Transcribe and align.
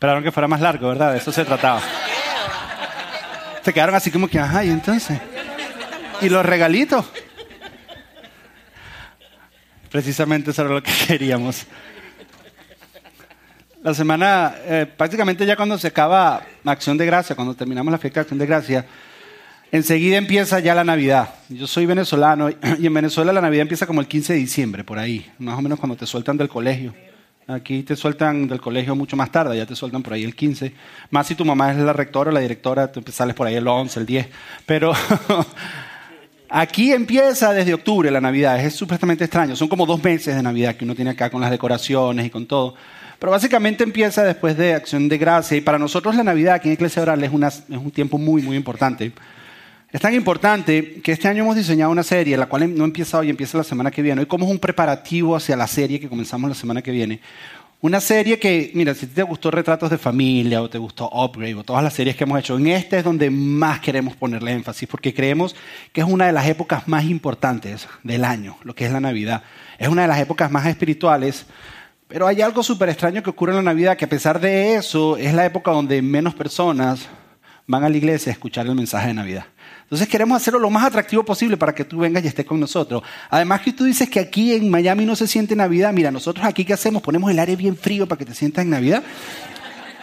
Esperaron 0.00 0.24
que 0.24 0.32
fuera 0.32 0.48
más 0.48 0.62
largo, 0.62 0.88
¿verdad? 0.88 1.12
De 1.12 1.18
eso 1.18 1.30
se 1.30 1.44
trataba. 1.44 1.82
Se 3.62 3.70
quedaron 3.70 3.94
así 3.94 4.10
como 4.10 4.28
que, 4.28 4.38
ajá, 4.38 4.64
y 4.64 4.70
entonces. 4.70 5.20
¿Y 6.22 6.30
los 6.30 6.46
regalitos? 6.46 7.04
Precisamente 9.90 10.52
eso 10.52 10.62
era 10.62 10.70
lo 10.70 10.82
que 10.82 10.90
queríamos. 11.06 11.66
La 13.82 13.92
semana, 13.92 14.54
eh, 14.64 14.86
prácticamente 14.96 15.44
ya 15.44 15.54
cuando 15.54 15.76
se 15.76 15.88
acaba 15.88 16.44
Acción 16.64 16.96
de 16.96 17.04
Gracia, 17.04 17.36
cuando 17.36 17.54
terminamos 17.54 17.92
la 17.92 17.98
fiesta 17.98 18.20
de 18.20 18.22
Acción 18.22 18.38
de 18.38 18.46
Gracia, 18.46 18.86
enseguida 19.72 20.16
empieza 20.16 20.58
ya 20.60 20.74
la 20.74 20.84
Navidad. 20.84 21.30
Yo 21.48 21.66
soy 21.66 21.86
venezolano 21.86 22.50
y 22.50 22.56
en 22.86 22.94
Venezuela 22.94 23.32
la 23.32 23.40
Navidad 23.40 23.62
empieza 23.62 23.86
como 23.86 24.00
el 24.00 24.06
15 24.06 24.32
de 24.34 24.38
diciembre, 24.38 24.84
por 24.84 24.98
ahí, 24.98 25.30
más 25.38 25.58
o 25.58 25.62
menos 25.62 25.78
cuando 25.78 25.96
te 25.96 26.06
sueltan 26.06 26.36
del 26.36 26.48
colegio. 26.48 26.94
Aquí 27.48 27.82
te 27.82 27.96
sueltan 27.96 28.46
del 28.46 28.60
colegio 28.60 28.94
mucho 28.94 29.16
más 29.16 29.32
tarde, 29.32 29.56
ya 29.56 29.66
te 29.66 29.74
sueltan 29.74 30.02
por 30.04 30.12
ahí 30.12 30.22
el 30.22 30.36
15. 30.36 30.72
Más 31.10 31.26
si 31.26 31.34
tu 31.34 31.44
mamá 31.44 31.72
es 31.72 31.78
la 31.78 31.92
rectora 31.92 32.30
o 32.30 32.32
la 32.32 32.38
directora, 32.38 32.92
tú 32.92 33.02
sales 33.10 33.34
por 33.34 33.46
ahí 33.48 33.56
el 33.56 33.66
11, 33.66 33.98
el 34.00 34.06
10. 34.06 34.28
Pero 34.66 34.92
aquí 36.48 36.92
empieza 36.92 37.52
desde 37.52 37.74
octubre 37.74 38.10
la 38.10 38.20
Navidad, 38.20 38.64
es 38.64 38.74
supuestamente 38.74 39.24
extraño. 39.24 39.56
Son 39.56 39.68
como 39.68 39.86
dos 39.86 40.02
meses 40.02 40.36
de 40.36 40.42
Navidad 40.42 40.76
que 40.76 40.84
uno 40.84 40.94
tiene 40.94 41.10
acá 41.10 41.28
con 41.30 41.40
las 41.40 41.50
decoraciones 41.50 42.26
y 42.26 42.30
con 42.30 42.46
todo. 42.46 42.74
Pero 43.18 43.32
básicamente 43.32 43.84
empieza 43.84 44.22
después 44.24 44.56
de 44.56 44.74
Acción 44.74 45.08
de 45.08 45.18
Gracia. 45.18 45.56
Y 45.56 45.60
para 45.60 45.78
nosotros 45.78 46.14
la 46.14 46.22
Navidad 46.24 46.54
aquí 46.54 46.68
en 46.68 46.74
Iglesia 46.74 47.02
Oral 47.02 47.22
es, 47.22 47.32
una- 47.32 47.48
es 47.48 47.64
un 47.68 47.90
tiempo 47.90 48.16
muy, 48.16 48.42
muy 48.42 48.56
importante. 48.56 49.12
Es 49.92 50.00
tan 50.00 50.14
importante 50.14 51.00
que 51.02 51.10
este 51.10 51.26
año 51.26 51.42
hemos 51.42 51.56
diseñado 51.56 51.90
una 51.90 52.04
serie, 52.04 52.36
la 52.36 52.46
cual 52.46 52.76
no 52.76 52.84
empieza 52.84 53.18
hoy, 53.18 53.28
empieza 53.28 53.58
la 53.58 53.64
semana 53.64 53.90
que 53.90 54.02
viene. 54.02 54.20
Hoy 54.20 54.26
como 54.26 54.44
es 54.44 54.50
un 54.52 54.60
preparativo 54.60 55.34
hacia 55.34 55.56
la 55.56 55.66
serie 55.66 55.98
que 55.98 56.08
comenzamos 56.08 56.48
la 56.48 56.54
semana 56.54 56.80
que 56.80 56.92
viene. 56.92 57.20
Una 57.80 58.00
serie 58.00 58.38
que, 58.38 58.70
mira, 58.74 58.94
si 58.94 59.08
te 59.08 59.24
gustó 59.24 59.50
Retratos 59.50 59.90
de 59.90 59.98
Familia 59.98 60.62
o 60.62 60.70
te 60.70 60.78
gustó 60.78 61.10
Upgrade 61.12 61.56
o 61.56 61.64
todas 61.64 61.82
las 61.82 61.94
series 61.94 62.14
que 62.14 62.22
hemos 62.22 62.38
hecho, 62.38 62.56
en 62.56 62.68
esta 62.68 62.98
es 62.98 63.04
donde 63.04 63.30
más 63.30 63.80
queremos 63.80 64.14
ponerle 64.14 64.52
énfasis 64.52 64.88
porque 64.88 65.12
creemos 65.12 65.56
que 65.92 66.02
es 66.02 66.06
una 66.06 66.26
de 66.26 66.32
las 66.32 66.46
épocas 66.46 66.86
más 66.86 67.04
importantes 67.04 67.88
del 68.04 68.24
año, 68.24 68.58
lo 68.62 68.76
que 68.76 68.86
es 68.86 68.92
la 68.92 69.00
Navidad. 69.00 69.42
Es 69.76 69.88
una 69.88 70.02
de 70.02 70.08
las 70.08 70.20
épocas 70.20 70.52
más 70.52 70.66
espirituales, 70.66 71.46
pero 72.06 72.28
hay 72.28 72.42
algo 72.42 72.62
súper 72.62 72.90
extraño 72.90 73.24
que 73.24 73.30
ocurre 73.30 73.52
en 73.52 73.56
la 73.56 73.72
Navidad, 73.72 73.96
que 73.96 74.04
a 74.04 74.08
pesar 74.08 74.38
de 74.40 74.76
eso 74.76 75.16
es 75.16 75.34
la 75.34 75.46
época 75.46 75.72
donde 75.72 76.00
menos 76.00 76.34
personas 76.34 77.08
van 77.66 77.82
a 77.82 77.88
la 77.88 77.96
iglesia 77.96 78.30
a 78.30 78.34
escuchar 78.34 78.66
el 78.66 78.74
mensaje 78.76 79.08
de 79.08 79.14
Navidad. 79.14 79.46
Entonces 79.90 80.06
queremos 80.06 80.36
hacerlo 80.40 80.60
lo 80.60 80.70
más 80.70 80.84
atractivo 80.84 81.24
posible 81.24 81.56
para 81.56 81.74
que 81.74 81.84
tú 81.84 81.98
vengas 81.98 82.22
y 82.22 82.28
estés 82.28 82.46
con 82.46 82.60
nosotros. 82.60 83.02
Además 83.28 83.62
que 83.62 83.72
tú 83.72 83.82
dices 83.82 84.08
que 84.08 84.20
aquí 84.20 84.52
en 84.54 84.70
Miami 84.70 85.04
no 85.04 85.16
se 85.16 85.26
siente 85.26 85.56
Navidad. 85.56 85.92
Mira, 85.92 86.12
nosotros 86.12 86.46
aquí 86.46 86.64
¿qué 86.64 86.74
hacemos? 86.74 87.02
Ponemos 87.02 87.28
el 87.28 87.40
aire 87.40 87.56
bien 87.56 87.76
frío 87.76 88.06
para 88.06 88.16
que 88.20 88.24
te 88.24 88.32
sientas 88.32 88.62
en 88.62 88.70
Navidad. 88.70 89.02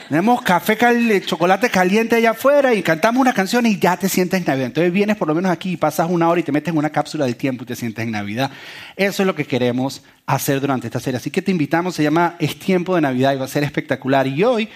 Tenemos 0.09 0.41
café, 0.41 0.75
cal- 0.75 1.21
chocolate 1.25 1.69
caliente 1.69 2.17
allá 2.17 2.31
afuera 2.31 2.73
y 2.73 2.83
cantamos 2.83 3.21
una 3.21 3.31
canción 3.33 3.65
y 3.65 3.79
ya 3.79 3.95
te 3.95 4.09
sientes 4.09 4.37
en 4.41 4.45
Navidad. 4.45 4.65
Entonces 4.67 4.91
vienes 4.91 5.15
por 5.15 5.29
lo 5.29 5.35
menos 5.35 5.51
aquí 5.51 5.71
y 5.71 5.77
pasas 5.77 6.09
una 6.09 6.27
hora 6.27 6.41
y 6.41 6.43
te 6.43 6.51
metes 6.51 6.73
en 6.73 6.77
una 6.77 6.89
cápsula 6.89 7.23
del 7.23 7.37
tiempo 7.37 7.63
y 7.63 7.67
te 7.67 7.75
sientes 7.77 8.03
en 8.03 8.11
Navidad. 8.11 8.51
Eso 8.97 9.23
es 9.23 9.27
lo 9.27 9.35
que 9.35 9.45
queremos 9.45 10.03
hacer 10.25 10.59
durante 10.59 10.87
esta 10.87 10.99
serie. 10.99 11.17
Así 11.17 11.31
que 11.31 11.41
te 11.41 11.51
invitamos, 11.51 11.95
se 11.95 12.03
llama 12.03 12.35
Es 12.39 12.59
tiempo 12.59 12.93
de 12.95 12.99
Navidad 12.99 13.31
y 13.33 13.37
va 13.37 13.45
a 13.45 13.47
ser 13.47 13.63
espectacular. 13.63 14.27
Y 14.27 14.43
hoy 14.43 14.67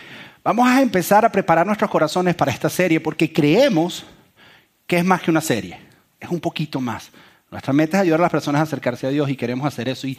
vamos 0.42 0.70
a 0.70 0.82
empezar 0.82 1.26
a 1.26 1.32
preparar 1.34 1.66
nuestros 1.66 1.90
corazones 1.90 2.34
para 2.34 2.54
esta 2.54 2.70
serie 2.70 3.02
porque 3.02 3.34
creemos 3.34 4.06
que 4.88 4.98
es 4.98 5.06
más 5.06 5.22
que 5.22 5.32
una 5.32 5.42
serie, 5.42 5.80
es 6.20 6.30
un 6.30 6.40
poquito 6.40 6.82
más. 6.82 7.12
Nuestra 7.50 7.74
meta 7.74 7.98
es 7.98 8.04
ayudar 8.04 8.22
a 8.22 8.24
las 8.24 8.32
personas 8.32 8.60
a 8.60 8.64
acercarse 8.64 9.08
a 9.08 9.10
Dios 9.10 9.30
y 9.30 9.36
queremos 9.36 9.68
hacer 9.68 9.90
eso. 9.90 10.08
Y 10.08 10.18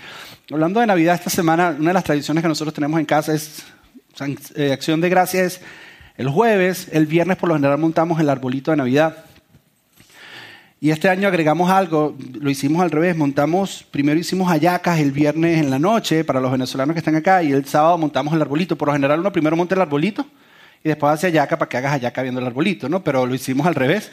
hablando 0.50 0.80
de 0.80 0.86
Navidad, 0.86 1.14
esta 1.14 1.30
semana, 1.30 1.74
una 1.78 1.90
de 1.90 1.94
las 1.94 2.04
tradiciones 2.04 2.42
que 2.42 2.48
nosotros 2.48 2.74
tenemos 2.74 3.00
en 3.00 3.06
casa 3.06 3.32
es 3.32 3.64
eh, 4.54 4.72
acción 4.72 5.00
de 5.00 5.08
gracias 5.08 5.60
el 6.16 6.28
jueves, 6.28 6.88
el 6.92 7.06
viernes 7.06 7.38
por 7.38 7.48
lo 7.48 7.54
general 7.54 7.78
montamos 7.78 8.20
el 8.20 8.28
arbolito 8.28 8.70
de 8.70 8.76
Navidad. 8.76 9.24
Y 10.78 10.90
este 10.90 11.08
año 11.08 11.28
agregamos 11.28 11.70
algo, 11.70 12.16
lo 12.40 12.50
hicimos 12.50 12.82
al 12.82 12.90
revés, 12.90 13.16
montamos, 13.16 13.86
primero 13.90 14.18
hicimos 14.18 14.48
hallacas 14.48 14.98
el 14.98 15.12
viernes 15.12 15.58
en 15.58 15.70
la 15.70 15.78
noche 15.78 16.24
para 16.24 16.40
los 16.40 16.50
venezolanos 16.50 16.92
que 16.94 16.98
están 16.98 17.14
acá 17.14 17.42
y 17.42 17.52
el 17.52 17.64
sábado 17.64 17.96
montamos 17.98 18.34
el 18.34 18.42
arbolito. 18.42 18.76
Por 18.76 18.88
lo 18.88 18.92
general 18.92 19.20
uno 19.20 19.32
primero 19.32 19.56
monta 19.56 19.74
el 19.74 19.80
arbolito 19.80 20.26
y 20.84 20.88
después 20.88 21.14
hace 21.14 21.28
hallaca 21.28 21.56
para 21.56 21.68
que 21.68 21.76
hagas 21.76 21.92
hallaca 21.92 22.22
viendo 22.22 22.40
el 22.40 22.46
arbolito, 22.46 22.88
¿no? 22.88 23.02
Pero 23.02 23.24
lo 23.26 23.34
hicimos 23.34 23.66
al 23.66 23.74
revés. 23.74 24.10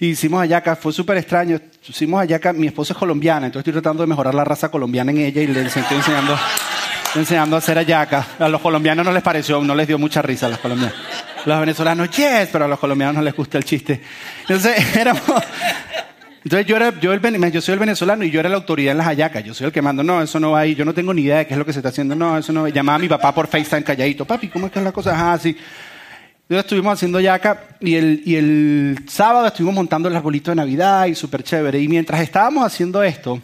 Y 0.00 0.08
hicimos 0.08 0.40
hallaca, 0.40 0.76
fue 0.76 0.92
súper 0.92 1.18
extraño. 1.18 1.60
Hicimos 1.86 2.20
hallaca, 2.20 2.52
mi 2.52 2.66
esposa 2.66 2.92
es 2.92 2.98
colombiana, 2.98 3.46
entonces 3.46 3.68
estoy 3.68 3.80
tratando 3.80 4.02
de 4.02 4.06
mejorar 4.08 4.34
la 4.34 4.44
raza 4.44 4.70
colombiana 4.70 5.10
en 5.12 5.18
ella 5.18 5.42
y 5.42 5.46
le 5.46 5.62
estoy 5.62 5.82
enseñando, 5.90 6.36
enseñando 7.14 7.56
a 7.56 7.58
hacer 7.58 7.78
hallaca. 7.78 8.26
A 8.38 8.48
los 8.48 8.60
colombianos 8.60 9.04
no 9.04 9.12
les 9.12 9.22
pareció, 9.22 9.62
no 9.62 9.74
les 9.74 9.86
dio 9.86 9.98
mucha 9.98 10.20
risa 10.22 10.46
a 10.46 10.50
los 10.50 10.58
colombianos. 10.58 10.96
Los 11.44 11.60
venezolanos, 11.60 12.10
yes, 12.10 12.48
pero 12.50 12.64
a 12.64 12.68
los 12.68 12.78
colombianos 12.78 13.16
no 13.16 13.22
les 13.22 13.34
gusta 13.34 13.58
el 13.58 13.64
chiste. 13.64 14.00
Entonces, 14.42 14.96
éramos... 14.96 15.22
Entonces 16.42 16.66
yo, 16.66 16.76
era, 16.76 17.00
yo, 17.00 17.10
el 17.14 17.52
yo 17.52 17.60
soy 17.62 17.72
el 17.72 17.78
venezolano 17.78 18.22
y 18.22 18.30
yo 18.30 18.38
era 18.38 18.50
la 18.50 18.56
autoridad 18.56 18.92
en 18.92 18.98
las 18.98 19.06
hallacas. 19.06 19.42
Yo 19.44 19.54
soy 19.54 19.66
el 19.66 19.72
que 19.72 19.80
mando, 19.80 20.02
no, 20.02 20.20
eso 20.20 20.38
no 20.38 20.50
va 20.50 20.60
ahí. 20.60 20.74
Yo 20.74 20.84
no 20.84 20.92
tengo 20.92 21.14
ni 21.14 21.22
idea 21.22 21.38
de 21.38 21.46
qué 21.46 21.54
es 21.54 21.58
lo 21.58 21.64
que 21.64 21.72
se 21.72 21.78
está 21.78 21.88
haciendo. 21.88 22.14
No, 22.14 22.36
eso 22.36 22.52
no. 22.52 22.68
Llamaba 22.68 22.96
a 22.96 22.98
mi 22.98 23.08
papá 23.08 23.34
por 23.34 23.46
FaceTime 23.46 23.82
calladito. 23.82 24.26
Papi, 24.26 24.48
¿cómo 24.48 24.66
es 24.66 24.72
que 24.72 24.78
es 24.78 24.84
la 24.84 24.92
cosa? 24.92 25.14
Ajá, 25.14 25.38
sí. 25.38 25.56
Entonces 26.44 26.64
estuvimos 26.66 26.92
haciendo 26.92 27.20
yaca 27.20 27.68
y 27.80 27.94
el, 27.94 28.22
y 28.26 28.36
el 28.36 28.98
sábado 29.08 29.46
estuvimos 29.46 29.74
montando 29.74 30.08
el 30.08 30.16
arbolito 30.16 30.50
de 30.50 30.56
Navidad 30.56 31.06
y 31.06 31.14
súper 31.14 31.42
chévere. 31.42 31.80
Y 31.80 31.88
mientras 31.88 32.20
estábamos 32.20 32.64
haciendo 32.66 33.02
esto, 33.02 33.40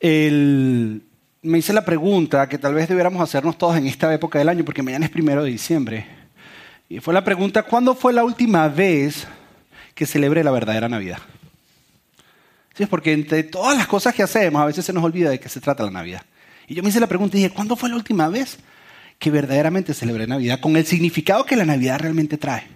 el- 0.00 1.02
me 1.42 1.58
hice 1.58 1.72
la 1.72 1.84
pregunta 1.84 2.48
que 2.48 2.58
tal 2.58 2.74
vez 2.74 2.88
debiéramos 2.88 3.20
hacernos 3.22 3.58
todos 3.58 3.76
en 3.76 3.86
esta 3.86 4.12
época 4.14 4.38
del 4.38 4.48
año, 4.48 4.64
porque 4.64 4.82
mañana 4.82 5.06
es 5.06 5.10
primero 5.10 5.42
de 5.42 5.50
diciembre. 5.50 6.06
Y 6.88 7.00
fue 7.00 7.14
la 7.14 7.24
pregunta, 7.24 7.62
¿cuándo 7.64 7.94
fue 7.94 8.12
la 8.12 8.22
última 8.24 8.68
vez 8.68 9.26
que 9.94 10.06
celebré 10.06 10.44
la 10.44 10.50
verdadera 10.50 10.88
Navidad? 10.88 11.18
Sí, 12.74 12.86
porque 12.86 13.12
entre 13.12 13.42
todas 13.42 13.76
las 13.76 13.86
cosas 13.86 14.14
que 14.14 14.22
hacemos, 14.22 14.62
a 14.62 14.66
veces 14.66 14.84
se 14.84 14.92
nos 14.92 15.02
olvida 15.04 15.30
de 15.30 15.40
qué 15.40 15.48
se 15.48 15.60
trata 15.60 15.84
la 15.84 15.90
Navidad. 15.90 16.22
Y 16.68 16.74
yo 16.74 16.82
me 16.82 16.88
hice 16.90 17.00
la 17.00 17.06
pregunta 17.06 17.36
y 17.36 17.42
dije, 17.42 17.54
¿cuándo 17.54 17.76
fue 17.76 17.88
la 17.88 17.96
última 17.96 18.28
vez 18.28 18.58
que 19.22 19.30
verdaderamente 19.30 19.94
celebré 19.94 20.26
Navidad 20.26 20.58
con 20.58 20.76
el 20.76 20.84
significado 20.84 21.44
que 21.44 21.54
la 21.54 21.64
Navidad 21.64 22.00
realmente 22.00 22.36
trae? 22.36 22.66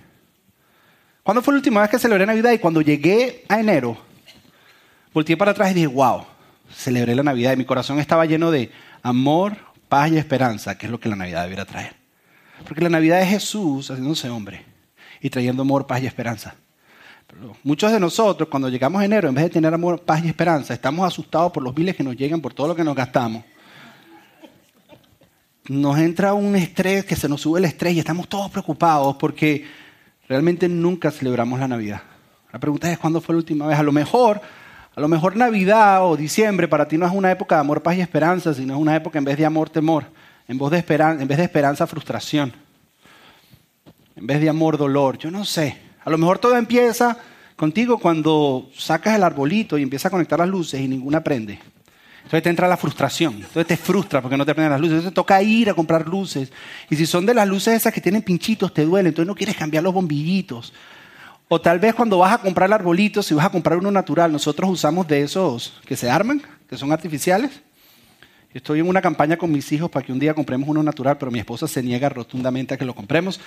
¿Cuándo 1.24 1.42
fue 1.42 1.52
la 1.52 1.58
última 1.58 1.80
vez 1.80 1.90
que 1.90 1.98
celebré 1.98 2.24
Navidad? 2.24 2.52
Y 2.52 2.60
cuando 2.60 2.80
llegué 2.82 3.44
a 3.48 3.58
enero, 3.58 3.98
volteé 5.12 5.36
para 5.36 5.50
atrás 5.50 5.72
y 5.72 5.74
dije, 5.74 5.88
wow, 5.88 6.24
celebré 6.72 7.16
la 7.16 7.24
Navidad. 7.24 7.52
Y 7.52 7.56
mi 7.56 7.64
corazón 7.64 7.98
estaba 7.98 8.26
lleno 8.26 8.52
de 8.52 8.70
amor, 9.02 9.56
paz 9.88 10.12
y 10.12 10.18
esperanza, 10.18 10.78
que 10.78 10.86
es 10.86 10.92
lo 10.92 11.00
que 11.00 11.08
la 11.08 11.16
Navidad 11.16 11.42
debiera 11.42 11.64
traer. 11.64 11.96
Porque 12.64 12.80
la 12.80 12.90
Navidad 12.90 13.20
es 13.22 13.28
Jesús 13.28 13.90
haciéndose 13.90 14.30
hombre 14.30 14.64
y 15.20 15.28
trayendo 15.30 15.62
amor, 15.62 15.88
paz 15.88 16.00
y 16.04 16.06
esperanza. 16.06 16.54
Muchos 17.64 17.90
de 17.90 17.98
nosotros, 17.98 18.48
cuando 18.48 18.68
llegamos 18.68 19.02
a 19.02 19.04
enero, 19.04 19.28
en 19.28 19.34
vez 19.34 19.46
de 19.46 19.50
tener 19.50 19.74
amor, 19.74 20.00
paz 20.00 20.24
y 20.24 20.28
esperanza, 20.28 20.74
estamos 20.74 21.04
asustados 21.04 21.50
por 21.50 21.64
los 21.64 21.74
biles 21.74 21.96
que 21.96 22.04
nos 22.04 22.16
llegan, 22.16 22.40
por 22.40 22.54
todo 22.54 22.68
lo 22.68 22.76
que 22.76 22.84
nos 22.84 22.94
gastamos. 22.94 23.42
Nos 25.68 25.98
entra 25.98 26.32
un 26.34 26.54
estrés, 26.54 27.04
que 27.04 27.16
se 27.16 27.28
nos 27.28 27.40
sube 27.40 27.58
el 27.58 27.64
estrés 27.64 27.94
y 27.94 27.98
estamos 27.98 28.28
todos 28.28 28.50
preocupados 28.50 29.16
porque 29.16 29.64
realmente 30.28 30.68
nunca 30.68 31.10
celebramos 31.10 31.58
la 31.58 31.66
Navidad. 31.66 32.02
La 32.52 32.60
pregunta 32.60 32.90
es, 32.90 32.98
¿cuándo 32.98 33.20
fue 33.20 33.34
la 33.34 33.38
última 33.38 33.66
vez? 33.66 33.76
A 33.78 33.82
lo 33.82 33.90
mejor, 33.90 34.40
a 34.94 35.00
lo 35.00 35.08
mejor 35.08 35.36
Navidad 35.36 36.06
o 36.06 36.16
diciembre 36.16 36.68
para 36.68 36.86
ti 36.86 36.96
no 36.96 37.04
es 37.04 37.12
una 37.12 37.32
época 37.32 37.56
de 37.56 37.62
amor, 37.62 37.82
paz 37.82 37.96
y 37.96 38.00
esperanza, 38.00 38.54
sino 38.54 38.74
es 38.74 38.80
una 38.80 38.94
época 38.94 39.18
en 39.18 39.24
vez 39.24 39.36
de 39.36 39.44
amor, 39.44 39.68
temor, 39.68 40.04
en 40.46 40.56
vez 40.56 40.70
de, 40.70 40.78
esperan- 40.78 41.20
en 41.20 41.26
vez 41.26 41.38
de 41.38 41.44
esperanza, 41.44 41.86
frustración, 41.86 42.52
en 44.14 44.26
vez 44.26 44.40
de 44.40 44.48
amor, 44.48 44.78
dolor. 44.78 45.18
Yo 45.18 45.30
no 45.32 45.44
sé. 45.44 45.78
A 46.04 46.10
lo 46.10 46.16
mejor 46.16 46.38
todo 46.38 46.56
empieza 46.56 47.18
contigo 47.56 47.98
cuando 47.98 48.70
sacas 48.74 49.16
el 49.16 49.24
arbolito 49.24 49.76
y 49.76 49.82
empiezas 49.82 50.06
a 50.06 50.10
conectar 50.10 50.38
las 50.38 50.48
luces 50.48 50.80
y 50.80 50.86
ninguna 50.86 51.24
prende. 51.24 51.58
Entonces 52.26 52.42
te 52.42 52.50
entra 52.50 52.66
la 52.66 52.76
frustración. 52.76 53.34
Entonces 53.34 53.68
te 53.68 53.76
frustra 53.76 54.20
porque 54.20 54.36
no 54.36 54.44
te 54.44 54.52
prenden 54.52 54.72
las 54.72 54.80
luces. 54.80 54.94
Entonces 54.94 55.12
te 55.12 55.14
toca 55.14 55.40
ir 55.40 55.70
a 55.70 55.74
comprar 55.74 56.08
luces. 56.08 56.52
Y 56.90 56.96
si 56.96 57.06
son 57.06 57.24
de 57.24 57.32
las 57.32 57.46
luces 57.46 57.74
esas 57.74 57.94
que 57.94 58.00
tienen 58.00 58.20
pinchitos, 58.20 58.74
te 58.74 58.84
duele. 58.84 59.10
Entonces 59.10 59.28
no 59.28 59.36
quieres 59.36 59.54
cambiar 59.54 59.84
los 59.84 59.94
bombillitos. 59.94 60.72
O 61.46 61.60
tal 61.60 61.78
vez 61.78 61.94
cuando 61.94 62.18
vas 62.18 62.32
a 62.32 62.38
comprar 62.38 62.68
el 62.68 62.72
arbolito, 62.72 63.22
si 63.22 63.32
vas 63.32 63.46
a 63.46 63.50
comprar 63.50 63.78
uno 63.78 63.92
natural, 63.92 64.32
nosotros 64.32 64.68
usamos 64.68 65.06
de 65.06 65.22
esos 65.22 65.80
que 65.86 65.94
se 65.94 66.10
arman, 66.10 66.42
que 66.68 66.76
son 66.76 66.90
artificiales. 66.90 67.62
Estoy 68.52 68.80
en 68.80 68.88
una 68.88 69.00
campaña 69.00 69.36
con 69.36 69.52
mis 69.52 69.70
hijos 69.70 69.88
para 69.88 70.04
que 70.04 70.12
un 70.12 70.18
día 70.18 70.34
compremos 70.34 70.68
uno 70.68 70.82
natural, 70.82 71.18
pero 71.18 71.30
mi 71.30 71.38
esposa 71.38 71.68
se 71.68 71.80
niega 71.80 72.08
rotundamente 72.08 72.74
a 72.74 72.76
que 72.76 72.84
lo 72.84 72.96
compremos. 72.96 73.38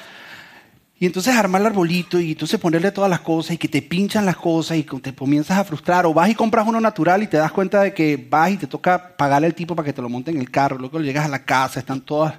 Y 1.01 1.05
entonces 1.05 1.33
armar 1.33 1.61
el 1.61 1.67
arbolito 1.67 2.19
y 2.19 2.33
entonces 2.33 2.59
ponerle 2.59 2.91
todas 2.91 3.09
las 3.09 3.21
cosas 3.21 3.51
y 3.51 3.57
que 3.57 3.69
te 3.69 3.81
pinchan 3.81 4.25
las 4.25 4.35
cosas 4.35 4.77
y 4.77 4.83
te 4.83 5.15
comienzas 5.15 5.57
a 5.57 5.63
frustrar. 5.63 6.05
O 6.05 6.13
vas 6.13 6.29
y 6.29 6.35
compras 6.35 6.67
uno 6.67 6.81
natural 6.81 7.23
y 7.23 7.27
te 7.27 7.37
das 7.37 7.53
cuenta 7.53 7.81
de 7.81 7.93
que 7.93 8.17
vas 8.29 8.51
y 8.51 8.57
te 8.57 8.67
toca 8.67 9.15
pagarle 9.15 9.47
al 9.47 9.55
tipo 9.55 9.75
para 9.75 9.85
que 9.85 9.93
te 9.93 10.01
lo 10.01 10.09
monte 10.09 10.31
en 10.31 10.37
el 10.37 10.51
carro. 10.51 10.77
Luego 10.77 10.99
llegas 10.99 11.25
a 11.25 11.29
la 11.29 11.45
casa, 11.45 11.79
están 11.79 12.01
todas... 12.01 12.35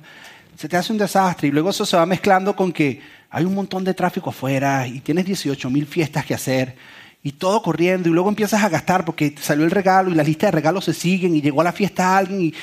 Se 0.56 0.68
te 0.68 0.76
hace 0.76 0.92
un 0.92 0.98
desastre 0.98 1.48
y 1.48 1.52
luego 1.52 1.70
eso 1.70 1.86
se 1.86 1.96
va 1.96 2.04
mezclando 2.04 2.54
con 2.54 2.70
que 2.70 3.00
hay 3.30 3.46
un 3.46 3.54
montón 3.54 3.82
de 3.82 3.94
tráfico 3.94 4.28
afuera 4.28 4.86
y 4.86 5.00
tienes 5.00 5.24
18 5.24 5.70
mil 5.70 5.86
fiestas 5.86 6.26
que 6.26 6.34
hacer 6.34 6.76
y 7.22 7.32
todo 7.32 7.62
corriendo 7.62 8.10
y 8.10 8.12
luego 8.12 8.28
empiezas 8.28 8.62
a 8.62 8.68
gastar 8.68 9.06
porque 9.06 9.34
salió 9.40 9.64
el 9.64 9.70
regalo 9.70 10.10
y 10.10 10.14
la 10.14 10.22
lista 10.22 10.48
de 10.48 10.52
regalos 10.52 10.84
se 10.84 10.92
siguen 10.92 11.34
y 11.34 11.40
llegó 11.40 11.62
a 11.62 11.64
la 11.64 11.72
fiesta 11.72 12.18
alguien 12.18 12.42
y 12.42 12.54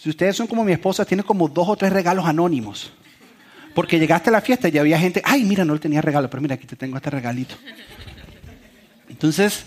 si 0.00 0.10
ustedes 0.10 0.34
son 0.34 0.48
como 0.48 0.64
mi 0.64 0.72
esposa, 0.72 1.04
tienen 1.04 1.24
como 1.24 1.46
dos 1.46 1.68
o 1.68 1.76
tres 1.76 1.92
regalos 1.92 2.26
anónimos. 2.26 2.92
Porque 3.74 3.98
llegaste 3.98 4.30
a 4.30 4.32
la 4.32 4.40
fiesta 4.40 4.68
y 4.68 4.78
había 4.78 4.98
gente, 4.98 5.20
ay, 5.24 5.44
mira, 5.44 5.64
no 5.64 5.74
le 5.74 5.80
tenía 5.80 6.00
regalo, 6.00 6.30
pero 6.30 6.40
mira, 6.40 6.54
aquí 6.54 6.66
te 6.66 6.76
tengo 6.76 6.96
este 6.96 7.10
regalito. 7.10 7.56
Entonces, 9.08 9.64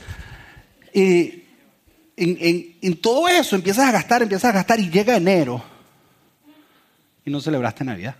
eh, 0.93 1.45
en- 2.15 2.75
en 2.81 2.97
todo 2.97 3.27
eso 3.27 3.55
empiezas 3.55 3.85
a 3.87 3.91
gastar, 3.91 4.21
empiezas 4.23 4.49
a 4.49 4.53
gastar 4.53 4.79
y 4.79 4.89
llega 4.89 5.15
enero 5.15 5.63
y 7.25 7.29
no 7.29 7.39
celebraste 7.41 7.83
Navidad. 7.83 8.15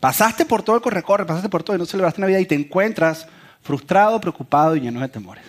Pasaste 0.00 0.44
por 0.44 0.62
todo 0.62 0.76
el 0.76 0.82
corre-corre, 0.82 1.26
pasaste 1.26 1.48
por 1.48 1.62
todo 1.62 1.76
y 1.76 1.78
no 1.78 1.86
celebraste 1.86 2.20
Navidad 2.20 2.38
y 2.38 2.46
te 2.46 2.54
encuentras 2.54 3.26
frustrado, 3.62 4.20
preocupado 4.20 4.76
y 4.76 4.80
lleno 4.80 5.00
de 5.00 5.08
temores. 5.08 5.44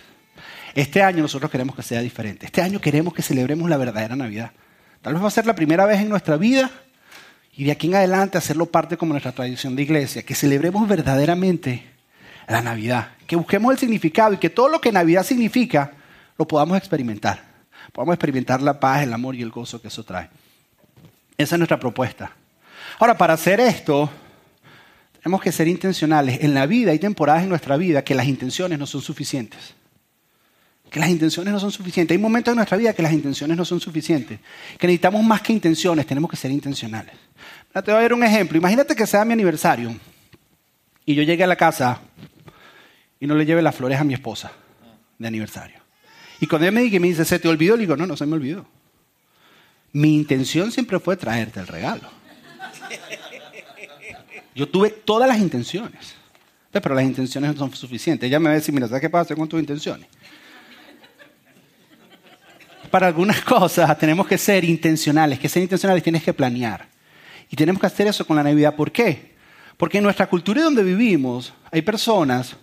Este 0.74 1.02
año 1.02 1.22
nosotros 1.22 1.50
queremos 1.50 1.74
que 1.76 1.82
sea 1.82 2.00
diferente. 2.00 2.46
Este 2.46 2.60
año 2.62 2.80
queremos 2.80 3.14
que 3.14 3.22
celebremos 3.22 3.68
la 3.70 3.76
verdadera 3.76 4.16
Navidad. 4.16 4.52
Tal 5.02 5.14
vez 5.14 5.22
va 5.22 5.28
a 5.28 5.30
ser 5.30 5.46
la 5.46 5.54
primera 5.54 5.86
vez 5.86 6.00
en 6.00 6.08
nuestra 6.08 6.36
vida 6.36 6.70
y 7.58 7.64
de 7.64 7.72
aquí 7.72 7.88
en 7.88 7.96
adelante 7.96 8.38
hacerlo 8.38 8.66
parte 8.66 8.96
como 8.96 9.12
nuestra 9.12 9.32
tradición 9.32 9.74
de 9.74 9.82
iglesia, 9.82 10.22
que 10.22 10.36
celebremos 10.36 10.86
verdaderamente 10.86 11.82
la 12.46 12.62
Navidad, 12.62 13.08
que 13.26 13.34
busquemos 13.34 13.72
el 13.72 13.78
significado 13.78 14.32
y 14.32 14.36
que 14.36 14.48
todo 14.48 14.68
lo 14.68 14.80
que 14.80 14.92
Navidad 14.92 15.24
significa 15.24 15.92
lo 16.38 16.46
podamos 16.46 16.78
experimentar. 16.78 17.42
Podamos 17.92 18.14
experimentar 18.14 18.62
la 18.62 18.78
paz, 18.78 19.02
el 19.02 19.12
amor 19.12 19.34
y 19.34 19.42
el 19.42 19.50
gozo 19.50 19.82
que 19.82 19.88
eso 19.88 20.04
trae. 20.04 20.30
Esa 21.36 21.56
es 21.56 21.58
nuestra 21.58 21.80
propuesta. 21.80 22.30
Ahora, 23.00 23.18
para 23.18 23.34
hacer 23.34 23.58
esto, 23.58 24.08
tenemos 25.20 25.42
que 25.42 25.50
ser 25.50 25.66
intencionales. 25.66 26.38
En 26.44 26.54
la 26.54 26.64
vida 26.64 26.92
hay 26.92 27.00
temporadas 27.00 27.42
en 27.42 27.48
nuestra 27.48 27.76
vida 27.76 28.04
que 28.04 28.14
las 28.14 28.28
intenciones 28.28 28.78
no 28.78 28.86
son 28.86 29.00
suficientes. 29.02 29.74
Que 30.88 31.00
las 31.00 31.08
intenciones 31.08 31.52
no 31.52 31.58
son 31.58 31.72
suficientes. 31.72 32.14
Hay 32.14 32.22
momentos 32.22 32.52
en 32.52 32.56
nuestra 32.56 32.76
vida 32.76 32.92
que 32.92 33.02
las 33.02 33.12
intenciones 33.12 33.56
no 33.56 33.64
son 33.64 33.80
suficientes. 33.80 34.38
Que 34.78 34.86
necesitamos 34.86 35.24
más 35.24 35.42
que 35.42 35.52
intenciones, 35.52 36.06
tenemos 36.06 36.30
que 36.30 36.36
ser 36.36 36.52
intencionales. 36.52 37.27
Te 37.72 37.92
voy 37.92 37.98
a 37.98 38.02
dar 38.02 38.12
un 38.14 38.24
ejemplo. 38.24 38.58
Imagínate 38.58 38.96
que 38.96 39.06
sea 39.06 39.24
mi 39.24 39.34
aniversario 39.34 39.94
y 41.04 41.14
yo 41.14 41.22
llegue 41.22 41.44
a 41.44 41.46
la 41.46 41.56
casa 41.56 42.00
y 43.20 43.26
no 43.26 43.34
le 43.34 43.46
lleve 43.46 43.62
las 43.62 43.74
flores 43.74 44.00
a 44.00 44.04
mi 44.04 44.14
esposa 44.14 44.52
de 45.18 45.28
aniversario. 45.28 45.78
Y 46.40 46.46
cuando 46.46 46.66
ella 46.66 46.72
me 46.72 46.82
dice, 46.82 47.00
me 47.00 47.08
dice, 47.08 47.24
¿se 47.24 47.38
te 47.38 47.48
olvidó? 47.48 47.76
Le 47.76 47.82
digo, 47.82 47.96
no, 47.96 48.06
no 48.06 48.16
se 48.16 48.26
me 48.26 48.34
olvidó. 48.34 48.66
Mi 49.92 50.14
intención 50.14 50.70
siempre 50.70 50.98
fue 50.98 51.16
traerte 51.16 51.60
el 51.60 51.66
regalo. 51.66 52.08
Yo 54.54 54.68
tuve 54.68 54.90
todas 54.90 55.28
las 55.28 55.38
intenciones, 55.38 56.14
pero 56.72 56.94
las 56.94 57.04
intenciones 57.04 57.52
no 57.52 57.58
son 57.58 57.74
suficientes. 57.74 58.26
Ella 58.26 58.38
me 58.38 58.46
va 58.46 58.52
a 58.52 58.54
decir, 58.54 58.74
mira, 58.74 58.88
¿sabes 58.88 59.00
qué 59.00 59.10
pasa 59.10 59.34
con 59.36 59.48
tus 59.48 59.60
intenciones? 59.60 60.08
Para 62.90 63.06
algunas 63.06 63.40
cosas 63.44 63.96
tenemos 63.98 64.26
que 64.26 64.38
ser 64.38 64.64
intencionales. 64.64 65.38
Que 65.38 65.48
ser 65.48 65.62
intencionales 65.62 66.02
tienes 66.02 66.22
que 66.22 66.32
planear. 66.32 66.88
Y 67.50 67.56
tenemos 67.56 67.80
que 67.80 67.86
hacer 67.86 68.06
eso 68.06 68.26
con 68.26 68.36
la 68.36 68.42
Navidad. 68.42 68.74
¿Por 68.74 68.92
qué? 68.92 69.34
Porque 69.76 69.98
en 69.98 70.04
nuestra 70.04 70.26
cultura 70.26 70.62
donde 70.62 70.82
vivimos 70.82 71.54
hay 71.70 71.82
personas 71.82 72.56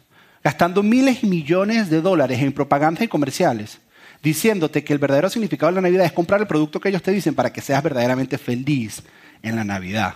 gastando 0.44 0.84
miles 0.84 1.24
y 1.24 1.28
millones 1.28 1.90
de 1.90 2.02
dólares 2.02 2.40
en 2.40 2.52
propaganda 2.52 3.04
y 3.04 3.08
comerciales, 3.08 3.80
diciéndote 4.22 4.84
que 4.84 4.94
el 4.94 5.00
verdadero 5.00 5.30
significado 5.30 5.72
de 5.72 5.76
la 5.76 5.82
Navidad 5.82 6.06
es 6.06 6.12
comprar 6.12 6.40
el 6.40 6.48
producto 6.48 6.80
que 6.80 6.90
ellos 6.90 7.02
te 7.02 7.12
dicen 7.12 7.34
para 7.34 7.52
que 7.52 7.62
seas 7.62 7.82
verdaderamente 7.82 8.38
feliz 8.38 9.02
en 9.42 9.56
la 9.56 9.64
Navidad. 9.64 10.16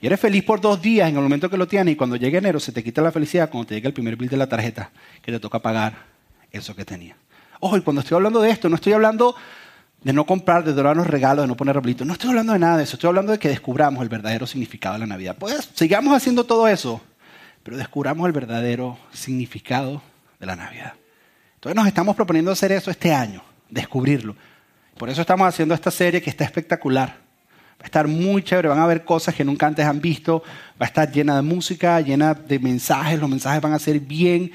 Y 0.00 0.06
eres 0.06 0.20
feliz 0.20 0.42
por 0.42 0.60
dos 0.60 0.82
días 0.82 1.08
en 1.08 1.16
el 1.16 1.22
momento 1.22 1.48
que 1.48 1.56
lo 1.56 1.68
tienes 1.68 1.92
y 1.92 1.96
cuando 1.96 2.16
llegue 2.16 2.38
enero 2.38 2.58
se 2.58 2.72
te 2.72 2.82
quita 2.82 3.00
la 3.00 3.12
felicidad 3.12 3.48
cuando 3.48 3.68
te 3.68 3.74
llega 3.76 3.86
el 3.86 3.94
primer 3.94 4.16
bill 4.16 4.28
de 4.28 4.36
la 4.36 4.48
tarjeta 4.48 4.90
que 5.22 5.30
te 5.30 5.38
toca 5.38 5.60
pagar 5.60 5.94
eso 6.50 6.74
que 6.74 6.84
tenía. 6.84 7.16
Ojo, 7.60 7.76
y 7.76 7.80
cuando 7.82 8.00
estoy 8.00 8.16
hablando 8.16 8.42
de 8.42 8.50
esto, 8.50 8.68
no 8.68 8.74
estoy 8.74 8.92
hablando 8.92 9.36
de 10.04 10.12
no 10.12 10.26
comprar, 10.26 10.64
de 10.64 10.72
donar 10.72 10.96
los 10.96 11.06
regalos, 11.06 11.44
de 11.44 11.48
no 11.48 11.56
poner 11.56 11.76
arbolitos. 11.76 12.06
No 12.06 12.14
estoy 12.14 12.30
hablando 12.30 12.52
de 12.52 12.58
nada 12.58 12.76
de 12.78 12.84
eso. 12.84 12.96
Estoy 12.96 13.08
hablando 13.08 13.32
de 13.32 13.38
que 13.38 13.48
descubramos 13.48 14.02
el 14.02 14.08
verdadero 14.08 14.46
significado 14.46 14.94
de 14.94 15.00
la 15.00 15.06
Navidad. 15.06 15.36
Pues 15.38 15.70
sigamos 15.74 16.14
haciendo 16.14 16.44
todo 16.44 16.66
eso, 16.66 17.00
pero 17.62 17.76
descubramos 17.76 18.26
el 18.26 18.32
verdadero 18.32 18.98
significado 19.12 20.02
de 20.40 20.46
la 20.46 20.56
Navidad. 20.56 20.94
Entonces 21.54 21.76
nos 21.76 21.86
estamos 21.86 22.16
proponiendo 22.16 22.50
hacer 22.50 22.72
eso 22.72 22.90
este 22.90 23.14
año, 23.14 23.42
descubrirlo. 23.70 24.34
Por 24.98 25.08
eso 25.08 25.20
estamos 25.20 25.46
haciendo 25.46 25.74
esta 25.74 25.90
serie 25.90 26.20
que 26.20 26.30
está 26.30 26.44
espectacular. 26.44 27.20
Va 27.80 27.84
a 27.84 27.86
estar 27.86 28.06
muy 28.06 28.42
chévere, 28.42 28.68
van 28.68 28.78
a 28.78 28.86
ver 28.86 29.04
cosas 29.04 29.34
que 29.34 29.44
nunca 29.44 29.66
antes 29.66 29.84
han 29.84 30.00
visto, 30.00 30.42
va 30.80 30.86
a 30.86 30.88
estar 30.88 31.10
llena 31.10 31.36
de 31.36 31.42
música, 31.42 32.00
llena 32.00 32.34
de 32.34 32.58
mensajes, 32.58 33.18
los 33.18 33.30
mensajes 33.30 33.60
van 33.60 33.72
a 33.72 33.78
ser 33.78 34.00
bien, 34.00 34.52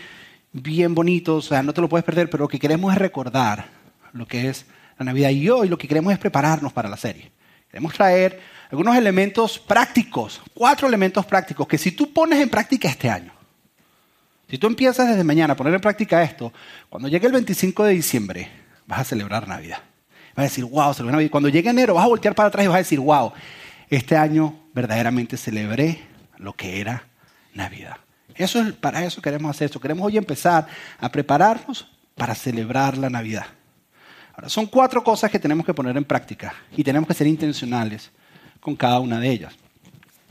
bien 0.51 0.93
bonitos, 0.93 1.45
o 1.45 1.49
sea, 1.49 1.63
no 1.63 1.73
te 1.73 1.81
lo 1.81 1.89
puedes 1.89 2.05
perder, 2.05 2.29
pero 2.29 2.43
lo 2.43 2.47
que 2.47 2.59
queremos 2.59 2.93
es 2.93 2.99
recordar 2.99 3.67
lo 4.13 4.25
que 4.25 4.49
es 4.49 4.65
la 4.99 5.05
Navidad. 5.05 5.29
Y 5.29 5.49
hoy 5.49 5.69
lo 5.69 5.77
que 5.77 5.87
queremos 5.87 6.13
es 6.13 6.19
prepararnos 6.19 6.73
para 6.73 6.89
la 6.89 6.97
serie. 6.97 7.31
Queremos 7.69 7.93
traer 7.93 8.39
algunos 8.69 8.95
elementos 8.95 9.59
prácticos, 9.59 10.41
cuatro 10.53 10.87
elementos 10.87 11.25
prácticos, 11.25 11.67
que 11.67 11.77
si 11.77 11.91
tú 11.91 12.11
pones 12.11 12.39
en 12.39 12.49
práctica 12.49 12.89
este 12.89 13.09
año, 13.09 13.31
si 14.49 14.57
tú 14.57 14.67
empiezas 14.67 15.09
desde 15.09 15.23
mañana 15.23 15.53
a 15.53 15.57
poner 15.57 15.73
en 15.73 15.81
práctica 15.81 16.23
esto, 16.23 16.53
cuando 16.89 17.09
llegue 17.09 17.27
el 17.27 17.33
25 17.33 17.83
de 17.83 17.93
diciembre, 17.93 18.49
vas 18.85 19.01
a 19.01 19.03
celebrar 19.03 19.47
Navidad. 19.47 19.79
Vas 20.35 20.43
a 20.43 20.49
decir, 20.49 20.63
wow, 20.65 20.93
celebré 20.93 21.13
Navidad. 21.13 21.31
Cuando 21.31 21.49
llegue 21.49 21.69
enero, 21.69 21.95
vas 21.95 22.05
a 22.05 22.07
voltear 22.07 22.33
para 22.33 22.47
atrás 22.47 22.63
y 22.63 22.67
vas 22.67 22.75
a 22.75 22.79
decir, 22.79 22.99
wow, 22.99 23.33
este 23.89 24.15
año 24.15 24.57
verdaderamente 24.73 25.35
celebré 25.35 25.99
lo 26.37 26.53
que 26.53 26.79
era 26.79 27.07
Navidad. 27.53 27.97
Eso 28.35 28.61
es, 28.61 28.73
para 28.73 29.03
eso 29.03 29.21
queremos 29.21 29.49
hacer 29.49 29.65
esto. 29.65 29.81
Queremos 29.81 30.05
hoy 30.05 30.17
empezar 30.17 30.67
a 30.99 31.11
prepararnos 31.11 31.87
para 32.15 32.35
celebrar 32.35 32.97
la 32.97 33.09
Navidad. 33.09 33.47
Son 34.45 34.67
cuatro 34.67 35.03
cosas 35.03 35.31
que 35.31 35.39
tenemos 35.39 35.65
que 35.65 35.73
poner 35.73 35.97
en 35.97 36.05
práctica 36.05 36.53
y 36.75 36.83
tenemos 36.83 37.07
que 37.07 37.13
ser 37.15 37.25
intencionales 37.25 38.11
con 38.59 38.75
cada 38.75 38.99
una 38.99 39.19
de 39.19 39.29
ellas. 39.29 39.53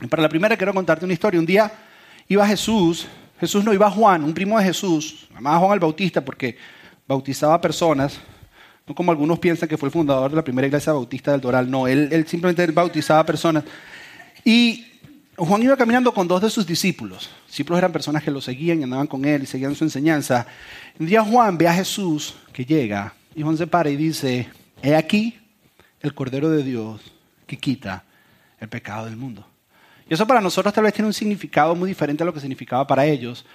Y 0.01 0.07
para 0.07 0.23
la 0.23 0.29
primera 0.29 0.55
quiero 0.55 0.73
contarte 0.73 1.03
una 1.03 1.13
historia. 1.13 1.39
Un 1.39 1.45
día 1.45 1.71
iba 2.29 2.47
Jesús, 2.47 3.07
Jesús 3.39 3.65
no 3.65 3.73
iba 3.73 3.91
Juan, 3.91 4.23
un 4.23 4.33
primo 4.33 4.57
de 4.57 4.63
Jesús, 4.63 5.27
llamado 5.33 5.59
Juan 5.59 5.73
el 5.73 5.79
Bautista 5.79 6.23
porque 6.23 6.57
bautizaba 7.05 7.59
personas, 7.59 8.19
no 8.87 8.95
como 8.95 9.11
algunos 9.11 9.39
piensan 9.39 9.67
que 9.67 9.77
fue 9.77 9.87
el 9.87 9.93
fundador 9.93 10.31
de 10.31 10.37
la 10.37 10.43
primera 10.43 10.67
iglesia 10.67 10.93
bautista 10.93 11.31
del 11.31 11.41
Doral, 11.41 11.69
no, 11.69 11.85
él, 11.87 12.07
él 12.11 12.25
simplemente 12.27 12.65
bautizaba 12.71 13.25
personas. 13.25 13.65
Y 14.45 14.85
Juan 15.35 15.61
iba 15.61 15.75
caminando 15.75 16.13
con 16.13 16.27
dos 16.27 16.41
de 16.41 16.49
sus 16.49 16.65
discípulos. 16.65 17.29
Discípulos 17.45 17.77
eran 17.79 17.91
personas 17.91 18.23
que 18.23 18.31
lo 18.31 18.39
seguían 18.39 18.79
y 18.79 18.83
andaban 18.83 19.07
con 19.07 19.25
él 19.25 19.43
y 19.43 19.45
seguían 19.45 19.75
su 19.75 19.83
enseñanza. 19.83 20.47
Un 20.97 21.05
día 21.05 21.21
Juan 21.21 21.57
ve 21.57 21.67
a 21.67 21.73
Jesús 21.73 22.35
que 22.53 22.65
llega 22.65 23.13
y 23.37 23.43
Juan 23.43 23.55
se 23.55 23.67
para 23.67 23.91
y 23.91 23.95
dice, 23.95 24.49
he 24.81 24.95
aquí 24.95 25.39
el 26.01 26.15
Cordero 26.15 26.49
de 26.49 26.63
Dios 26.63 26.99
que 27.45 27.55
quita 27.55 28.03
el 28.59 28.67
pecado 28.67 29.05
del 29.05 29.15
mundo. 29.15 29.45
Y 30.09 30.15
eso 30.15 30.25
para 30.25 30.41
nosotros 30.41 30.73
tal 30.73 30.85
vez 30.85 30.93
tiene 30.95 31.05
un 31.05 31.13
significado 31.13 31.75
muy 31.75 31.87
diferente 31.87 32.23
a 32.23 32.25
lo 32.25 32.33
que 32.33 32.39
significaba 32.39 32.87
para 32.87 33.05
ellos. 33.05 33.45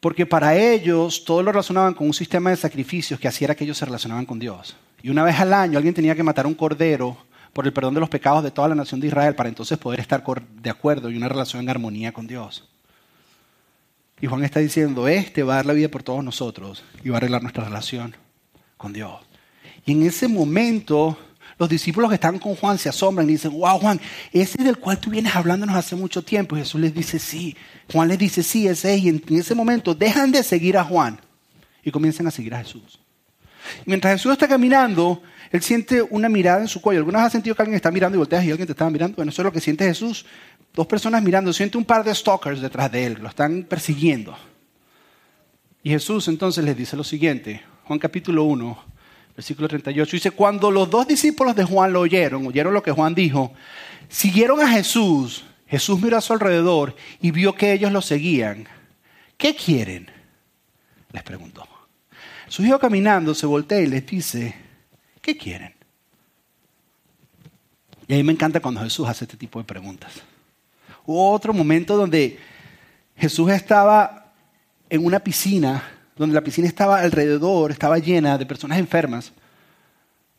Porque 0.00 0.24
para 0.24 0.56
ellos 0.56 1.26
todo 1.26 1.42
lo 1.42 1.52
relacionaban 1.52 1.92
con 1.92 2.06
un 2.06 2.14
sistema 2.14 2.48
de 2.48 2.56
sacrificios 2.56 3.20
que 3.20 3.28
hacía 3.28 3.54
que 3.54 3.64
ellos 3.64 3.76
se 3.76 3.84
relacionaban 3.84 4.24
con 4.24 4.38
Dios. 4.38 4.74
Y 5.02 5.10
una 5.10 5.24
vez 5.24 5.38
al 5.38 5.52
año 5.52 5.76
alguien 5.76 5.92
tenía 5.92 6.14
que 6.14 6.22
matar 6.22 6.46
un 6.46 6.54
cordero 6.54 7.18
por 7.52 7.66
el 7.66 7.72
perdón 7.74 7.92
de 7.92 8.00
los 8.00 8.08
pecados 8.08 8.42
de 8.42 8.50
toda 8.50 8.68
la 8.68 8.74
nación 8.74 8.98
de 8.98 9.08
Israel 9.08 9.34
para 9.34 9.50
entonces 9.50 9.76
poder 9.76 10.00
estar 10.00 10.24
de 10.24 10.70
acuerdo 10.70 11.10
y 11.10 11.18
una 11.18 11.28
relación 11.28 11.62
en 11.62 11.68
armonía 11.68 12.12
con 12.12 12.26
Dios. 12.26 12.66
Y 14.22 14.26
Juan 14.26 14.42
está 14.42 14.60
diciendo, 14.60 15.06
este 15.06 15.42
va 15.42 15.52
a 15.52 15.56
dar 15.56 15.66
la 15.66 15.74
vida 15.74 15.88
por 15.90 16.02
todos 16.02 16.24
nosotros 16.24 16.82
y 17.04 17.10
va 17.10 17.16
a 17.16 17.18
arreglar 17.18 17.42
nuestra 17.42 17.64
relación 17.64 18.23
Dios. 18.92 19.12
Y 19.86 19.92
en 19.92 20.02
ese 20.04 20.28
momento 20.28 21.18
los 21.58 21.68
discípulos 21.68 22.10
que 22.10 22.16
están 22.16 22.38
con 22.38 22.56
Juan 22.56 22.78
se 22.78 22.88
asombran 22.88 23.28
y 23.28 23.32
dicen, 23.32 23.52
wow 23.52 23.78
Juan, 23.78 24.00
ese 24.32 24.58
es 24.58 24.64
del 24.64 24.78
cual 24.78 24.98
tú 24.98 25.10
vienes 25.10 25.34
hablándonos 25.34 25.76
hace 25.76 25.94
mucho 25.94 26.22
tiempo. 26.22 26.56
Y 26.56 26.60
Jesús 26.60 26.80
les 26.80 26.92
dice, 26.92 27.18
sí. 27.18 27.56
Juan 27.92 28.08
les 28.08 28.18
dice, 28.18 28.42
sí, 28.42 28.66
ese 28.66 28.94
es. 28.94 29.02
Y 29.02 29.08
en 29.08 29.22
ese 29.28 29.54
momento 29.54 29.94
dejan 29.94 30.32
de 30.32 30.42
seguir 30.42 30.76
a 30.76 30.84
Juan 30.84 31.20
y 31.82 31.90
comienzan 31.90 32.26
a 32.26 32.30
seguir 32.30 32.54
a 32.54 32.58
Jesús. 32.58 32.98
Mientras 33.86 34.14
Jesús 34.14 34.32
está 34.32 34.48
caminando, 34.48 35.22
él 35.50 35.62
siente 35.62 36.02
una 36.02 36.28
mirada 36.28 36.60
en 36.60 36.68
su 36.68 36.80
cuello. 36.80 37.00
¿Alguna 37.00 37.22
vez 37.22 37.32
sentido 37.32 37.54
que 37.54 37.62
alguien 37.62 37.76
está 37.76 37.90
mirando 37.90 38.16
y 38.16 38.18
volteas 38.18 38.44
y 38.44 38.50
alguien 38.50 38.66
te 38.66 38.72
está 38.72 38.90
mirando? 38.90 39.16
Bueno, 39.16 39.30
eso 39.30 39.42
es 39.42 39.44
lo 39.44 39.52
que 39.52 39.60
siente 39.60 39.84
Jesús. 39.84 40.26
Dos 40.74 40.86
personas 40.86 41.22
mirando. 41.22 41.52
Siente 41.52 41.78
un 41.78 41.84
par 41.84 42.04
de 42.04 42.14
stalkers 42.14 42.60
detrás 42.60 42.90
de 42.90 43.06
él. 43.06 43.18
Lo 43.20 43.28
están 43.28 43.62
persiguiendo. 43.62 44.36
Y 45.82 45.90
Jesús 45.90 46.28
entonces 46.28 46.64
les 46.64 46.76
dice 46.76 46.96
lo 46.96 47.04
siguiente. 47.04 47.62
Juan 47.86 47.98
capítulo 47.98 48.44
1, 48.44 48.78
versículo 49.36 49.68
38. 49.68 50.16
Dice, 50.16 50.30
cuando 50.30 50.70
los 50.70 50.88
dos 50.88 51.06
discípulos 51.06 51.54
de 51.54 51.64
Juan 51.64 51.92
lo 51.92 52.00
oyeron, 52.00 52.46
oyeron 52.46 52.72
lo 52.72 52.82
que 52.82 52.92
Juan 52.92 53.14
dijo, 53.14 53.52
siguieron 54.08 54.60
a 54.60 54.68
Jesús. 54.68 55.44
Jesús 55.66 56.00
miró 56.00 56.16
a 56.16 56.20
su 56.20 56.32
alrededor 56.32 56.94
y 57.20 57.30
vio 57.30 57.54
que 57.54 57.72
ellos 57.72 57.92
lo 57.92 58.00
seguían. 58.00 58.66
¿Qué 59.36 59.54
quieren? 59.54 60.10
Les 61.12 61.22
preguntó. 61.22 61.66
Su 62.48 62.64
hijo 62.64 62.78
caminando 62.78 63.34
se 63.34 63.46
voltea 63.46 63.80
y 63.80 63.86
les 63.86 64.06
dice, 64.06 64.54
¿qué 65.20 65.36
quieren? 65.36 65.74
Y 68.06 68.14
a 68.14 68.16
mí 68.16 68.22
me 68.22 68.32
encanta 68.32 68.60
cuando 68.60 68.80
Jesús 68.82 69.08
hace 69.08 69.24
este 69.24 69.36
tipo 69.36 69.58
de 69.58 69.64
preguntas. 69.64 70.12
Hubo 71.04 71.32
otro 71.32 71.52
momento 71.52 71.96
donde 71.96 72.38
Jesús 73.16 73.50
estaba 73.50 74.32
en 74.88 75.04
una 75.04 75.18
piscina, 75.20 75.93
donde 76.16 76.34
la 76.34 76.42
piscina 76.42 76.68
estaba 76.68 77.00
alrededor, 77.00 77.70
estaba 77.70 77.98
llena 77.98 78.38
de 78.38 78.46
personas 78.46 78.78
enfermas, 78.78 79.32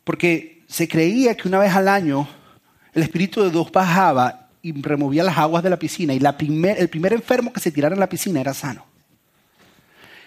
porque 0.04 0.62
se 0.68 0.88
creía 0.88 1.36
que 1.36 1.48
una 1.48 1.58
vez 1.58 1.74
al 1.74 1.88
año 1.88 2.28
el 2.92 3.02
Espíritu 3.02 3.42
de 3.42 3.50
Dios 3.50 3.70
bajaba 3.70 4.48
y 4.62 4.72
removía 4.80 5.22
las 5.22 5.36
aguas 5.38 5.62
de 5.62 5.70
la 5.70 5.78
piscina 5.78 6.14
y 6.14 6.18
el 6.18 6.88
primer 6.88 7.12
enfermo 7.12 7.52
que 7.52 7.60
se 7.60 7.70
tirara 7.70 7.94
en 7.94 8.00
la 8.00 8.08
piscina 8.08 8.40
era 8.40 8.54
sano. 8.54 8.84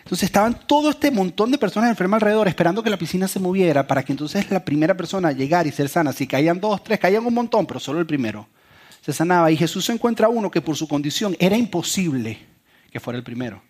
Entonces 0.10 0.26
estaban 0.26 0.66
todo 0.66 0.90
este 0.90 1.12
montón 1.12 1.52
de 1.52 1.58
personas 1.60 1.90
enfermas 1.90 2.20
alrededor 2.20 2.48
esperando 2.48 2.82
que 2.82 2.90
la 2.90 2.98
piscina 2.98 3.28
se 3.28 3.40
moviera 3.40 3.86
para 3.86 4.02
que 4.02 4.12
entonces 4.12 4.50
la 4.50 4.66
primera 4.66 4.98
persona 4.98 5.32
llegara 5.32 5.70
y 5.70 5.72
ser 5.72 5.88
sana. 5.88 6.14
Si 6.14 6.26
caían 6.26 6.60
dos, 6.60 6.84
tres, 6.84 7.00
caían 7.00 7.26
un 7.28 7.34
montón, 7.36 7.68
pero 7.68 7.80
solo 7.80 8.00
el 8.00 8.08
primero 8.08 8.48
se 9.02 9.14
sanaba. 9.14 9.52
Y 9.52 9.58
Jesús 9.58 9.86
se 9.86 9.94
encuentra 9.94 10.28
uno 10.28 10.50
que 10.50 10.62
por 10.62 10.76
su 10.76 10.88
condición 10.88 11.36
era 11.40 11.56
imposible 11.56 12.40
que 12.92 13.00
fuera 13.00 13.18
el 13.18 13.24
primero. 13.24 13.62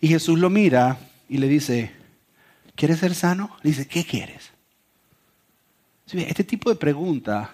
Y 0.00 0.08
Jesús 0.08 0.38
lo 0.38 0.50
mira 0.50 0.98
y 1.28 1.38
le 1.38 1.48
dice, 1.48 1.92
¿quieres 2.74 2.98
ser 2.98 3.14
sano? 3.14 3.56
Le 3.62 3.70
dice, 3.70 3.86
¿qué 3.86 4.04
quieres? 4.04 4.52
Este 6.12 6.44
tipo 6.44 6.70
de 6.70 6.76
pregunta, 6.76 7.50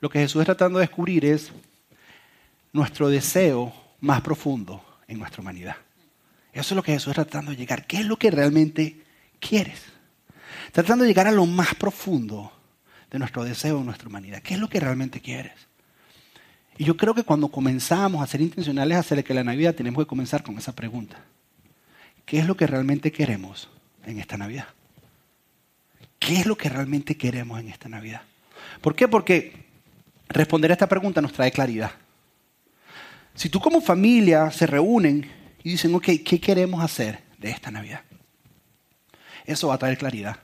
lo 0.00 0.10
que 0.10 0.18
Jesús 0.18 0.40
está 0.40 0.54
tratando 0.54 0.78
de 0.78 0.86
descubrir 0.86 1.24
es 1.24 1.52
nuestro 2.72 3.08
deseo 3.08 3.72
más 4.00 4.20
profundo 4.20 4.84
en 5.06 5.18
nuestra 5.18 5.40
humanidad. 5.40 5.76
Eso 6.52 6.74
es 6.74 6.76
lo 6.76 6.82
que 6.82 6.92
Jesús 6.92 7.10
está 7.10 7.24
tratando 7.24 7.52
de 7.52 7.56
llegar. 7.56 7.86
¿Qué 7.86 7.98
es 7.98 8.06
lo 8.06 8.16
que 8.16 8.30
realmente 8.30 9.02
quieres? 9.38 9.82
Tratando 10.72 11.04
de 11.04 11.10
llegar 11.10 11.26
a 11.26 11.32
lo 11.32 11.46
más 11.46 11.74
profundo 11.74 12.52
de 13.10 13.18
nuestro 13.18 13.44
deseo 13.44 13.78
en 13.78 13.86
nuestra 13.86 14.08
humanidad. 14.08 14.42
¿Qué 14.42 14.54
es 14.54 14.60
lo 14.60 14.68
que 14.68 14.80
realmente 14.80 15.20
quieres? 15.20 15.52
Y 16.78 16.84
yo 16.84 16.96
creo 16.96 17.14
que 17.14 17.22
cuando 17.22 17.48
comenzamos 17.48 18.22
a 18.22 18.26
ser 18.26 18.40
intencionales 18.40 18.98
acerca 18.98 19.28
de 19.28 19.34
la 19.34 19.44
Navidad, 19.44 19.74
tenemos 19.74 20.04
que 20.04 20.08
comenzar 20.08 20.42
con 20.42 20.58
esa 20.58 20.74
pregunta. 20.74 21.22
¿Qué 22.26 22.40
es 22.40 22.46
lo 22.46 22.56
que 22.56 22.66
realmente 22.66 23.12
queremos 23.12 23.70
en 24.04 24.18
esta 24.18 24.36
Navidad? 24.36 24.66
¿Qué 26.18 26.40
es 26.40 26.46
lo 26.46 26.56
que 26.56 26.68
realmente 26.68 27.16
queremos 27.16 27.60
en 27.60 27.68
esta 27.68 27.88
Navidad? 27.88 28.22
¿Por 28.80 28.96
qué? 28.96 29.06
Porque 29.06 29.64
responder 30.28 30.72
a 30.72 30.74
esta 30.74 30.88
pregunta 30.88 31.22
nos 31.22 31.32
trae 31.32 31.52
claridad. 31.52 31.92
Si 33.34 33.48
tú 33.48 33.60
como 33.60 33.80
familia 33.80 34.50
se 34.50 34.66
reúnen 34.66 35.30
y 35.62 35.70
dicen, 35.70 35.94
ok, 35.94 36.08
¿qué 36.24 36.40
queremos 36.40 36.82
hacer 36.82 37.22
de 37.38 37.50
esta 37.50 37.70
Navidad? 37.70 38.02
Eso 39.44 39.68
va 39.68 39.74
a 39.74 39.78
traer 39.78 39.96
claridad. 39.96 40.36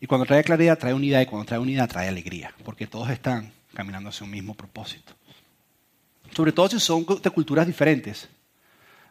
Y 0.00 0.06
cuando 0.06 0.26
trae 0.26 0.42
claridad, 0.42 0.76
trae 0.76 0.94
unidad, 0.94 1.20
y 1.20 1.26
cuando 1.26 1.46
trae 1.46 1.60
unidad, 1.60 1.88
trae 1.88 2.08
alegría, 2.08 2.52
porque 2.64 2.88
todos 2.88 3.10
están 3.10 3.52
caminando 3.74 4.08
hacia 4.08 4.24
un 4.24 4.30
mismo 4.30 4.54
propósito. 4.54 5.12
Sobre 6.34 6.50
todo 6.50 6.68
si 6.68 6.80
son 6.80 7.06
de 7.22 7.30
culturas 7.30 7.66
diferentes. 7.66 8.28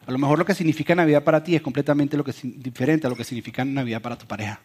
A 0.07 0.11
lo 0.11 0.17
mejor 0.17 0.39
lo 0.39 0.45
que 0.45 0.55
significa 0.55 0.95
Navidad 0.95 1.25
para 1.25 1.43
ti 1.43 1.55
es 1.55 1.61
completamente 1.61 2.15
lo 2.15 2.23
que, 2.23 2.33
diferente 2.41 3.05
a 3.05 3.09
lo 3.09 3.15
que 3.17 3.25
significa 3.25 3.65
Navidad 3.65 4.01
para 4.01 4.17
tu 4.17 4.25
pareja. 4.25 4.61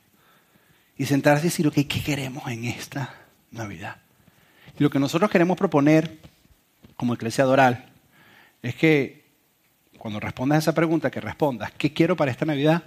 Y 0.96 1.04
sentarse 1.04 1.46
y 1.46 1.48
decir, 1.48 1.66
ok, 1.66 1.74
¿qué 1.74 2.00
queremos 2.04 2.46
en 2.46 2.64
esta 2.64 3.12
Navidad? 3.50 3.96
Y 4.78 4.82
lo 4.84 4.88
que 4.88 5.00
nosotros 5.00 5.28
queremos 5.32 5.58
proponer 5.58 6.20
como 6.96 7.14
iglesia 7.14 7.42
adoral 7.42 7.86
es 8.62 8.76
que 8.76 9.24
cuando 9.98 10.20
respondas 10.20 10.56
a 10.56 10.58
esa 10.60 10.74
pregunta, 10.74 11.10
que 11.10 11.20
respondas, 11.20 11.72
¿qué 11.72 11.92
quiero 11.92 12.14
para 12.16 12.30
esta 12.30 12.44
Navidad? 12.44 12.84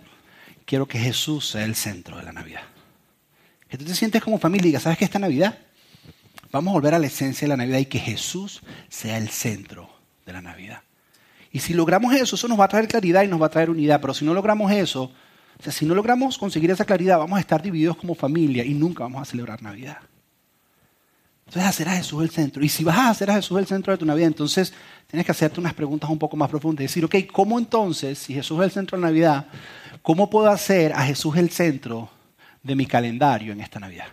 Quiero 0.65 0.88
que 0.88 0.97
Jesús 0.97 1.50
sea 1.50 1.65
el 1.65 1.75
centro 1.75 2.15
de 2.15 2.24
la 2.24 2.31
Navidad. 2.31 2.63
Que 3.67 3.77
tú 3.77 3.83
te 3.83 3.95
sientes 3.95 4.24
como 4.24 4.39
familia 4.39 4.63
y 4.63 4.69
digas, 4.69 4.83
¿sabes 4.83 4.97
qué 4.97 5.03
esta 5.03 5.19
Navidad? 5.19 5.57
Vamos 6.53 6.71
a 6.71 6.75
volver 6.75 6.93
a 6.93 7.00
la 7.00 7.07
esencia 7.07 7.45
de 7.45 7.50
la 7.50 7.57
Navidad 7.57 7.79
y 7.79 7.85
que 7.88 8.00
Jesús 8.00 8.62
sea 8.88 9.17
el 9.17 9.27
centro 9.27 9.89
de 10.25 10.31
la 10.31 10.41
Navidad. 10.41 10.83
Y 11.55 11.59
si 11.62 11.74
logramos 11.74 12.13
eso, 12.13 12.35
eso 12.35 12.50
nos 12.50 12.59
va 12.59 12.65
a 12.65 12.67
traer 12.67 12.85
claridad 12.85 13.24
y 13.24 13.29
nos 13.29 13.41
va 13.41 13.45
a 13.45 13.50
traer 13.50 13.69
unidad. 13.69 14.01
Pero 14.01 14.13
si 14.13 14.25
no 14.25 14.33
logramos 14.33 14.69
eso, 14.74 15.03
o 15.03 15.63
sea, 15.63 15.71
si 15.71 15.85
no 15.85 15.95
logramos 15.95 16.38
conseguir 16.38 16.69
esa 16.69 16.83
claridad, 16.83 17.17
vamos 17.17 17.38
a 17.38 17.39
estar 17.39 17.62
divididos 17.62 17.95
como 17.95 18.13
familia 18.13 18.65
y 18.65 18.74
nunca 18.74 19.03
vamos 19.03 19.21
a 19.21 19.25
celebrar 19.25 19.63
Navidad. 19.63 20.00
Entonces, 21.45 21.63
hacer 21.63 21.88
a 21.88 21.95
Jesús 21.95 22.21
el 22.24 22.29
centro. 22.29 22.62
Y 22.62 22.67
si 22.67 22.83
vas 22.83 22.97
a 22.97 23.09
hacer 23.09 23.31
a 23.31 23.35
Jesús 23.35 23.57
el 23.57 23.65
centro 23.67 23.93
de 23.93 23.97
tu 23.97 24.05
Navidad, 24.05 24.27
entonces 24.27 24.74
tienes 25.07 25.25
que 25.25 25.31
hacerte 25.31 25.62
unas 25.62 25.74
preguntas 25.74 26.09
un 26.09 26.19
poco 26.19 26.35
más 26.35 26.50
profundas. 26.50 26.81
Y 26.81 26.88
decir, 26.88 27.05
ok, 27.05 27.15
¿cómo 27.31 27.57
entonces, 27.57 28.19
si 28.19 28.33
Jesús 28.33 28.59
es 28.59 28.65
el 28.65 28.71
centro 28.71 28.97
de 28.97 29.05
Navidad, 29.05 29.47
cómo 30.01 30.29
puedo 30.29 30.50
hacer 30.50 30.91
a 30.91 31.03
Jesús 31.03 31.38
el 31.38 31.51
centro 31.51 32.09
de 32.63 32.75
mi 32.75 32.85
calendario 32.85 33.53
en 33.53 33.62
esta 33.62 33.79
Navidad? 33.79 34.07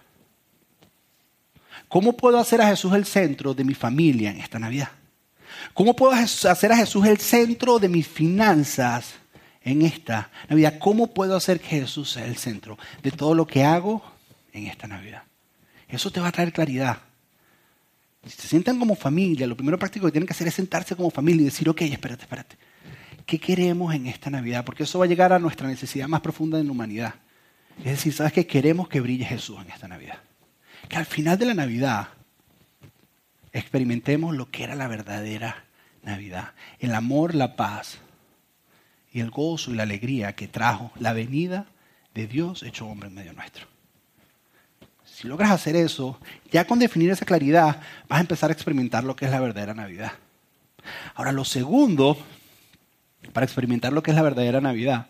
¿Cómo 1.89 2.17
puedo 2.17 2.39
hacer 2.39 2.63
a 2.63 2.69
Jesús 2.69 2.95
el 2.95 3.05
centro 3.05 3.53
de 3.53 3.65
mi 3.65 3.75
familia 3.75 4.31
en 4.31 4.41
esta 4.41 4.61
Navidad? 4.61 4.91
¿Cómo 5.75 5.95
puedo 5.95 6.13
hacer 6.13 6.73
a 6.73 6.77
Jesús 6.77 7.07
el 7.07 7.19
centro 7.19 7.79
de 7.79 7.89
mis 7.89 8.07
finanzas 8.07 9.15
en 9.63 9.83
esta 9.83 10.31
Navidad? 10.49 10.79
¿Cómo 10.79 11.13
puedo 11.15 11.37
hacer 11.37 11.61
que 11.61 11.81
Jesús 11.81 12.11
sea 12.13 12.27
el 12.27 12.37
centro 12.37 12.79
de 13.03 13.11
todo 13.11 13.35
lo 13.35 13.47
que 13.47 13.65
hago 13.65 14.03
en 14.53 14.67
esta 14.67 14.87
Navidad? 14.87 15.23
Eso 15.89 16.11
te 16.11 16.21
va 16.21 16.29
a 16.29 16.33
traer 16.33 16.53
claridad. 16.53 16.99
Si 18.27 18.41
se 18.41 18.49
sientan 18.49 18.79
como 18.79 18.95
familia, 18.95 19.47
lo 19.47 19.57
primero 19.57 19.79
práctico 19.79 20.07
que 20.07 20.13
tienen 20.13 20.27
que 20.27 20.33
hacer 20.33 20.47
es 20.47 20.55
sentarse 20.55 20.95
como 20.95 21.11
familia 21.11 21.43
y 21.43 21.47
decir, 21.47 21.69
ok, 21.69 21.83
espérate, 21.83 22.23
espérate. 22.23 22.57
¿Qué 23.27 23.39
queremos 23.39 23.95
en 23.95 24.07
esta 24.07 24.31
Navidad? 24.31 24.65
Porque 24.65 24.85
eso 24.85 24.99
va 24.99 25.05
a 25.07 25.09
llegar 25.09 25.33
a 25.33 25.39
nuestra 25.39 25.69
necesidad 25.69 26.09
más 26.09 26.21
profunda 26.21 26.59
en 26.59 26.67
la 26.67 26.73
humanidad. 26.73 27.15
Es 27.79 27.93
decir, 27.93 28.13
¿sabes 28.13 28.33
qué? 28.33 28.47
Queremos 28.47 28.89
que 28.89 29.01
brille 29.01 29.25
Jesús 29.25 29.59
en 29.61 29.71
esta 29.71 29.89
Navidad. 29.89 30.19
Que 30.89 30.97
al 30.97 31.07
final 31.07 31.39
de 31.39 31.47
la 31.47 31.55
Navidad 31.55 32.09
experimentemos 33.53 34.35
lo 34.35 34.51
que 34.51 34.65
era 34.65 34.75
la 34.75 34.89
verdadera 34.89 35.65
Navidad. 36.03 36.53
El 36.79 36.95
amor, 36.95 37.35
la 37.35 37.57
paz 37.57 37.99
y 39.13 39.21
el 39.21 39.31
gozo 39.31 39.71
y 39.71 39.75
la 39.75 39.83
alegría 39.83 40.35
que 40.35 40.49
trajo 40.49 40.91
la 40.99 41.13
venida 41.13 41.67
de 42.15 42.27
Dios 42.27 42.63
hecho 42.63 42.87
hombre 42.87 43.09
en 43.09 43.15
medio 43.15 43.33
nuestro. 43.33 43.67
Si 45.05 45.29
logras 45.29 45.51
hacer 45.51 45.77
eso, 45.77 46.19
ya 46.51 46.67
con 46.67 46.79
definir 46.79 47.11
esa 47.11 47.27
claridad, 47.27 47.81
vas 48.09 48.19
a 48.19 48.23
empezar 48.23 48.51
a 48.51 48.55
experimentar 48.55 49.05
lo 49.05 49.15
que 49.15 49.27
es 49.27 49.31
la 49.31 49.41
verdadera 49.41 49.75
Navidad. 49.75 50.13
Ahora, 51.15 51.33
lo 51.33 51.45
segundo, 51.45 52.17
para 53.33 53.45
experimentar 53.45 53.93
lo 53.93 54.03
que 54.03 54.11
es 54.11 54.17
la 54.17 54.23
verdadera 54.23 54.61
Navidad, 54.61 55.07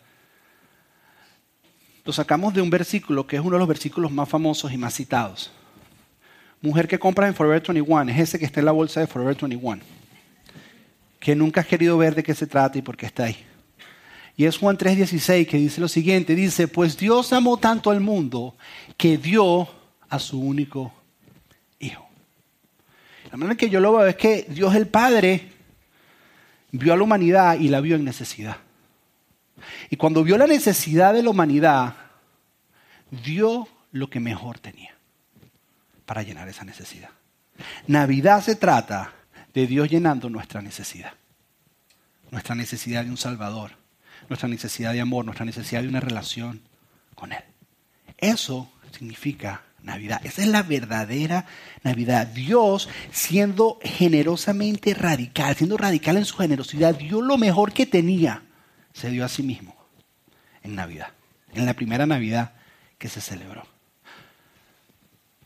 lo 2.04 2.12
sacamos 2.12 2.52
de 2.52 2.60
un 2.60 2.70
versículo 2.70 3.26
que 3.26 3.36
es 3.36 3.42
uno 3.42 3.52
de 3.52 3.60
los 3.60 3.68
versículos 3.68 4.10
más 4.10 4.28
famosos 4.28 4.72
y 4.72 4.76
más 4.76 4.94
citados. 4.94 5.52
Mujer 6.62 6.86
que 6.86 6.98
compras 6.98 7.28
en 7.28 7.34
Forever 7.34 7.60
21, 7.60 8.12
es 8.12 8.20
ese 8.20 8.38
que 8.38 8.44
está 8.44 8.60
en 8.60 8.66
la 8.66 8.72
bolsa 8.72 9.00
de 9.00 9.08
Forever 9.08 9.36
21, 9.36 9.82
que 11.18 11.34
nunca 11.34 11.60
has 11.60 11.66
querido 11.66 11.98
ver 11.98 12.14
de 12.14 12.22
qué 12.22 12.34
se 12.34 12.46
trata 12.46 12.78
y 12.78 12.82
por 12.82 12.96
qué 12.96 13.06
está 13.06 13.24
ahí. 13.24 13.36
Y 14.36 14.44
es 14.44 14.58
Juan 14.58 14.78
3:16 14.78 15.48
que 15.48 15.56
dice 15.56 15.80
lo 15.80 15.88
siguiente, 15.88 16.36
dice, 16.36 16.68
pues 16.68 16.96
Dios 16.96 17.32
amó 17.32 17.56
tanto 17.56 17.90
al 17.90 18.00
mundo 18.00 18.54
que 18.96 19.18
dio 19.18 19.68
a 20.08 20.20
su 20.20 20.40
único 20.40 20.92
hijo. 21.80 22.08
La 23.32 23.36
manera 23.36 23.54
en 23.54 23.58
que 23.58 23.68
yo 23.68 23.80
lo 23.80 23.94
veo 23.94 24.06
es 24.06 24.16
que 24.16 24.46
Dios 24.48 24.72
el 24.76 24.86
Padre 24.86 25.48
vio 26.70 26.92
a 26.92 26.96
la 26.96 27.02
humanidad 27.02 27.58
y 27.58 27.68
la 27.68 27.80
vio 27.80 27.96
en 27.96 28.04
necesidad. 28.04 28.56
Y 29.90 29.96
cuando 29.96 30.22
vio 30.22 30.38
la 30.38 30.46
necesidad 30.46 31.12
de 31.12 31.24
la 31.24 31.30
humanidad, 31.30 31.94
dio 33.10 33.66
lo 33.90 34.08
que 34.08 34.20
mejor 34.20 34.60
tenía 34.60 34.92
para 36.12 36.24
llenar 36.24 36.46
esa 36.46 36.66
necesidad. 36.66 37.08
Navidad 37.86 38.44
se 38.44 38.54
trata 38.54 39.14
de 39.54 39.66
Dios 39.66 39.88
llenando 39.88 40.28
nuestra 40.28 40.60
necesidad. 40.60 41.14
Nuestra 42.30 42.54
necesidad 42.54 43.02
de 43.02 43.10
un 43.10 43.16
Salvador, 43.16 43.70
nuestra 44.28 44.46
necesidad 44.46 44.92
de 44.92 45.00
amor, 45.00 45.24
nuestra 45.24 45.46
necesidad 45.46 45.80
de 45.80 45.88
una 45.88 46.00
relación 46.00 46.60
con 47.14 47.32
Él. 47.32 47.42
Eso 48.18 48.70
significa 48.90 49.62
Navidad. 49.82 50.20
Esa 50.22 50.42
es 50.42 50.48
la 50.48 50.62
verdadera 50.62 51.46
Navidad. 51.82 52.26
Dios 52.26 52.90
siendo 53.10 53.78
generosamente 53.82 54.92
radical, 54.92 55.56
siendo 55.56 55.78
radical 55.78 56.18
en 56.18 56.26
su 56.26 56.36
generosidad, 56.36 56.94
dio 56.94 57.22
lo 57.22 57.38
mejor 57.38 57.72
que 57.72 57.86
tenía. 57.86 58.42
Se 58.92 59.08
dio 59.08 59.24
a 59.24 59.30
sí 59.30 59.42
mismo 59.42 59.74
en 60.62 60.74
Navidad, 60.74 61.08
en 61.54 61.64
la 61.64 61.72
primera 61.72 62.04
Navidad 62.04 62.52
que 62.98 63.08
se 63.08 63.22
celebró. 63.22 63.71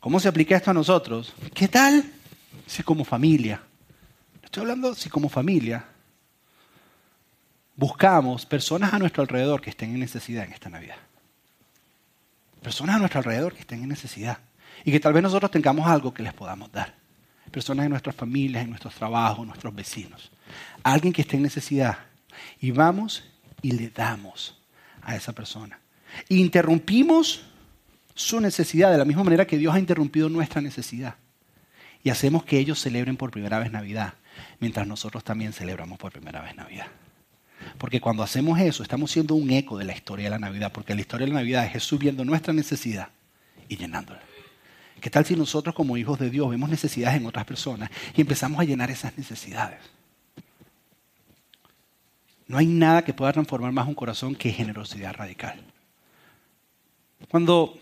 ¿Cómo 0.07 0.21
se 0.21 0.29
aplica 0.29 0.55
esto 0.55 0.71
a 0.71 0.75
nosotros? 0.75 1.35
¿Qué 1.53 1.67
tal 1.67 2.05
si 2.65 2.85
como 2.85 3.05
familia, 3.05 3.61
estoy 4.41 4.61
hablando 4.61 4.95
si 4.95 5.09
como 5.09 5.29
familia, 5.29 5.85
buscamos 7.75 8.47
personas 8.47 8.95
a 8.95 9.01
nuestro 9.01 9.23
alrededor 9.23 9.61
que 9.61 9.71
estén 9.71 9.95
en 9.95 9.99
necesidad 9.99 10.45
en 10.45 10.53
esta 10.53 10.71
Navidad? 10.71 10.95
Personas 12.63 12.95
a 12.95 12.99
nuestro 13.01 13.19
alrededor 13.19 13.53
que 13.53 13.63
estén 13.63 13.83
en 13.83 13.89
necesidad. 13.89 14.39
Y 14.85 14.93
que 14.93 15.01
tal 15.01 15.13
vez 15.13 15.25
nosotros 15.25 15.51
tengamos 15.51 15.89
algo 15.89 16.15
que 16.15 16.23
les 16.23 16.33
podamos 16.33 16.71
dar. 16.71 16.95
Personas 17.51 17.87
en 17.87 17.91
nuestras 17.91 18.15
familias, 18.15 18.63
en 18.63 18.71
nuestros 18.71 18.95
trabajos, 18.95 19.45
nuestros 19.45 19.75
vecinos. 19.75 20.31
Alguien 20.85 21.13
que 21.13 21.23
esté 21.23 21.37
en 21.37 21.43
necesidad. 21.43 21.99
Y 22.61 22.71
vamos 22.71 23.25
y 23.61 23.73
le 23.73 23.89
damos 23.89 24.57
a 25.03 25.17
esa 25.17 25.33
persona. 25.33 25.81
Interrumpimos 26.29 27.43
su 28.17 28.41
necesidad 28.41 28.91
de 28.91 28.99
la 28.99 29.05
misma 29.05 29.23
manera 29.23 29.47
que 29.47 29.59
Dios 29.59 29.75
ha 29.75 29.79
interrumpido 29.79 30.29
nuestra 30.29 30.61
necesidad. 30.61 31.15
y 32.03 32.11
hacemos 32.11 32.45
que 32.45 32.59
ellos 32.61 32.81
celebren 32.81 33.17
por 33.17 33.33
primera 33.33 33.59
vez 33.59 33.73
Navidad, 33.73 34.15
mientras 34.61 34.87
nosotros 34.87 35.25
también 35.25 35.53
celebramos 35.53 35.99
por 35.99 36.13
primera 36.13 36.41
vez 36.41 36.55
Navidad. 36.55 36.87
Porque 37.79 38.01
cuando 38.01 38.23
hacemos 38.23 38.61
eso, 38.61 38.85
estamos 38.85 39.11
siendo 39.11 39.35
un 39.35 39.51
eco 39.51 39.77
de 39.77 39.85
la 39.85 39.93
historia 39.93 40.27
de 40.27 40.31
la 40.31 40.39
Navidad, 40.39 40.71
porque 40.73 40.95
la 40.95 41.01
historia 41.01 41.27
de 41.27 41.33
la 41.33 41.41
Navidad 41.41 41.65
es 41.65 41.73
Jesús 41.73 41.99
viendo 41.99 42.25
nuestra 42.25 42.53
necesidad 42.53 43.09
y 43.69 43.77
llenándola. 43.77 44.21
¿Qué 45.01 45.11
tal 45.11 45.25
si 45.25 45.35
nosotros 45.35 45.75
como 45.75 45.97
hijos 45.97 46.19
de 46.21 46.31
Dios 46.31 46.49
vemos 46.49 46.71
necesidades 46.71 47.21
en 47.21 47.27
otras 47.27 47.45
personas 47.45 47.91
y 48.15 48.21
empezamos 48.21 48.61
a 48.61 48.65
llenar 48.65 48.89
esas 48.89 49.19
necesidades? 49.19 49.81
No 52.47 52.57
hay 52.57 52.67
nada 52.67 53.03
que 53.03 53.15
pueda 53.15 53.33
transformar 53.33 53.73
más 53.73 53.89
un 53.89 53.95
corazón 53.95 54.37
que 54.37 54.53
generosidad 54.53 55.13
radical. 55.13 55.61
Cuando 57.29 57.81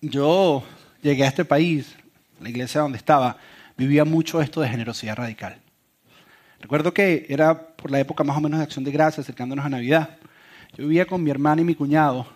yo 0.00 0.64
llegué 1.02 1.24
a 1.24 1.28
este 1.28 1.44
país, 1.44 1.94
la 2.40 2.48
iglesia 2.48 2.80
donde 2.80 2.98
estaba, 2.98 3.36
vivía 3.76 4.04
mucho 4.04 4.40
esto 4.40 4.60
de 4.60 4.68
generosidad 4.68 5.16
radical. 5.16 5.60
Recuerdo 6.60 6.92
que 6.92 7.26
era 7.28 7.68
por 7.76 7.90
la 7.90 8.00
época 8.00 8.24
más 8.24 8.36
o 8.36 8.40
menos 8.40 8.58
de 8.58 8.64
acción 8.64 8.84
de 8.84 8.90
gracias, 8.90 9.26
acercándonos 9.26 9.64
a 9.64 9.68
Navidad. 9.68 10.18
Yo 10.76 10.84
vivía 10.84 11.06
con 11.06 11.22
mi 11.22 11.30
hermana 11.30 11.62
y 11.62 11.64
mi 11.64 11.74
cuñado 11.74 12.26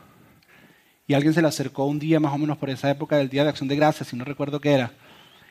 y 1.06 1.14
alguien 1.14 1.34
se 1.34 1.42
le 1.42 1.48
acercó 1.48 1.86
un 1.86 1.98
día 1.98 2.20
más 2.20 2.32
o 2.32 2.38
menos 2.38 2.56
por 2.58 2.70
esa 2.70 2.90
época 2.90 3.16
del 3.16 3.28
Día 3.28 3.42
de 3.42 3.50
Acción 3.50 3.68
de 3.68 3.76
Gracias, 3.76 4.08
si 4.08 4.16
no 4.16 4.24
recuerdo 4.24 4.60
qué 4.60 4.72
era, 4.72 4.92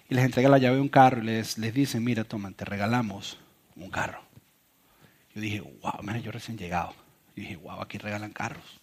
y 0.09 0.15
les 0.15 0.25
entrega 0.25 0.49
la 0.49 0.57
llave 0.57 0.77
de 0.77 0.81
un 0.81 0.89
carro 0.89 1.21
y 1.21 1.25
les, 1.25 1.57
les 1.57 1.73
dice, 1.73 1.99
mira, 1.99 2.23
toman, 2.23 2.53
te 2.53 2.65
regalamos 2.65 3.37
un 3.75 3.89
carro. 3.89 4.21
Yo 5.35 5.41
dije, 5.41 5.61
wow, 5.61 6.01
mira, 6.01 6.19
yo 6.19 6.31
recién 6.31 6.57
llegado. 6.57 6.93
Yo 7.35 7.43
dije, 7.43 7.55
wow, 7.57 7.81
aquí 7.81 7.97
regalan 7.97 8.31
carros. 8.31 8.81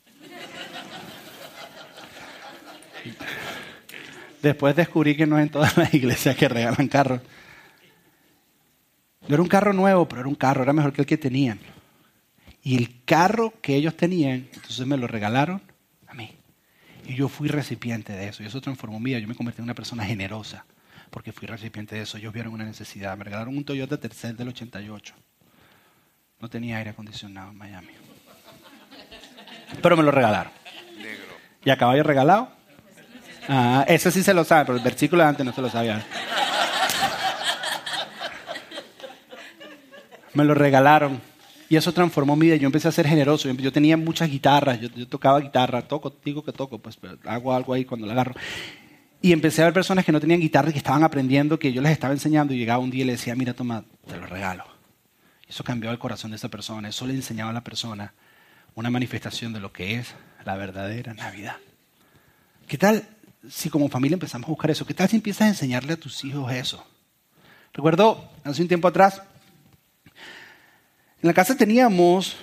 Después 4.43 4.77
descubrí 4.77 5.17
que 5.17 5.27
no 5.27 5.38
es 5.38 5.45
en 5.45 5.50
todas 5.50 5.77
las 5.77 5.93
iglesias 5.93 6.37
que 6.37 6.49
regalan 6.49 6.88
carros. 6.88 7.21
No 9.27 9.35
era 9.35 9.43
un 9.43 9.49
carro 9.49 9.73
nuevo, 9.73 10.09
pero 10.09 10.23
era 10.23 10.29
un 10.29 10.35
carro, 10.35 10.62
era 10.62 10.73
mejor 10.73 10.93
que 10.93 11.03
el 11.03 11.07
que 11.07 11.19
tenían. 11.19 11.59
Y 12.62 12.77
el 12.77 13.05
carro 13.05 13.53
que 13.61 13.75
ellos 13.75 13.97
tenían, 13.97 14.49
entonces 14.53 14.87
me 14.87 14.97
lo 14.97 15.07
regalaron 15.07 15.61
a 16.07 16.15
mí. 16.15 16.35
Y 17.07 17.15
yo 17.15 17.29
fui 17.29 17.49
recipiente 17.49 18.12
de 18.12 18.29
eso. 18.29 18.43
Y 18.43 18.47
eso 18.47 18.61
transformó 18.61 18.99
mi 19.00 19.11
vida. 19.11 19.19
Yo 19.19 19.29
me 19.29 19.35
convertí 19.35 19.61
en 19.61 19.65
una 19.65 19.75
persona 19.75 20.05
generosa 20.05 20.65
porque 21.11 21.33
fui 21.33 21.47
recipiente 21.49 21.97
de 21.97 22.03
eso. 22.03 22.19
Ellos 22.19 22.33
vieron 22.33 22.53
una 22.53 22.65
necesidad. 22.65 23.17
Me 23.17 23.25
regalaron 23.25 23.57
un 23.57 23.65
Toyota 23.65 23.99
Tercel 23.99 24.37
del 24.37 24.49
88. 24.49 25.15
No 26.41 26.49
tenía 26.49 26.77
aire 26.79 26.91
acondicionado 26.91 27.50
en 27.50 27.59
Miami. 27.59 27.93
Pero 29.83 29.97
me 29.97 30.03
lo 30.03 30.11
regalaron. 30.11 30.53
¿Y 31.65 31.71
a 31.71 31.77
caballo 31.77 32.03
regalado? 32.03 32.58
Ah, 33.49 33.85
ese 33.88 34.12
sí 34.12 34.23
se 34.23 34.35
lo 34.35 34.45
sabe, 34.45 34.67
pero 34.67 34.78
el 34.78 34.85
versículo 34.85 35.23
de 35.23 35.28
antes 35.31 35.47
no 35.47 35.55
se 35.55 35.62
lo 35.62 35.71
sabía. 35.71 36.05
Me 40.35 40.45
lo 40.45 40.55
regalaron. 40.55 41.21
Y 41.71 41.76
eso 41.76 41.93
transformó 41.93 42.37
mi 42.37 42.47
vida. 42.47 42.57
Yo 42.57 42.67
empecé 42.67 42.88
a 42.88 42.93
ser 42.93 43.07
generoso. 43.09 43.50
Yo 43.50 43.73
tenía 43.73 43.97
muchas 43.97 44.31
guitarras. 44.31 44.81
Yo, 44.81 45.09
tocaba 45.09 45.40
guitarra. 45.40 45.83
Toco, 45.83 46.14
digo 46.25 46.45
que 46.45 46.52
toco, 46.52 46.78
pues 46.78 46.99
hago 47.25 47.55
algo 47.55 47.73
ahí 47.73 47.85
cuando 47.85 48.07
la 48.07 48.12
agarro. 48.12 48.35
Y 49.21 49.33
empecé 49.33 49.62
a 49.62 49.64
ver 49.67 49.75
personas 49.75 50.05
que 50.05 50.12
no 50.12 50.21
tenían 50.21 50.40
guitarra 50.40 50.69
y 50.69 50.73
que 50.73 50.78
estaban 50.78 51.02
aprendiendo, 51.02 51.59
que 51.59 51.73
yo 51.73 51.83
les 51.83 51.93
estaba 51.93 52.12
enseñando. 52.12 52.52
Y 52.55 52.59
llegaba 52.59 52.83
un 52.83 52.90
día 52.90 53.02
y 53.02 53.07
le 53.07 53.12
decía, 53.12 53.35
mira, 53.35 53.55
toma, 53.55 53.85
te 54.07 54.17
lo 54.17 54.26
regalo. 54.26 54.64
Eso 55.49 55.64
cambió 55.64 55.90
el 55.90 55.99
corazón 55.99 56.31
de 56.31 56.37
esa 56.37 56.49
persona. 56.49 56.88
Eso 56.88 57.07
le 57.07 57.14
enseñaba 57.14 57.50
a 57.50 57.55
la 57.55 57.64
persona 57.64 58.12
una 58.75 58.90
manifestación 58.90 59.52
de 59.55 59.61
lo 59.61 59.73
que 59.73 59.97
es 59.97 60.14
la 60.45 60.57
verdadera 60.57 61.14
Navidad. 61.14 61.57
¿Qué 62.67 62.78
tal 62.78 63.09
si 63.49 63.71
como 63.71 63.88
familia 63.88 64.14
empezamos 64.14 64.49
a 64.49 64.50
buscar 64.50 64.71
eso? 64.71 64.87
¿Qué 64.87 64.95
tal 64.95 65.09
si 65.09 65.16
empiezas 65.16 65.42
a 65.42 65.49
enseñarle 65.49 65.92
a 65.92 65.97
tus 65.97 66.25
hijos 66.25 66.50
eso? 66.52 66.85
Recuerdo 67.73 68.30
hace 68.45 68.62
un 68.62 68.68
tiempo 68.68 68.88
atrás, 68.88 69.23
en 71.21 71.26
la 71.26 71.35
casa 71.35 71.57
teníamos, 71.57 72.37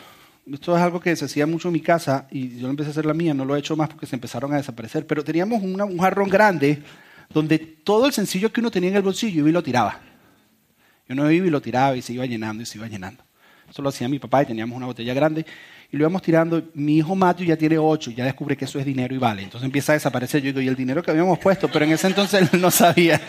esto 0.51 0.75
es 0.75 0.81
algo 0.81 0.99
que 0.99 1.15
se 1.15 1.25
hacía 1.25 1.47
mucho 1.47 1.69
en 1.69 1.73
mi 1.73 1.81
casa 1.81 2.27
y 2.29 2.57
yo 2.57 2.63
lo 2.63 2.69
empecé 2.69 2.89
a 2.89 2.91
hacer 2.91 3.05
la 3.05 3.13
mía, 3.13 3.33
no 3.33 3.45
lo 3.45 3.55
he 3.55 3.59
hecho 3.59 3.75
más 3.75 3.89
porque 3.89 4.05
se 4.05 4.15
empezaron 4.15 4.53
a 4.53 4.57
desaparecer, 4.57 5.07
pero 5.07 5.23
teníamos 5.23 5.61
un 5.63 5.97
jarrón 5.97 6.29
grande 6.29 6.83
donde 7.29 7.57
todo 7.59 8.05
el 8.05 8.13
sencillo 8.13 8.51
que 8.51 8.61
uno 8.61 8.71
tenía 8.71 8.89
en 8.89 8.97
el 8.97 9.01
bolsillo 9.01 9.39
iba 9.39 9.49
y 9.49 9.53
lo 9.53 9.63
tiraba. 9.63 9.99
Y 11.07 11.13
uno 11.13 11.29
iba 11.31 11.47
y 11.47 11.49
lo 11.49 11.61
tiraba 11.61 11.95
y 11.95 12.01
se 12.01 12.13
iba 12.13 12.25
llenando 12.25 12.63
y 12.63 12.65
se 12.65 12.77
iba 12.77 12.87
llenando. 12.87 13.23
Eso 13.69 13.81
lo 13.81 13.89
hacía 13.89 14.07
mi 14.07 14.19
papá 14.19 14.43
y 14.43 14.45
teníamos 14.45 14.75
una 14.75 14.85
botella 14.85 15.13
grande 15.13 15.45
y 15.95 15.97
lo 15.97 16.03
íbamos 16.03 16.21
tirando. 16.21 16.61
Mi 16.73 16.97
hijo 16.97 17.15
Matthew 17.15 17.47
ya 17.47 17.55
tiene 17.55 17.77
ocho 17.77 18.11
ya 18.11 18.25
descubre 18.25 18.57
que 18.57 18.65
eso 18.65 18.77
es 18.77 18.85
dinero 18.85 19.15
y 19.15 19.17
vale. 19.17 19.43
Entonces 19.43 19.65
empieza 19.65 19.93
a 19.93 19.95
desaparecer. 19.95 20.41
Yo 20.41 20.47
digo, 20.47 20.59
y 20.59 20.67
el 20.67 20.75
dinero 20.75 21.01
que 21.01 21.09
habíamos 21.09 21.39
puesto, 21.39 21.69
pero 21.71 21.85
en 21.85 21.93
ese 21.93 22.07
entonces 22.07 22.49
él 22.51 22.59
no 22.61 22.69
sabía. 22.69 23.21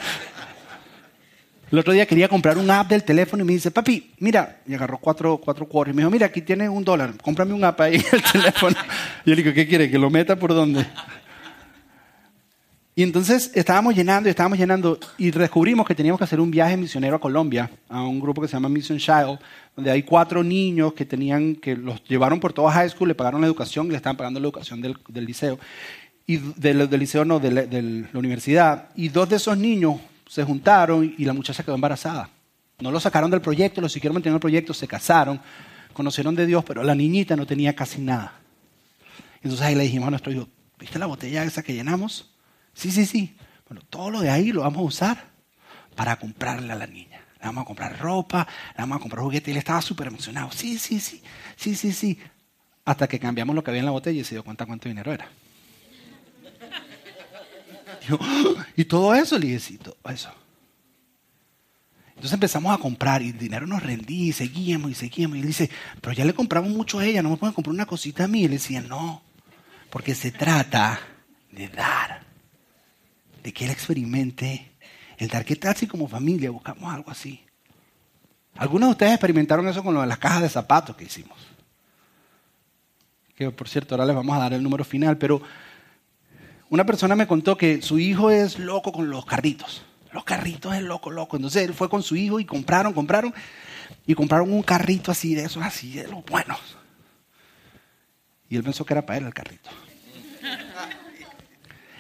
El 1.71 1.79
otro 1.79 1.93
día 1.93 2.07
quería 2.07 2.29
comprar 2.29 2.59
un 2.59 2.69
app 2.69 2.89
del 2.89 3.05
teléfono 3.05 3.45
y 3.45 3.47
me 3.47 3.53
dice, 3.53 3.71
papi, 3.71 4.15
mira, 4.19 4.61
y 4.67 4.75
agarró 4.75 4.99
cuatro, 4.99 5.39
cuatro 5.39 5.69
cuadros. 5.69 5.95
Y 5.95 5.97
me 5.97 6.03
dijo, 6.03 6.11
mira, 6.11 6.27
aquí 6.27 6.43
tienes 6.43 6.69
un 6.69 6.85
dólar, 6.85 7.15
cómprame 7.23 7.53
un 7.53 7.63
app 7.63 7.81
ahí 7.83 7.97
en 7.97 8.05
el 8.13 8.23
teléfono. 8.23 8.77
Y 9.25 9.31
yo 9.31 9.37
le 9.37 9.43
digo, 9.43 9.55
¿qué 9.55 9.67
quiere? 9.69 9.89
¿Que 9.89 9.99
lo 9.99 10.11
meta 10.11 10.35
por 10.35 10.53
dónde? 10.53 10.85
Y 12.99 13.03
entonces 13.03 13.51
estábamos 13.55 13.95
llenando 13.95 14.27
y 14.27 14.31
estábamos 14.31 14.59
llenando 14.59 14.99
y 15.19 15.31
descubrimos 15.31 15.87
que 15.87 15.95
teníamos 15.95 16.19
que 16.19 16.25
hacer 16.25 16.41
un 16.41 16.51
viaje 16.51 16.79
misionero 16.79 17.17
a 17.17 17.21
Colombia, 17.21 17.71
a 17.91 18.01
un 18.03 18.19
grupo 18.19 18.41
que 18.41 18.49
se 18.49 18.55
llama 18.55 18.71
Mission 18.71 18.97
Child, 18.97 19.39
donde 19.77 19.91
hay 19.91 20.03
cuatro 20.03 20.43
niños 20.43 20.95
que 20.95 21.05
tenían, 21.05 21.57
que 21.57 21.77
los 21.77 22.03
llevaron 22.05 22.41
por 22.41 22.55
toda 22.55 22.73
high 22.73 22.89
school, 22.89 23.09
le 23.09 23.15
pagaron 23.15 23.43
la 23.43 23.49
educación, 23.49 23.87
le 23.91 23.97
estaban 23.97 24.17
pagando 24.17 24.41
la 24.41 24.47
educación 24.47 24.81
del, 24.81 24.97
del 25.09 25.27
liceo, 25.27 25.59
y 26.27 26.39
del, 26.39 26.89
del 26.89 26.99
liceo 26.99 27.27
no, 27.27 27.39
de 27.39 27.51
la, 27.51 27.63
de 27.67 27.83
la 28.11 28.19
universidad, 28.19 28.89
y 28.97 29.11
dos 29.11 29.29
de 29.29 29.37
esos 29.37 29.59
niños 29.59 30.01
se 30.27 30.43
juntaron 30.43 31.15
y 31.19 31.27
la 31.27 31.35
muchacha 31.35 31.63
quedó 31.63 31.75
embarazada. 31.75 32.31
No 32.79 32.91
lo 32.91 32.99
sacaron 32.99 33.31
del 33.31 33.43
proyecto, 33.43 33.83
lo 33.83 33.91
siguieron 33.91 34.15
manteniendo 34.15 34.37
el 34.37 34.41
proyecto, 34.41 34.73
se 34.73 34.89
casaron, 34.89 35.39
conocieron 35.93 36.35
de 36.35 36.47
Dios, 36.47 36.65
pero 36.65 36.83
la 36.83 36.95
niñita 36.95 37.37
no 37.37 37.45
tenía 37.45 37.77
casi 37.77 38.01
nada. 38.01 38.41
Entonces 39.43 39.67
ahí 39.67 39.75
le 39.75 39.83
dijimos 39.83 40.07
a 40.09 40.11
nuestro 40.13 40.33
hijo, 40.33 40.49
¿viste 40.79 40.99
la 40.99 41.05
botella 41.05 41.45
esa 41.45 41.63
que 41.63 41.75
llenamos? 41.75 42.31
Sí, 42.77 42.91
sí, 42.91 43.07
sí. 43.07 43.35
Bueno, 43.69 43.83
todo 43.89 44.11
lo 44.11 44.21
de 44.21 44.29
ahí 44.29 44.53
lo 44.53 44.61
vamos 44.61 44.81
a 44.81 44.83
usar 44.83 45.25
para 45.97 46.17
comprarle 46.17 46.71
a 46.73 46.77
la 46.77 46.87
niña. 46.87 47.23
Le 47.41 47.47
vamos 47.47 47.63
a 47.63 47.65
comprar 47.65 47.99
ropa, 47.99 48.47
le 48.77 48.83
vamos 48.83 48.99
a 48.99 49.01
comprar 49.01 49.23
juguetes. 49.23 49.49
Y 49.49 49.53
él 49.53 49.57
estaba 49.57 49.81
súper 49.81 50.09
emocionado. 50.09 50.53
Sí, 50.53 50.79
sí, 50.79 51.01
sí, 51.01 51.23
sí, 51.57 51.75
sí, 51.75 51.93
sí. 51.93 52.19
Hasta 52.85 53.09
que 53.09 53.19
cambiamos 53.19 53.57
lo 53.57 53.65
que 53.65 53.71
había 53.71 53.81
en 53.81 53.87
la 53.87 53.93
botella 53.93 54.21
y 54.21 54.25
se 54.25 54.35
dio 54.35 54.45
cuenta 54.45 54.67
cuánto 54.67 54.91
dinero 54.91 55.11
era. 55.11 55.27
Yo, 58.07 58.19
y 58.77 58.85
todo 58.85 59.15
eso, 59.15 59.39
le 59.39 59.47
dije, 59.47 59.59
sí, 59.59 59.79
todo 59.79 59.97
eso. 60.13 60.31
Entonces 62.11 62.35
empezamos 62.35 62.75
a 62.75 62.79
comprar 62.79 63.23
y 63.23 63.31
el 63.31 63.39
dinero 63.39 63.67
nos 63.67 63.83
rendía 63.83 64.27
y 64.29 64.33
seguíamos 64.33 64.91
y 64.91 64.95
seguíamos. 64.95 65.39
Y 65.39 65.41
él 65.41 65.47
dice, 65.47 65.71
pero 66.03 66.13
ya 66.13 66.27
le 66.27 66.35
compramos 66.35 66.71
mucho 66.71 66.99
a 66.99 67.07
ella, 67.07 67.23
no 67.23 67.31
me 67.31 67.37
pueden 67.39 67.55
comprar 67.55 67.73
una 67.73 67.87
cosita 67.87 68.25
a 68.25 68.29
mí. 68.29 68.43
Y 68.43 68.45
él 68.45 68.51
decía, 68.51 68.83
no, 68.83 69.23
porque 69.89 70.15
se 70.15 70.31
trata 70.31 71.01
de 71.51 71.69
dar, 71.69 72.26
de 73.47 73.53
que 73.53 73.65
él 73.65 73.71
experimente 73.71 74.73
el 75.19 75.29
dar. 75.29 75.45
¿Qué 75.45 75.55
tal 75.55 75.77
si 75.77 75.87
como 75.87 76.09
familia 76.09 76.51
buscamos 76.51 76.93
algo 76.93 77.13
así? 77.13 77.45
Algunos 78.57 78.89
de 78.89 78.91
ustedes 78.91 79.13
experimentaron 79.13 79.69
eso 79.69 79.85
con 79.85 79.95
las 80.09 80.19
cajas 80.19 80.43
de 80.43 80.49
zapatos 80.49 80.97
que 80.97 81.05
hicimos. 81.05 81.39
Que 83.37 83.49
por 83.53 83.69
cierto, 83.69 83.95
ahora 83.95 84.05
les 84.05 84.17
vamos 84.17 84.37
a 84.37 84.41
dar 84.41 84.53
el 84.53 84.65
número 84.65 84.83
final, 84.83 85.17
pero 85.17 85.41
una 86.71 86.85
persona 86.85 87.15
me 87.15 87.29
contó 87.29 87.57
que 87.57 87.83
su 87.83 88.01
hijo 88.01 88.33
es 88.33 88.59
loco 88.59 88.91
con 88.91 89.11
los 89.11 89.25
carritos. 89.25 89.85
Los 90.13 90.25
carritos 90.25 90.75
es 90.75 90.83
loco, 90.83 91.13
loco. 91.13 91.37
Entonces 91.37 91.69
él 91.69 91.73
fue 91.73 91.89
con 91.89 92.03
su 92.03 92.17
hijo 92.17 92.41
y 92.41 92.45
compraron, 92.45 92.93
compraron. 92.95 93.33
Y 94.09 94.17
compraron 94.17 94.53
un 94.53 94.65
carrito 94.65 95.13
así 95.13 95.37
de 95.37 95.45
esos, 95.45 95.63
así 95.63 95.93
de 95.93 96.09
los 96.09 96.25
buenos. 96.25 96.59
Y 98.49 98.57
él 98.57 98.65
pensó 98.65 98.85
que 98.85 98.95
era 98.95 99.07
para 99.07 99.21
él 99.21 99.27
el 99.27 99.35
carrito. 99.35 99.71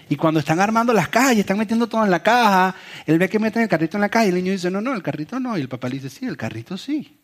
Y 0.08 0.16
cuando 0.16 0.40
están 0.40 0.60
armando 0.60 0.92
las 0.92 1.08
cajas 1.08 1.34
y 1.34 1.40
están 1.40 1.58
metiendo 1.58 1.88
todo 1.88 2.04
en 2.04 2.10
la 2.10 2.22
caja, 2.22 2.76
él 3.06 3.18
ve 3.18 3.28
que 3.28 3.38
meten 3.38 3.62
el 3.62 3.68
carrito 3.68 3.96
en 3.96 4.02
la 4.02 4.08
caja 4.08 4.26
y 4.26 4.28
el 4.28 4.36
niño 4.36 4.52
dice, 4.52 4.70
no, 4.70 4.80
no, 4.80 4.94
el 4.94 5.02
carrito 5.02 5.40
no. 5.40 5.58
Y 5.58 5.62
el 5.62 5.68
papá 5.68 5.88
le 5.88 5.96
dice, 5.96 6.10
sí, 6.10 6.26
el 6.26 6.36
carrito 6.36 6.78
sí. 6.78 7.18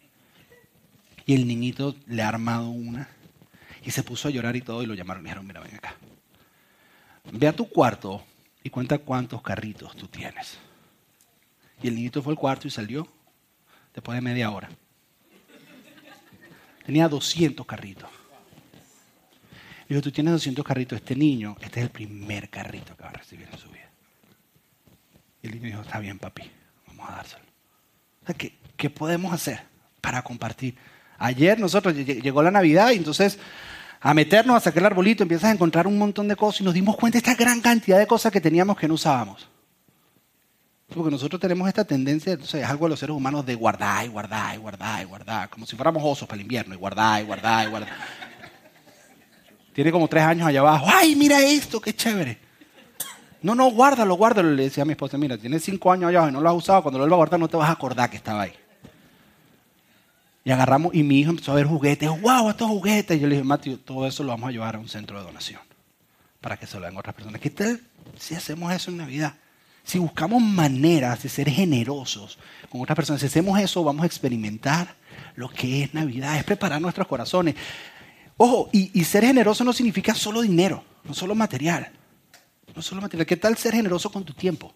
Y 1.24 1.34
el 1.34 1.46
niñito 1.46 1.94
le 2.06 2.22
ha 2.22 2.28
armado 2.28 2.70
una. 2.70 3.08
Y 3.84 3.90
se 3.92 4.02
puso 4.02 4.28
a 4.28 4.30
llorar 4.30 4.56
y 4.56 4.62
todo 4.62 4.82
y 4.82 4.86
lo 4.86 4.94
llamaron 4.94 5.22
y 5.22 5.24
dijeron, 5.24 5.46
mira, 5.46 5.60
ven 5.60 5.76
acá. 5.76 5.94
Ve 7.32 7.46
a 7.46 7.52
tu 7.52 7.68
cuarto 7.68 8.24
y 8.64 8.70
cuenta 8.70 8.98
cuántos 8.98 9.42
carritos 9.42 9.94
tú 9.96 10.08
tienes. 10.08 10.58
Y 11.82 11.88
el 11.88 11.94
niñito 11.94 12.22
fue 12.22 12.32
al 12.32 12.38
cuarto 12.38 12.66
y 12.66 12.70
salió 12.70 13.06
después 13.94 14.16
de 14.16 14.22
media 14.22 14.50
hora. 14.50 14.70
Tenía 16.84 17.08
200 17.08 17.64
carritos. 17.64 18.10
Dijo, 19.92 20.00
tú 20.00 20.10
tienes 20.10 20.32
200 20.32 20.64
carritos, 20.64 20.96
este 20.96 21.14
niño, 21.14 21.54
este 21.60 21.80
es 21.80 21.84
el 21.84 21.90
primer 21.90 22.48
carrito 22.48 22.96
que 22.96 23.02
va 23.02 23.10
a 23.10 23.12
recibir 23.12 23.46
en 23.52 23.58
su 23.58 23.68
vida. 23.68 23.90
Y 25.42 25.48
el 25.48 25.52
niño 25.52 25.66
dijo, 25.66 25.82
está 25.82 25.98
bien, 25.98 26.18
papi, 26.18 26.50
vamos 26.86 27.10
a 27.10 27.16
dárselo. 27.16 27.44
O 28.22 28.26
sea, 28.26 28.34
¿qué, 28.34 28.56
¿Qué 28.74 28.88
podemos 28.88 29.34
hacer 29.34 29.60
para 30.00 30.22
compartir? 30.22 30.76
Ayer 31.18 31.60
nosotros 31.60 31.94
llegó 31.94 32.42
la 32.42 32.50
Navidad 32.50 32.92
y 32.92 32.96
entonces 32.96 33.38
a 34.00 34.14
meternos 34.14 34.56
a 34.56 34.60
sacar 34.60 34.78
el 34.78 34.86
arbolito 34.86 35.24
empiezas 35.24 35.50
a 35.50 35.52
encontrar 35.52 35.86
un 35.86 35.98
montón 35.98 36.26
de 36.26 36.36
cosas 36.36 36.62
y 36.62 36.64
nos 36.64 36.72
dimos 36.72 36.96
cuenta 36.96 37.16
de 37.16 37.30
esta 37.30 37.34
gran 37.34 37.60
cantidad 37.60 37.98
de 37.98 38.06
cosas 38.06 38.32
que 38.32 38.40
teníamos 38.40 38.78
que 38.78 38.88
no 38.88 38.94
usábamos. 38.94 39.46
Porque 40.86 41.10
nosotros 41.10 41.38
tenemos 41.38 41.68
esta 41.68 41.84
tendencia, 41.84 42.32
entonces 42.32 42.62
es 42.62 42.66
algo 42.66 42.86
de 42.86 42.90
los 42.90 42.98
seres 42.98 43.14
humanos 43.14 43.44
de 43.44 43.56
guardar 43.56 44.06
y 44.06 44.08
guardar 44.08 44.54
y 44.54 44.58
guardar 44.58 45.02
y 45.02 45.04
guardar, 45.04 45.50
como 45.50 45.66
si 45.66 45.76
fuéramos 45.76 46.02
osos 46.02 46.26
para 46.26 46.36
el 46.36 46.42
invierno, 46.42 46.74
y 46.74 46.78
guardar 46.78 47.20
y 47.20 47.26
guardar 47.26 47.66
y 47.66 47.70
guardar. 47.70 48.21
Tiene 49.72 49.90
como 49.90 50.08
tres 50.08 50.24
años 50.24 50.46
allá 50.46 50.60
abajo. 50.60 50.86
¡Ay, 50.88 51.16
mira 51.16 51.40
esto! 51.40 51.80
¡Qué 51.80 51.94
chévere! 51.94 52.38
No, 53.42 53.54
no, 53.54 53.70
guárdalo, 53.70 54.14
guárdalo. 54.14 54.52
Le 54.52 54.64
decía 54.64 54.82
a 54.82 54.86
mi 54.86 54.92
esposa, 54.92 55.18
mira, 55.18 55.36
tienes 55.36 55.64
cinco 55.64 55.90
años 55.90 56.08
allá 56.08 56.18
abajo 56.18 56.30
y 56.30 56.34
no 56.34 56.40
lo 56.40 56.50
has 56.50 56.56
usado. 56.56 56.82
Cuando 56.82 56.98
lo 56.98 57.04
vuelvas 57.04 57.16
a 57.16 57.18
guardar 57.18 57.40
no 57.40 57.48
te 57.48 57.56
vas 57.56 57.68
a 57.68 57.72
acordar 57.72 58.10
que 58.10 58.16
estaba 58.16 58.42
ahí. 58.42 58.52
Y 60.44 60.50
agarramos, 60.50 60.94
y 60.94 61.02
mi 61.02 61.20
hijo 61.20 61.30
empezó 61.30 61.52
a 61.52 61.56
ver 61.56 61.66
juguetes. 61.66 62.08
¡Wow, 62.20 62.50
estos 62.50 62.68
juguetes! 62.68 63.16
Y 63.16 63.20
yo 63.20 63.26
le 63.28 63.36
dije, 63.36 63.44
Mateo, 63.44 63.78
todo 63.78 64.06
eso 64.06 64.22
lo 64.22 64.30
vamos 64.30 64.48
a 64.48 64.52
llevar 64.52 64.76
a 64.76 64.78
un 64.78 64.88
centro 64.88 65.18
de 65.18 65.24
donación. 65.24 65.60
Para 66.40 66.56
que 66.56 66.66
se 66.66 66.78
lo 66.78 66.86
den 66.86 66.96
otras 66.96 67.14
personas. 67.14 67.40
¿Qué 67.40 67.50
tal 67.50 67.80
si 68.18 68.34
hacemos 68.34 68.72
eso 68.72 68.90
en 68.90 68.98
Navidad? 68.98 69.34
Si 69.84 69.98
buscamos 69.98 70.42
maneras 70.42 71.22
de 71.22 71.28
ser 71.28 71.48
generosos 71.48 72.38
con 72.70 72.80
otras 72.80 72.96
personas, 72.96 73.20
si 73.20 73.26
hacemos 73.26 73.58
eso, 73.58 73.82
vamos 73.82 74.02
a 74.02 74.06
experimentar 74.06 74.94
lo 75.34 75.48
que 75.48 75.84
es 75.84 75.94
Navidad, 75.94 76.36
es 76.36 76.44
preparar 76.44 76.80
nuestros 76.80 77.06
corazones. 77.06 77.54
Ojo, 78.36 78.68
y, 78.72 79.04
ser 79.04 79.24
generoso 79.24 79.64
no 79.64 79.72
significa 79.72 80.14
solo 80.14 80.42
dinero, 80.42 80.82
no 81.04 81.14
solo 81.14 81.34
material. 81.34 81.90
No 82.74 82.82
solo 82.82 83.02
material. 83.02 83.26
¿Qué 83.26 83.36
tal 83.36 83.56
ser 83.56 83.74
generoso 83.74 84.10
con 84.10 84.24
tu 84.24 84.32
tiempo? 84.32 84.72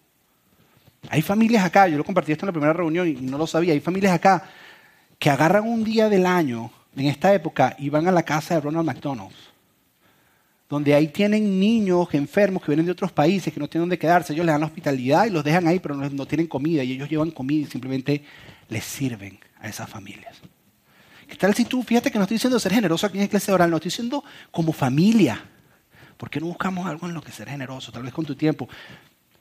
Hay 1.08 1.22
familias 1.22 1.64
acá, 1.64 1.88
yo 1.88 1.96
lo 1.96 2.04
compartí 2.04 2.32
esto 2.32 2.44
en 2.44 2.48
la 2.48 2.52
primera 2.52 2.72
reunión 2.72 3.08
y 3.08 3.14
no 3.14 3.38
lo 3.38 3.46
sabía, 3.46 3.72
hay 3.72 3.80
familias 3.80 4.12
acá 4.12 4.48
que 5.18 5.30
agarran 5.30 5.66
un 5.66 5.84
día 5.84 6.08
del 6.08 6.26
año, 6.26 6.70
en 6.94 7.06
esta 7.06 7.32
época, 7.32 7.76
y 7.78 7.88
van 7.88 8.08
a 8.08 8.12
la 8.12 8.22
casa 8.22 8.54
de 8.54 8.60
Ronald 8.60 8.86
McDonald's 8.86 9.46
donde 10.68 10.94
ahí 10.94 11.08
tienen 11.08 11.60
niños 11.60 12.08
enfermos 12.12 12.62
que 12.62 12.72
vienen 12.72 12.86
de 12.86 12.92
otros 12.92 13.12
países, 13.12 13.52
que 13.52 13.60
no 13.60 13.68
tienen 13.68 13.82
dónde 13.82 13.98
quedarse. 13.98 14.32
Ellos 14.32 14.44
les 14.44 14.52
dan 14.52 14.64
hospitalidad 14.64 15.26
y 15.26 15.30
los 15.30 15.44
dejan 15.44 15.66
ahí, 15.68 15.78
pero 15.78 15.94
no 15.94 16.26
tienen 16.26 16.48
comida. 16.48 16.82
Y 16.82 16.92
ellos 16.92 17.08
llevan 17.08 17.30
comida 17.30 17.66
y 17.66 17.70
simplemente 17.70 18.24
les 18.68 18.84
sirven 18.84 19.38
a 19.60 19.68
esas 19.68 19.88
familias. 19.88 20.36
¿Qué 21.28 21.36
tal 21.36 21.54
si 21.54 21.64
tú, 21.64 21.82
fíjate 21.82 22.10
que 22.10 22.18
no 22.18 22.24
estoy 22.24 22.36
diciendo 22.36 22.58
ser 22.58 22.72
generoso 22.72 23.06
aquí 23.06 23.18
en 23.18 23.24
Iglesia 23.24 23.52
Oral, 23.52 23.70
no 23.70 23.76
estoy 23.76 23.90
diciendo 23.90 24.24
como 24.50 24.72
familia. 24.72 25.44
¿Por 26.16 26.30
qué 26.30 26.40
no 26.40 26.46
buscamos 26.46 26.86
algo 26.86 27.06
en 27.06 27.14
lo 27.14 27.22
que 27.22 27.32
ser 27.32 27.48
generoso? 27.48 27.92
Tal 27.92 28.02
vez 28.02 28.12
con 28.12 28.24
tu 28.24 28.34
tiempo. 28.36 28.68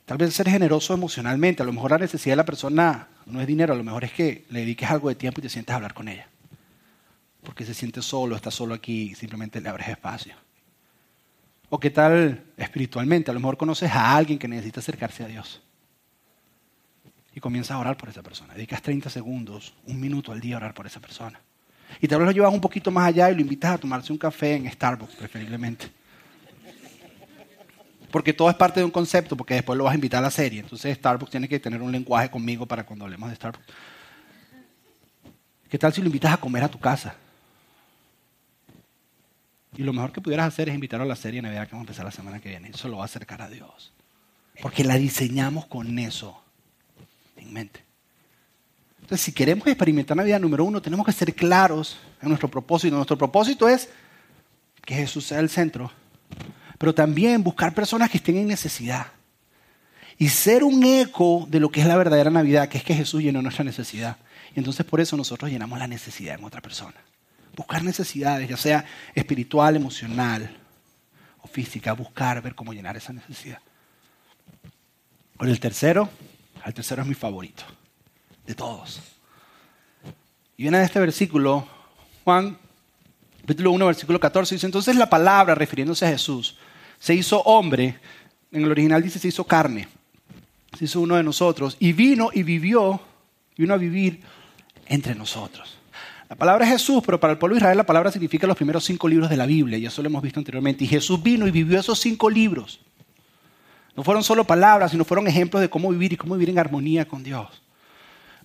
Tal 0.04 0.18
vez 0.18 0.34
ser 0.34 0.48
generoso 0.48 0.94
emocionalmente. 0.94 1.62
A 1.62 1.66
lo 1.66 1.72
mejor 1.72 1.92
la 1.92 1.98
necesidad 1.98 2.32
de 2.32 2.36
la 2.36 2.44
persona 2.44 3.08
no 3.26 3.40
es 3.40 3.46
dinero, 3.46 3.72
a 3.72 3.76
lo 3.76 3.84
mejor 3.84 4.04
es 4.04 4.12
que 4.12 4.44
le 4.50 4.60
dediques 4.60 4.90
algo 4.90 5.08
de 5.08 5.14
tiempo 5.14 5.40
y 5.40 5.42
te 5.42 5.48
sientes 5.48 5.72
a 5.72 5.76
hablar 5.76 5.94
con 5.94 6.08
ella. 6.08 6.28
Porque 7.42 7.64
se 7.64 7.74
siente 7.74 8.02
solo, 8.02 8.36
está 8.36 8.50
solo 8.50 8.74
aquí 8.74 9.10
y 9.10 9.14
simplemente 9.14 9.60
le 9.60 9.68
abres 9.68 9.88
espacio. 9.88 10.34
¿O 11.68 11.80
qué 11.80 11.90
tal 11.90 12.44
espiritualmente? 12.56 13.30
A 13.30 13.34
lo 13.34 13.40
mejor 13.40 13.56
conoces 13.56 13.90
a 13.90 14.16
alguien 14.16 14.38
que 14.38 14.48
necesita 14.48 14.80
acercarse 14.80 15.24
a 15.24 15.28
Dios. 15.28 15.62
Y 17.34 17.40
comienzas 17.40 17.72
a 17.72 17.78
orar 17.78 17.96
por 17.96 18.08
esa 18.08 18.22
persona. 18.22 18.54
Dedicas 18.54 18.82
30 18.82 19.10
segundos, 19.10 19.74
un 19.86 20.00
minuto 20.00 20.32
al 20.32 20.40
día 20.40 20.54
a 20.54 20.58
orar 20.58 20.74
por 20.74 20.86
esa 20.86 21.00
persona. 21.00 21.40
Y 22.00 22.08
tal 22.08 22.18
vez 22.18 22.26
lo 22.26 22.32
llevas 22.32 22.52
un 22.52 22.60
poquito 22.60 22.90
más 22.90 23.08
allá 23.08 23.30
y 23.30 23.34
lo 23.34 23.40
invitas 23.40 23.72
a 23.72 23.78
tomarse 23.78 24.12
un 24.12 24.18
café 24.18 24.54
en 24.54 24.70
Starbucks, 24.70 25.14
preferiblemente. 25.14 25.88
Porque 28.10 28.32
todo 28.32 28.48
es 28.48 28.56
parte 28.56 28.80
de 28.80 28.84
un 28.84 28.90
concepto, 28.90 29.36
porque 29.36 29.54
después 29.54 29.76
lo 29.76 29.84
vas 29.84 29.92
a 29.92 29.96
invitar 29.96 30.18
a 30.20 30.22
la 30.22 30.30
serie. 30.30 30.60
Entonces 30.60 30.96
Starbucks 30.96 31.30
tiene 31.30 31.48
que 31.48 31.58
tener 31.58 31.82
un 31.82 31.92
lenguaje 31.92 32.30
conmigo 32.30 32.66
para 32.66 32.84
cuando 32.84 33.04
hablemos 33.04 33.28
de 33.30 33.36
Starbucks. 33.36 33.66
¿Qué 35.68 35.78
tal 35.78 35.92
si 35.92 36.00
lo 36.00 36.06
invitas 36.06 36.32
a 36.32 36.36
comer 36.36 36.64
a 36.64 36.68
tu 36.68 36.78
casa? 36.78 37.16
Y 39.76 39.82
lo 39.82 39.92
mejor 39.92 40.12
que 40.12 40.20
pudieras 40.20 40.46
hacer 40.46 40.68
es 40.68 40.74
invitarlo 40.74 41.04
a 41.04 41.08
la 41.08 41.16
serie 41.16 41.38
de 41.38 41.48
Navidad 41.48 41.66
que 41.66 41.72
vamos 41.72 41.86
a 41.86 41.88
empezar 41.88 42.04
la 42.04 42.12
semana 42.12 42.40
que 42.40 42.48
viene. 42.48 42.70
Eso 42.70 42.88
lo 42.88 42.98
va 42.98 43.02
a 43.02 43.06
acercar 43.06 43.42
a 43.42 43.50
Dios. 43.50 43.92
Porque 44.62 44.84
la 44.84 44.96
diseñamos 44.96 45.66
con 45.66 45.98
eso 45.98 46.42
en 47.36 47.52
mente. 47.52 47.85
Entonces, 49.06 49.24
si 49.24 49.30
queremos 49.30 49.64
experimentar 49.68 50.16
Navidad 50.16 50.40
número 50.40 50.64
uno, 50.64 50.82
tenemos 50.82 51.06
que 51.06 51.12
ser 51.12 51.32
claros 51.32 51.96
en 52.20 52.28
nuestro 52.28 52.50
propósito. 52.50 52.96
Nuestro 52.96 53.16
propósito 53.16 53.68
es 53.68 53.88
que 54.84 54.96
Jesús 54.96 55.26
sea 55.26 55.38
el 55.38 55.48
centro, 55.48 55.92
pero 56.76 56.92
también 56.92 57.44
buscar 57.44 57.72
personas 57.72 58.10
que 58.10 58.16
estén 58.16 58.36
en 58.36 58.48
necesidad. 58.48 59.06
Y 60.18 60.28
ser 60.28 60.64
un 60.64 60.82
eco 60.82 61.46
de 61.48 61.60
lo 61.60 61.70
que 61.70 61.82
es 61.82 61.86
la 61.86 61.96
verdadera 61.96 62.30
Navidad, 62.30 62.68
que 62.68 62.78
es 62.78 62.84
que 62.84 62.94
Jesús 62.94 63.22
llenó 63.22 63.42
nuestra 63.42 63.64
necesidad. 63.64 64.16
Y 64.54 64.58
entonces 64.58 64.84
por 64.84 65.00
eso 65.00 65.16
nosotros 65.16 65.50
llenamos 65.50 65.78
la 65.78 65.86
necesidad 65.86 66.36
en 66.38 66.44
otra 66.44 66.60
persona 66.60 66.96
buscar 67.56 67.82
necesidades, 67.82 68.48
ya 68.48 68.56
sea 68.56 68.84
espiritual, 69.14 69.74
emocional 69.76 70.54
o 71.40 71.48
física, 71.48 71.94
buscar, 71.94 72.42
ver 72.42 72.54
cómo 72.54 72.72
llenar 72.74 72.96
esa 72.96 73.12
necesidad. 73.14 73.58
Con 75.36 75.48
el 75.48 75.58
tercero, 75.58 76.08
el 76.64 76.74
tercero 76.74 77.02
es 77.02 77.08
mi 77.08 77.14
favorito, 77.14 77.64
de 78.46 78.54
todos. 78.54 79.00
Y 80.56 80.62
viene 80.62 80.78
de 80.78 80.84
este 80.84 81.00
versículo, 81.00 81.66
Juan, 82.24 82.56
capítulo 83.42 83.72
1, 83.72 83.86
versículo 83.86 84.20
14, 84.20 84.54
dice, 84.54 84.66
entonces 84.66 84.96
la 84.96 85.10
palabra, 85.10 85.54
refiriéndose 85.54 86.06
a 86.06 86.10
Jesús, 86.10 86.56
se 86.98 87.14
hizo 87.14 87.40
hombre, 87.42 87.98
en 88.52 88.64
el 88.64 88.70
original 88.70 89.02
dice 89.02 89.18
se 89.18 89.28
hizo 89.28 89.44
carne, 89.44 89.88
se 90.78 90.86
hizo 90.86 91.00
uno 91.00 91.16
de 91.16 91.22
nosotros, 91.22 91.76
y 91.78 91.92
vino 91.92 92.30
y 92.32 92.42
vivió, 92.42 93.00
vino 93.56 93.74
a 93.74 93.76
vivir 93.76 94.22
entre 94.86 95.14
nosotros. 95.14 95.76
La 96.28 96.36
palabra 96.36 96.64
es 96.64 96.72
Jesús, 96.72 97.02
pero 97.04 97.20
para 97.20 97.32
el 97.32 97.38
pueblo 97.38 97.54
de 97.54 97.58
Israel 97.58 97.76
la 97.76 97.86
palabra 97.86 98.10
significa 98.10 98.46
los 98.46 98.56
primeros 98.56 98.84
cinco 98.84 99.06
libros 99.08 99.30
de 99.30 99.36
la 99.36 99.46
Biblia, 99.46 99.78
y 99.78 99.86
eso 99.86 100.02
lo 100.02 100.08
hemos 100.08 100.22
visto 100.22 100.40
anteriormente. 100.40 100.84
Y 100.84 100.88
Jesús 100.88 101.22
vino 101.22 101.46
y 101.46 101.50
vivió 101.50 101.78
esos 101.78 102.00
cinco 102.00 102.28
libros. 102.30 102.80
No 103.94 104.02
fueron 104.02 104.24
solo 104.24 104.44
palabras, 104.44 104.90
sino 104.90 105.04
fueron 105.04 105.26
ejemplos 105.28 105.60
de 105.60 105.70
cómo 105.70 105.88
vivir 105.90 106.12
y 106.12 106.16
cómo 106.16 106.34
vivir 106.34 106.50
en 106.50 106.58
armonía 106.58 107.06
con 107.06 107.22
Dios. 107.22 107.62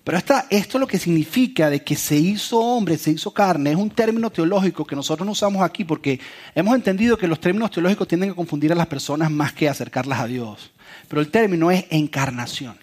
Pero 0.04 0.18
esta, 0.18 0.46
esto 0.50 0.78
lo 0.78 0.86
que 0.86 0.98
significa 0.98 1.70
de 1.70 1.84
que 1.84 1.94
se 1.94 2.16
hizo 2.16 2.58
hombre, 2.58 2.98
se 2.98 3.12
hizo 3.12 3.32
carne, 3.32 3.70
es 3.70 3.76
un 3.76 3.90
término 3.90 4.30
teológico 4.30 4.84
que 4.84 4.96
nosotros 4.96 5.24
no 5.24 5.32
usamos 5.32 5.62
aquí 5.62 5.84
porque 5.84 6.18
hemos 6.54 6.74
entendido 6.74 7.16
que 7.16 7.28
los 7.28 7.40
términos 7.40 7.70
teológicos 7.70 8.08
tienden 8.08 8.30
a 8.30 8.34
confundir 8.34 8.72
a 8.72 8.74
las 8.74 8.88
personas 8.88 9.30
más 9.30 9.52
que 9.52 9.68
acercarlas 9.68 10.18
a 10.18 10.26
Dios. 10.26 10.72
Pero 11.08 11.22
el 11.22 11.30
término 11.30 11.70
es 11.70 11.84
encarnación 11.90 12.76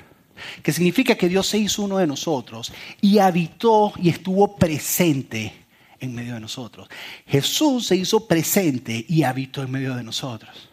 que 0.64 0.72
significa 0.72 1.16
que 1.16 1.28
Dios 1.28 1.48
se 1.48 1.58
hizo 1.58 1.84
uno 1.84 1.98
de 1.98 2.08
nosotros 2.08 2.72
y 3.02 3.20
habitó 3.20 3.92
y 3.98 4.10
estuvo 4.10 4.56
presente 4.56 5.54
en 6.00 6.16
medio 6.16 6.36
de 6.36 6.40
nosotros. 6.40 6.88
Jesús 7.28 7.88
se 7.88 7.98
hizo 7.98 8.26
presente 8.28 9.06
y 9.08 9.24
habitó 9.24 9.62
en 9.62 9.72
medio 9.72 9.96
de 9.96 10.04
nosotros. 10.04 10.70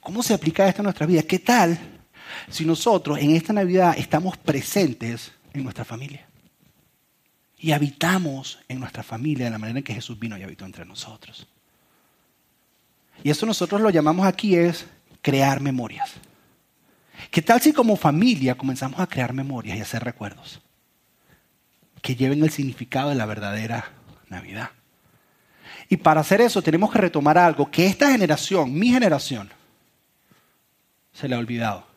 ¿Cómo 0.00 0.22
se 0.22 0.34
aplica 0.34 0.68
esto 0.68 0.82
a 0.82 0.84
nuestra 0.84 1.06
vida? 1.06 1.22
¿Qué 1.22 1.38
tal 1.38 1.78
si 2.50 2.64
nosotros 2.64 3.18
en 3.18 3.30
esta 3.30 3.52
Navidad 3.52 3.94
estamos 3.96 4.36
presentes 4.36 5.32
en 5.52 5.64
nuestra 5.64 5.84
familia? 5.84 6.26
Y 7.58 7.72
habitamos 7.72 8.60
en 8.68 8.80
nuestra 8.80 9.02
familia 9.02 9.46
de 9.46 9.50
la 9.50 9.58
manera 9.58 9.78
en 9.78 9.84
que 9.84 9.94
Jesús 9.94 10.18
vino 10.18 10.38
y 10.38 10.42
habitó 10.42 10.64
entre 10.64 10.84
nosotros. 10.84 11.46
Y 13.24 13.30
eso 13.30 13.46
nosotros 13.46 13.80
lo 13.80 13.90
llamamos 13.90 14.26
aquí 14.26 14.54
es 14.54 14.86
crear 15.22 15.60
memorias. 15.60 16.12
¿Qué 17.30 17.42
tal 17.42 17.60
si 17.60 17.72
como 17.72 17.96
familia 17.96 18.56
comenzamos 18.56 19.00
a 19.00 19.08
crear 19.08 19.32
memorias 19.32 19.76
y 19.76 19.80
hacer 19.80 20.04
recuerdos 20.04 20.60
que 22.00 22.14
lleven 22.14 22.44
el 22.44 22.50
significado 22.50 23.08
de 23.08 23.16
la 23.16 23.26
verdadera 23.26 23.90
Navidad? 24.28 24.70
Y 25.88 25.96
para 25.96 26.20
hacer 26.20 26.40
eso 26.40 26.62
tenemos 26.62 26.92
que 26.92 26.98
retomar 26.98 27.38
algo 27.38 27.70
que 27.70 27.86
esta 27.86 28.10
generación, 28.10 28.72
mi 28.72 28.90
generación, 28.90 29.50
se 31.12 31.28
le 31.28 31.34
ha 31.34 31.38
olvidado. 31.38 31.87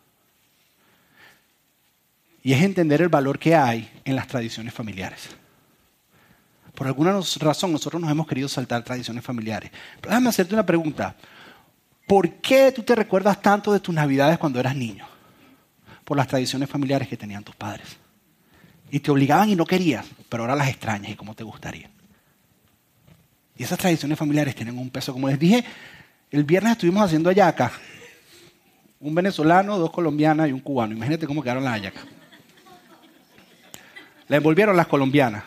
Y 2.43 2.54
es 2.54 2.62
entender 2.63 3.01
el 3.01 3.10
valor 3.10 3.38
que 3.38 3.56
hay 3.56 3.89
en 4.04 4.15
las 4.15 4.27
tradiciones 4.27 4.73
familiares. 4.73 5.30
Por 6.73 6.88
alguna 6.88 7.19
razón 7.39 7.71
nosotros 7.71 8.01
nos 8.01 8.10
hemos 8.10 8.27
querido 8.27 8.49
saltar 8.49 8.84
tradiciones 8.84 9.23
familiares. 9.23 9.71
Pero 9.99 10.10
déjame 10.10 10.30
hacerte 10.30 10.54
una 10.54 10.65
pregunta. 10.65 11.15
¿Por 12.08 12.30
qué 12.36 12.71
tú 12.71 12.82
te 12.84 12.95
recuerdas 12.95 13.41
tanto 13.41 13.71
de 13.71 13.80
tus 13.80 13.93
navidades 13.93 14.38
cuando 14.38 14.60
eras 14.60 14.75
niño? 14.75 15.06
Por 16.04 16.17
las 16.17 16.27
tradiciones 16.27 16.69
familiares 16.69 17.08
que 17.08 17.17
tenían 17.17 17.43
tus 17.43 17.56
padres. 17.56 17.97
Y 18.89 18.99
te 18.99 19.12
obligaban 19.12 19.49
y 19.49 19.56
no 19.56 19.65
querías, 19.65 20.06
pero 20.27 20.43
ahora 20.43 20.56
las 20.56 20.69
extrañas 20.69 21.12
y 21.12 21.15
como 21.15 21.36
te 21.36 21.43
gustaría. 21.43 21.89
Y 23.56 23.63
esas 23.63 23.77
tradiciones 23.77 24.17
familiares 24.17 24.56
tienen 24.56 24.77
un 24.77 24.89
peso. 24.89 25.13
Como 25.13 25.27
les 25.27 25.38
dije, 25.38 25.63
el 26.32 26.43
viernes 26.43 26.71
estuvimos 26.73 27.04
haciendo 27.04 27.30
ayaca. 27.30 27.71
Un 28.99 29.13
venezolano, 29.13 29.77
dos 29.77 29.91
colombianas 29.91 30.49
y 30.49 30.51
un 30.51 30.60
cubano. 30.62 30.93
Imagínate 30.93 31.27
cómo 31.27 31.43
quedaron 31.43 31.63
las 31.63 31.75
ayacas. 31.75 32.04
La 34.27 34.38
envolvieron 34.38 34.75
las 34.77 34.88
colombianas. 34.88 35.43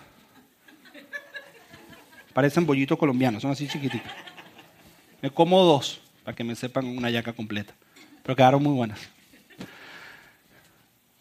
Parecen 2.32 2.66
bollitos 2.66 2.98
colombianos, 2.98 3.42
son 3.42 3.52
así 3.52 3.68
chiquititos. 3.68 4.10
Me 5.22 5.30
como 5.30 5.62
dos 5.62 6.00
para 6.24 6.34
que 6.34 6.42
me 6.42 6.56
sepan 6.56 6.87
una 6.87 7.10
yaca 7.10 7.32
completa. 7.32 7.74
Pero 8.22 8.34
quedaron 8.34 8.62
muy 8.62 8.72
buenas. 8.72 8.98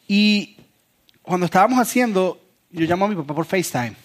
Y 0.07 0.57
cuando 1.21 1.45
estábamos 1.45 1.79
haciendo, 1.79 2.41
yo 2.71 2.85
llamo 2.85 3.05
a 3.05 3.07
mi 3.09 3.15
papá 3.15 3.35
por 3.35 3.45
FaceTime. 3.45 3.95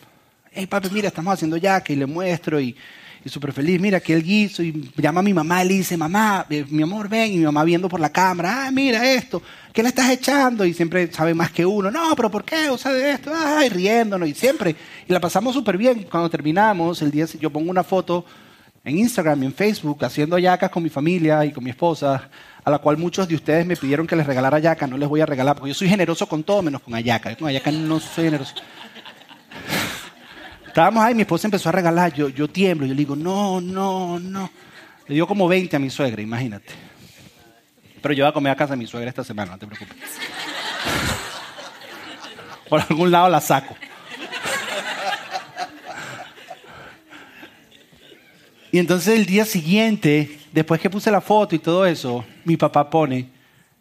Hey 0.50 0.66
papi, 0.66 0.88
mira, 0.90 1.08
estamos 1.08 1.32
haciendo 1.32 1.56
yaca 1.56 1.92
y 1.92 1.96
le 1.96 2.06
muestro 2.06 2.60
y, 2.60 2.76
y 3.24 3.28
súper 3.28 3.52
feliz, 3.52 3.80
mira 3.80 4.00
que 4.00 4.14
el 4.14 4.22
guiso, 4.22 4.62
y 4.62 4.90
llama 4.96 5.20
a 5.20 5.22
mi 5.22 5.34
mamá 5.34 5.64
y 5.64 5.68
le 5.68 5.74
dice, 5.74 5.96
mamá, 5.96 6.46
eh, 6.50 6.64
mi 6.68 6.82
amor, 6.82 7.08
ven, 7.08 7.32
y 7.32 7.38
mi 7.38 7.44
mamá 7.44 7.64
viendo 7.64 7.88
por 7.88 8.00
la 8.00 8.10
cámara, 8.10 8.66
ah, 8.66 8.70
mira 8.70 9.10
esto, 9.12 9.42
¿qué 9.72 9.82
le 9.82 9.88
estás 9.88 10.10
echando? 10.10 10.64
Y 10.64 10.72
siempre 10.72 11.10
sabe 11.12 11.34
más 11.34 11.50
que 11.50 11.66
uno, 11.66 11.90
no, 11.90 12.14
pero 12.16 12.30
¿por 12.30 12.44
qué? 12.44 12.68
O 12.68 12.76
de 12.76 13.10
esto, 13.10 13.32
ay, 13.34 13.68
riéndonos, 13.68 14.28
y 14.28 14.34
siempre, 14.34 14.74
y 15.06 15.12
la 15.12 15.20
pasamos 15.20 15.54
súper 15.54 15.76
bien. 15.76 16.06
Cuando 16.10 16.30
terminamos, 16.30 17.02
el 17.02 17.10
día, 17.10 17.26
yo 17.40 17.50
pongo 17.50 17.70
una 17.70 17.84
foto 17.84 18.24
en 18.84 18.98
Instagram 18.98 19.42
y 19.42 19.46
en 19.46 19.52
Facebook 19.52 20.04
haciendo 20.04 20.38
yacas 20.38 20.70
con 20.70 20.82
mi 20.82 20.88
familia 20.88 21.44
y 21.44 21.52
con 21.52 21.62
mi 21.62 21.70
esposa, 21.70 22.30
a 22.64 22.70
la 22.70 22.78
cual 22.78 22.96
muchos 22.96 23.28
de 23.28 23.34
ustedes 23.34 23.66
me 23.66 23.76
pidieron 23.76 24.06
que 24.06 24.16
les 24.16 24.26
regalara 24.26 24.58
yaca, 24.58 24.86
no 24.86 24.96
les 24.96 25.08
voy 25.08 25.20
a 25.20 25.26
regalar, 25.26 25.56
porque 25.56 25.70
yo 25.70 25.74
soy 25.74 25.88
generoso 25.88 26.26
con 26.26 26.42
todo 26.42 26.62
menos 26.62 26.82
con 26.82 26.94
ayaca, 26.94 27.30
yo 27.30 27.38
con 27.38 27.48
ayaca 27.48 27.70
no 27.70 28.00
soy 28.00 28.26
generoso. 28.26 28.54
Estábamos 30.68 31.02
ahí, 31.02 31.14
mi 31.14 31.22
esposa 31.22 31.46
empezó 31.46 31.70
a 31.70 31.72
regalar, 31.72 32.12
yo, 32.12 32.28
yo 32.28 32.46
tiemblo, 32.46 32.86
yo 32.86 32.92
le 32.92 32.98
digo, 32.98 33.16
no, 33.16 33.60
no, 33.60 34.20
no. 34.20 34.50
Le 35.06 35.14
dio 35.14 35.26
como 35.26 35.48
20 35.48 35.74
a 35.74 35.78
mi 35.78 35.90
suegra, 35.90 36.22
imagínate. 36.22 36.72
Pero 38.00 38.14
yo 38.14 38.24
voy 38.24 38.30
a 38.30 38.34
comer 38.34 38.52
a 38.52 38.56
casa 38.56 38.74
de 38.74 38.76
mi 38.76 38.86
suegra 38.86 39.08
esta 39.08 39.24
semana, 39.24 39.52
no 39.52 39.58
te 39.58 39.66
preocupes. 39.66 39.96
Por 42.68 42.80
algún 42.80 43.10
lado 43.10 43.28
la 43.28 43.40
saco. 43.40 43.74
Y 48.70 48.78
entonces 48.78 49.18
el 49.18 49.24
día 49.24 49.46
siguiente, 49.46 50.38
después 50.52 50.80
que 50.80 50.90
puse 50.90 51.10
la 51.10 51.22
foto 51.22 51.54
y 51.54 51.58
todo 51.58 51.86
eso, 51.86 52.24
mi 52.44 52.58
papá 52.58 52.90
pone 52.90 53.30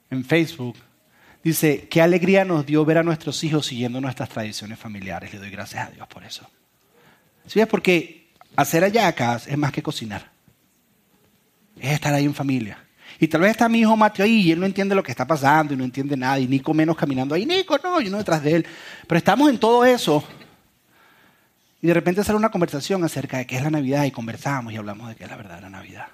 en 0.09 0.23
Facebook, 0.23 0.77
dice, 1.43 1.89
qué 1.89 2.01
alegría 2.01 2.45
nos 2.45 2.65
dio 2.65 2.85
ver 2.85 2.99
a 2.99 3.03
nuestros 3.03 3.43
hijos 3.43 3.65
siguiendo 3.65 3.99
nuestras 3.99 4.29
tradiciones 4.29 4.79
familiares. 4.79 5.33
Le 5.33 5.39
doy 5.39 5.49
gracias 5.49 5.89
a 5.89 5.91
Dios 5.91 6.07
por 6.07 6.23
eso. 6.23 6.49
¿Sí 7.47 7.59
es 7.59 7.67
porque 7.67 8.29
hacer 8.55 8.83
hallacas 8.83 9.47
es 9.47 9.57
más 9.57 9.71
que 9.71 9.81
cocinar. 9.81 10.29
Es 11.79 11.93
estar 11.93 12.13
ahí 12.13 12.25
en 12.25 12.35
familia. 12.35 12.83
Y 13.19 13.27
tal 13.27 13.41
vez 13.41 13.51
está 13.51 13.67
mi 13.69 13.79
hijo 13.79 13.95
Mateo 13.95 14.25
ahí 14.25 14.41
y 14.41 14.51
él 14.51 14.59
no 14.59 14.65
entiende 14.65 14.93
lo 14.93 15.01
que 15.01 15.11
está 15.11 15.25
pasando 15.25 15.73
y 15.73 15.77
no 15.77 15.83
entiende 15.83 16.15
nada. 16.15 16.39
Y 16.39 16.47
Nico 16.47 16.73
menos 16.73 16.97
caminando 16.97 17.33
ahí. 17.33 17.45
Nico, 17.45 17.79
no, 17.83 17.99
yo 18.01 18.11
no 18.11 18.17
detrás 18.17 18.43
de 18.43 18.57
él. 18.57 18.65
Pero 19.07 19.17
estamos 19.17 19.49
en 19.49 19.57
todo 19.57 19.85
eso. 19.85 20.23
Y 21.81 21.87
de 21.87 21.93
repente 21.93 22.23
sale 22.23 22.37
una 22.37 22.49
conversación 22.49 23.03
acerca 23.03 23.37
de 23.37 23.47
qué 23.47 23.55
es 23.55 23.63
la 23.63 23.69
Navidad 23.69 24.03
y 24.03 24.11
conversamos 24.11 24.73
y 24.73 24.77
hablamos 24.77 25.09
de 25.09 25.15
qué 25.15 25.23
es 25.23 25.29
la 25.29 25.37
verdadera 25.37 25.69
Navidad. 25.69 26.07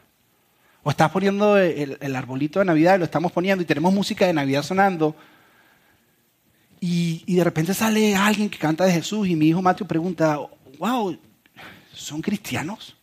O 0.84 0.92
estás 0.92 1.10
poniendo 1.12 1.58
el, 1.58 1.98
el 2.00 2.16
arbolito 2.16 2.60
de 2.60 2.66
Navidad 2.66 2.96
y 2.96 3.00
lo 3.00 3.06
estamos 3.06 3.32
poniendo 3.32 3.64
y 3.64 3.66
tenemos 3.66 3.94
música 3.94 4.28
de 4.28 4.34
Navidad 4.34 4.64
sonando. 4.64 5.16
Y, 6.80 7.24
y 7.26 7.36
de 7.36 7.44
repente 7.46 7.74
sale 7.74 8.16
alguien 8.16 8.50
que 8.50 8.58
canta 8.58 8.84
de 8.84 8.92
Jesús 8.92 9.28
y 9.28 9.36
mi 9.38 9.48
hijo 9.48 9.62
Mateo 9.62 9.88
pregunta, 9.88 10.38
wow, 10.80 11.18
¿son 11.94 12.22
cristianos? 12.22 12.96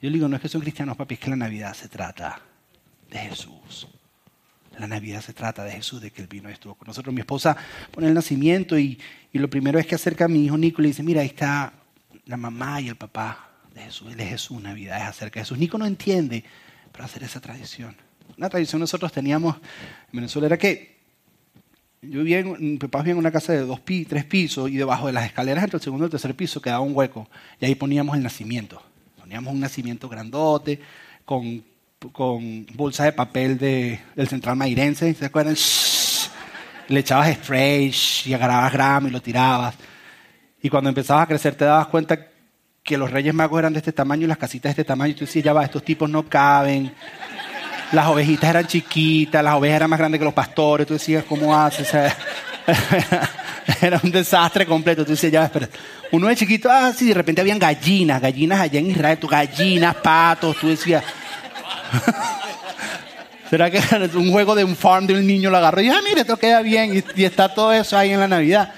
Yo 0.00 0.10
le 0.10 0.14
digo, 0.14 0.28
no 0.28 0.36
es 0.36 0.42
que 0.42 0.48
son 0.48 0.60
cristianos, 0.60 0.96
papi, 0.96 1.14
es 1.14 1.20
que 1.20 1.30
la 1.30 1.36
Navidad 1.36 1.74
se 1.74 1.88
trata 1.88 2.40
de 3.10 3.18
Jesús. 3.18 3.88
La 4.78 4.86
Navidad 4.86 5.22
se 5.22 5.32
trata 5.32 5.64
de 5.64 5.72
Jesús, 5.72 6.02
de 6.02 6.10
que 6.10 6.22
Él 6.22 6.28
vino 6.28 6.50
y 6.50 6.52
estuvo 6.52 6.74
con 6.74 6.86
nosotros. 6.86 7.14
Mi 7.14 7.20
esposa 7.20 7.56
pone 7.90 8.08
el 8.08 8.14
nacimiento 8.14 8.78
y, 8.78 9.00
y 9.32 9.38
lo 9.38 9.48
primero 9.48 9.78
es 9.78 9.86
que 9.86 9.94
acerca 9.94 10.26
a 10.26 10.28
mi 10.28 10.44
hijo 10.44 10.58
Nico 10.58 10.82
y 10.82 10.84
le 10.84 10.88
dice, 10.88 11.02
mira, 11.02 11.22
ahí 11.22 11.28
está 11.28 11.72
la 12.26 12.36
mamá 12.36 12.80
y 12.82 12.88
el 12.88 12.96
papá 12.96 13.52
de 13.74 13.82
Jesús. 13.82 14.12
Él 14.12 14.20
es 14.20 14.28
Jesús, 14.28 14.62
Navidad 14.62 14.98
es 14.98 15.04
acerca 15.04 15.40
de 15.40 15.44
Jesús. 15.44 15.56
Nico 15.56 15.78
no 15.78 15.86
entiende, 15.86 16.44
pero 16.92 17.04
hacer 17.04 17.22
esa 17.22 17.40
tradición. 17.40 17.96
Una 18.36 18.50
tradición 18.50 18.80
nosotros 18.80 19.12
teníamos 19.12 19.56
en 19.56 20.12
Venezuela 20.12 20.46
era 20.46 20.58
que 20.58 20.95
yo 22.02 22.20
vivía 22.20 22.40
en, 22.40 22.56
mi 22.58 22.76
papá 22.78 22.98
vivía 22.98 23.12
en 23.12 23.18
una 23.18 23.32
casa 23.32 23.52
de 23.52 23.60
dos 23.60 23.80
pi, 23.80 24.04
tres 24.04 24.24
pisos 24.24 24.70
y 24.70 24.76
debajo 24.76 25.06
de 25.06 25.12
las 25.12 25.26
escaleras 25.26 25.64
entre 25.64 25.78
el 25.78 25.82
segundo 25.82 26.04
y 26.04 26.06
el 26.06 26.10
tercer 26.10 26.34
piso 26.34 26.60
quedaba 26.60 26.80
un 26.80 26.94
hueco 26.94 27.28
y 27.60 27.66
ahí 27.66 27.74
poníamos 27.74 28.16
el 28.16 28.22
nacimiento. 28.22 28.82
Poníamos 29.18 29.52
un 29.52 29.60
nacimiento 29.60 30.08
grandote 30.08 30.80
con, 31.24 31.64
con 32.12 32.66
bolsa 32.74 33.04
de 33.04 33.12
papel 33.12 33.58
de, 33.58 34.00
del 34.14 34.28
Central 34.28 34.56
Mairense, 34.56 35.12
¿se 35.14 35.24
acuerdan? 35.24 35.56
Le 36.88 37.00
echabas 37.00 37.34
spray 37.34 37.92
y 38.24 38.32
agarrabas 38.32 38.72
grama 38.72 39.08
y 39.08 39.10
lo 39.10 39.20
tirabas. 39.20 39.74
Y 40.62 40.68
cuando 40.68 40.88
empezabas 40.90 41.24
a 41.24 41.28
crecer 41.28 41.54
te 41.56 41.64
dabas 41.64 41.88
cuenta 41.88 42.28
que 42.86 42.96
los 42.96 43.10
reyes 43.10 43.34
magos 43.34 43.58
eran 43.58 43.72
de 43.72 43.80
este 43.80 43.92
tamaño 43.92 44.24
y 44.24 44.28
las 44.28 44.38
casitas 44.38 44.70
de 44.70 44.82
este 44.82 44.84
tamaño. 44.84 45.10
Y 45.10 45.14
tú 45.14 45.24
decías, 45.24 45.44
ya 45.44 45.52
va, 45.52 45.64
estos 45.64 45.82
tipos 45.82 46.08
no 46.08 46.22
caben. 46.28 46.92
Las 47.92 48.06
ovejitas 48.08 48.50
eran 48.50 48.66
chiquitas, 48.66 49.44
las 49.44 49.54
ovejas 49.54 49.76
eran 49.76 49.90
más 49.90 49.98
grandes 49.98 50.18
que 50.18 50.24
los 50.24 50.34
pastores. 50.34 50.86
Tú 50.86 50.94
decías, 50.94 51.24
¿cómo 51.24 51.56
haces? 51.56 51.86
O 51.86 51.90
sea, 51.90 52.16
era 53.80 54.00
un 54.02 54.10
desastre 54.10 54.66
completo. 54.66 55.04
Tú 55.04 55.12
decías, 55.12 55.32
ya, 55.32 55.44
espera. 55.44 55.68
Uno 56.10 56.26
de 56.26 56.36
chiquito, 56.36 56.68
ah, 56.70 56.92
sí, 56.96 57.08
de 57.08 57.14
repente 57.14 57.40
habían 57.40 57.58
gallinas, 57.58 58.20
gallinas 58.20 58.60
allá 58.60 58.80
en 58.80 58.90
Israel, 58.90 59.18
tú, 59.18 59.28
gallinas, 59.28 59.94
patos. 59.96 60.56
Tú 60.60 60.68
decías, 60.68 61.04
¿será 63.50 63.70
que 63.70 63.80
un 64.14 64.32
juego 64.32 64.54
de 64.56 64.64
un 64.64 64.74
farm 64.74 65.06
de 65.06 65.14
un 65.14 65.26
niño 65.26 65.50
lo 65.50 65.58
agarró? 65.58 65.80
Y, 65.80 65.88
ah, 65.88 66.00
mire, 66.04 66.22
esto 66.22 66.36
queda 66.36 66.62
bien. 66.62 66.96
Y, 66.96 67.20
y 67.20 67.24
está 67.24 67.54
todo 67.54 67.72
eso 67.72 67.96
ahí 67.96 68.12
en 68.12 68.20
la 68.20 68.28
Navidad. 68.28 68.72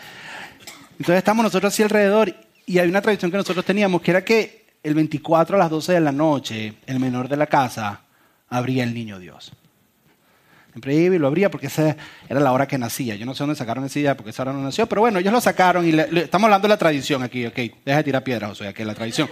Entonces 0.99 1.18
estamos 1.18 1.44
nosotros 1.44 1.73
así 1.73 1.83
alrededor 1.83 2.35
y 2.66 2.79
hay 2.79 2.88
una 2.88 3.01
tradición 3.01 3.31
que 3.31 3.37
nosotros 3.38 3.64
teníamos 3.64 4.03
que 4.03 4.11
era 4.11 4.25
que 4.25 4.66
el 4.83 4.94
24 4.94 5.57
a 5.57 5.59
las 5.59 5.71
12 5.71 5.92
de 5.94 6.01
la 6.01 6.12
noche, 6.12 6.75
el 6.87 7.01
menor 7.01 7.29
de 7.29 7.37
la 7.37 7.47
casa 7.47 8.03
abría 8.49 8.85
el 8.85 8.95
niño 8.95 9.19
Dios. 9.19 9.53
Siempre 10.73 10.95
iba 10.95 11.17
y 11.17 11.19
lo 11.19 11.27
abría 11.27 11.51
porque 11.51 11.67
esa 11.67 11.97
era 12.29 12.41
la 12.41 12.53
hora 12.53 12.69
que 12.69 12.79
nacía. 12.79 13.17
Yo 13.17 13.27
no 13.27 13.35
sé 13.35 13.43
dónde 13.43 13.57
sacaron 13.57 13.85
esa 13.85 13.99
idea 13.99 14.17
porque 14.17 14.31
esa 14.31 14.43
hora 14.43 14.53
no 14.53 14.63
nació, 14.63 14.87
pero 14.87 15.01
bueno, 15.01 15.19
ellos 15.19 15.33
lo 15.33 15.41
sacaron 15.41 15.87
y 15.87 15.93
le, 15.93 16.11
le, 16.13 16.23
estamos 16.23 16.45
hablando 16.45 16.69
de 16.69 16.75
la 16.75 16.79
tradición 16.79 17.23
aquí, 17.23 17.47
ok. 17.47 17.57
Deja 17.85 17.97
de 17.99 18.05
tirar 18.05 18.23
piedras, 18.23 18.57
sea, 18.57 18.73
que 18.73 18.83
es 18.83 18.87
la 18.87 18.95
tradición. 18.95 19.29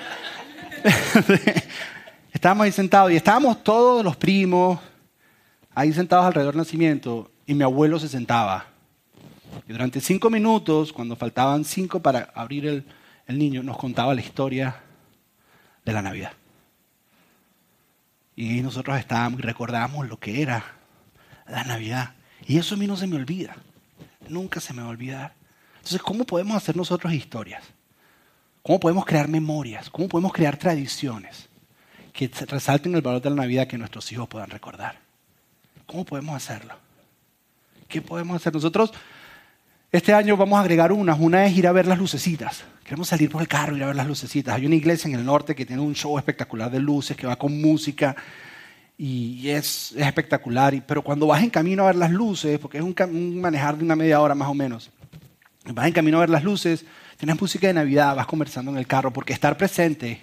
estábamos 2.33 2.65
ahí 2.65 2.73
sentados 2.73 3.13
y 3.13 3.17
estábamos 3.17 3.63
todos 3.63 4.05
los 4.05 4.17
primos 4.17 4.79
ahí 5.77 5.93
sentados 5.93 6.27
alrededor 6.27 6.55
del 6.55 6.63
nacimiento 6.63 7.31
y 7.47 7.55
mi 7.55 7.63
abuelo 7.63 7.99
se 8.01 8.09
sentaba. 8.09 8.67
Y 9.69 9.73
durante 9.73 10.01
cinco 10.01 10.31
minutos, 10.31 10.93
cuando 10.93 11.17
faltaban 11.17 11.65
cinco 11.65 12.01
para 12.01 12.31
abrir 12.35 12.67
el, 12.67 12.85
el 13.27 13.39
niño, 13.39 13.63
nos 13.63 13.77
contaba 13.77 14.15
la 14.15 14.23
historia 14.23 14.77
de 15.85 15.93
la 15.93 16.03
Navidad. 16.03 16.33
Y 18.37 18.61
nosotros 18.61 18.99
estábamos 18.99 19.41
y 19.41 19.43
recordábamos 19.43 20.07
lo 20.09 20.21
que 20.21 20.43
era 20.43 20.63
la 21.49 21.65
Navidad. 21.65 22.15
Y 22.47 22.59
eso 22.59 22.75
a 22.75 22.79
mí 22.79 22.87
no 22.87 22.97
se 22.97 23.07
me 23.07 23.17
olvida. 23.17 23.57
Nunca 24.29 24.61
se 24.61 24.75
me 24.75 24.83
va 24.83 24.89
a 24.89 24.91
olvidar. 24.91 25.35
Entonces, 25.77 26.03
¿cómo 26.03 26.25
podemos 26.25 26.57
hacer 26.57 26.77
nosotros 26.77 27.13
historias? 27.13 27.63
¿Cómo 28.63 28.79
podemos 28.79 29.07
crear 29.07 29.29
memorias? 29.29 29.89
¿Cómo 29.89 30.09
podemos 30.09 30.33
crear 30.33 30.57
tradiciones 30.57 31.49
que 32.13 32.29
resalten 32.47 32.95
el 32.95 33.03
valor 33.03 33.23
de 33.23 33.31
la 33.31 33.37
Navidad 33.37 33.67
que 33.67 33.79
nuestros 33.79 34.11
hijos 34.13 34.29
puedan 34.29 34.51
recordar? 34.51 34.99
¿Cómo 35.87 36.05
podemos 36.05 36.35
hacerlo? 36.35 36.75
¿Qué 37.89 38.03
podemos 38.03 38.37
hacer? 38.37 38.53
Nosotros 38.53 38.93
este 39.97 40.13
año 40.13 40.37
vamos 40.37 40.59
a 40.59 40.61
agregar 40.61 40.93
unas. 40.93 41.19
Una 41.19 41.47
es 41.47 41.57
ir 41.57 41.67
a 41.67 41.73
ver 41.73 41.87
las 41.87 41.99
lucecitas. 41.99 42.65
Queremos 42.85 43.09
salir 43.09 43.31
por 43.31 43.41
el 43.41 43.49
carro 43.49 43.75
y 43.75 43.79
ir 43.79 43.85
a 43.85 43.87
ver 43.87 43.97
las 43.97 44.07
lucecitas. 44.07 44.55
Hay 44.55 44.67
una 44.67 44.75
iglesia 44.75 45.09
en 45.09 45.15
el 45.15 45.25
norte 45.25 45.55
que 45.55 45.65
tiene 45.65 45.83
un 45.83 45.95
show 45.95 46.19
espectacular 46.19 46.71
de 46.71 46.79
luces, 46.79 47.17
que 47.17 47.27
va 47.27 47.37
con 47.37 47.61
música 47.61 48.15
y 48.99 49.49
es, 49.49 49.93
es 49.97 50.07
espectacular. 50.07 50.83
Pero 50.87 51.03
cuando 51.03 51.27
vas 51.27 51.43
en 51.43 51.51
camino 51.51 51.83
a 51.83 51.87
ver 51.87 51.97
las 51.97 52.11
luces, 52.11 52.59
porque 52.59 52.79
es 52.79 52.85
un, 52.85 52.95
un, 53.11 53.41
manejar 53.41 53.77
de 53.77 53.85
una 53.85 53.97
media 53.97 54.21
hora 54.21 54.35
más 54.35 54.49
o 54.49 54.55
menos, 54.55 54.91
vas 55.73 55.87
en 55.87 55.93
camino 55.93 56.19
a 56.19 56.21
ver 56.21 56.31
las 56.31 56.45
luces, 56.45 56.85
tienes 57.17 57.41
música 57.41 57.67
de 57.67 57.75
Navidad, 57.75 58.15
vas 58.15 58.27
conversando 58.27 58.71
en 58.71 58.77
el 58.77 58.87
carro, 58.87 59.13
porque 59.13 59.33
estar 59.33 59.57
presente 59.57 60.21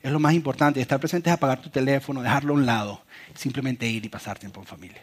es 0.00 0.10
lo 0.10 0.18
más 0.18 0.34
importante. 0.34 0.80
Estar 0.80 0.98
presente 0.98 1.30
es 1.30 1.34
apagar 1.34 1.60
tu 1.60 1.70
teléfono, 1.70 2.22
dejarlo 2.22 2.54
a 2.54 2.56
un 2.56 2.66
lado, 2.66 3.02
simplemente 3.34 3.86
ir 3.86 4.04
y 4.04 4.08
pasar 4.08 4.38
tiempo 4.38 4.60
en 4.60 4.66
familia. 4.66 5.02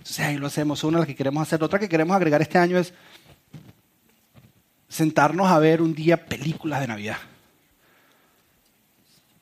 Entonces 0.00 0.20
ahí 0.20 0.38
lo 0.38 0.46
hacemos, 0.46 0.82
una 0.82 0.98
las 0.98 1.06
que 1.06 1.14
queremos 1.14 1.42
hacer. 1.42 1.62
Otra 1.62 1.78
que 1.78 1.88
queremos 1.88 2.16
agregar 2.16 2.40
este 2.40 2.56
año 2.56 2.78
es 2.78 2.94
sentarnos 4.88 5.46
a 5.48 5.58
ver 5.58 5.82
un 5.82 5.94
día 5.94 6.24
películas 6.26 6.80
de 6.80 6.86
Navidad. 6.86 7.18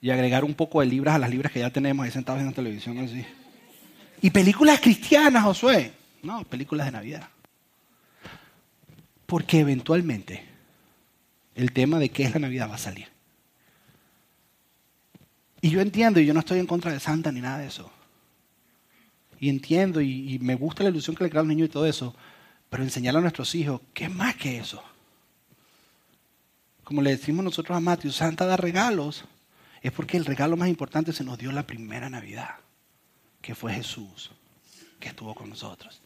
Y 0.01 0.11
agregar 0.11 0.45
un 0.45 0.55
poco 0.55 0.81
de 0.81 0.87
libras 0.87 1.15
a 1.15 1.19
las 1.19 1.31
libras 1.31 1.53
que 1.53 1.61
ya 1.61 1.71
tenemos 1.71 2.05
ahí 2.05 2.11
sentados 2.11 2.41
en 2.41 2.49
la 2.49 2.53
televisión 2.53 2.99
así. 2.99 3.25
Y 4.21 4.31
películas 4.31 4.81
cristianas, 4.81 5.45
Josué. 5.45 5.93
No, 6.25 6.43
películas 6.43 6.87
de 6.87 6.93
Navidad. 6.93 7.29
Porque 9.27 9.61
eventualmente 9.61 10.45
el 11.55 11.73
tema 11.73 12.01
de 12.01 12.09
qué 12.09 12.25
es 12.25 12.33
la 12.33 12.41
Navidad 12.41 12.69
va 12.69 12.75
a 12.75 12.79
salir. 12.79 13.07
Y 15.61 15.71
yo 15.71 15.81
entiendo, 15.81 16.19
y 16.19 16.27
yo 16.27 16.35
no 16.35 16.41
estoy 16.41 16.59
en 16.59 16.67
contra 16.67 16.93
de 16.93 16.99
Santa 16.99 17.31
ni 17.31 17.41
nada 17.41 17.59
de 17.59 17.69
eso 17.69 17.93
y 19.41 19.49
entiendo 19.49 20.01
y, 20.01 20.39
me 20.41 20.55
gusta 20.55 20.83
la 20.83 20.91
ilusión 20.91 21.17
que 21.17 21.25
le 21.25 21.31
crea 21.31 21.41
a 21.41 21.45
los 21.45 21.49
niños 21.49 21.69
y 21.69 21.73
todo 21.73 21.87
eso, 21.87 22.15
pero 22.69 22.83
enseñarle 22.83 23.19
a 23.19 23.23
nuestros 23.23 23.55
hijos, 23.55 23.81
¿qué 23.95 24.09
más 24.09 24.37
que 24.37 24.59
eso? 24.59 24.83
Como 26.85 27.03
le 27.03 27.11
decimos 27.11 27.45
nosotros 27.45 27.77
a 27.77 27.81
Matthew, 27.81 28.13
Santa 28.13 28.47
da 28.47 28.57
regalos, 28.57 29.25
es 29.83 29.93
porque 29.93 30.17
el 30.17 30.25
regalo 30.25 30.57
más 30.57 30.69
importante 30.69 31.13
se 31.13 31.25
nos 31.25 31.39
dio 31.39 31.53
la 31.53 31.67
primera 31.67 32.11
Navidad, 32.11 32.57
que 33.41 33.55
fue 33.55 33.75
Jesús, 33.75 34.31
que 34.99 35.09
estuvo 35.09 35.35
con 35.35 35.51
nosotros. 35.51 36.01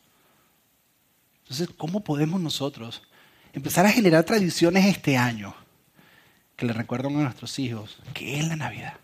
Entonces, 1.43 1.69
¿cómo 1.77 2.01
podemos 2.01 2.41
nosotros 2.41 3.03
empezar 3.53 3.87
a 3.87 3.93
generar 3.93 4.25
tradiciones 4.25 4.87
este 4.87 5.17
año? 5.17 5.55
que 6.57 6.67
le 6.67 6.73
recuerdan 6.73 7.17
a 7.17 7.25
nuestros 7.25 7.59
hijos 7.59 7.99
que 8.15 8.39
es 8.39 8.47
la 8.47 8.55
Navidad. 8.55 8.95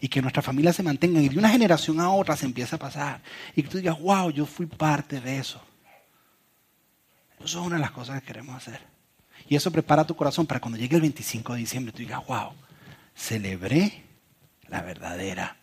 Y 0.00 0.08
que 0.08 0.22
nuestra 0.22 0.42
familia 0.42 0.72
se 0.72 0.82
mantenga 0.82 1.20
y 1.20 1.28
de 1.28 1.38
una 1.38 1.50
generación 1.50 2.00
a 2.00 2.10
otra 2.10 2.36
se 2.36 2.46
empieza 2.46 2.76
a 2.76 2.78
pasar. 2.78 3.20
Y 3.54 3.62
que 3.62 3.68
tú 3.68 3.78
digas, 3.78 4.00
wow, 4.00 4.30
yo 4.30 4.46
fui 4.46 4.66
parte 4.66 5.20
de 5.20 5.38
eso. 5.38 5.60
Eso 7.44 7.60
es 7.60 7.66
una 7.66 7.76
de 7.76 7.82
las 7.82 7.90
cosas 7.90 8.20
que 8.20 8.26
queremos 8.26 8.56
hacer. 8.56 8.80
Y 9.48 9.56
eso 9.56 9.70
prepara 9.70 10.06
tu 10.06 10.14
corazón 10.14 10.46
para 10.46 10.60
cuando 10.60 10.78
llegue 10.78 10.96
el 10.96 11.02
25 11.02 11.54
de 11.54 11.58
diciembre 11.58 11.92
tú 11.92 11.98
digas, 11.98 12.24
wow, 12.26 12.52
celebré 13.14 14.04
la 14.68 14.82
verdadera 14.82 15.56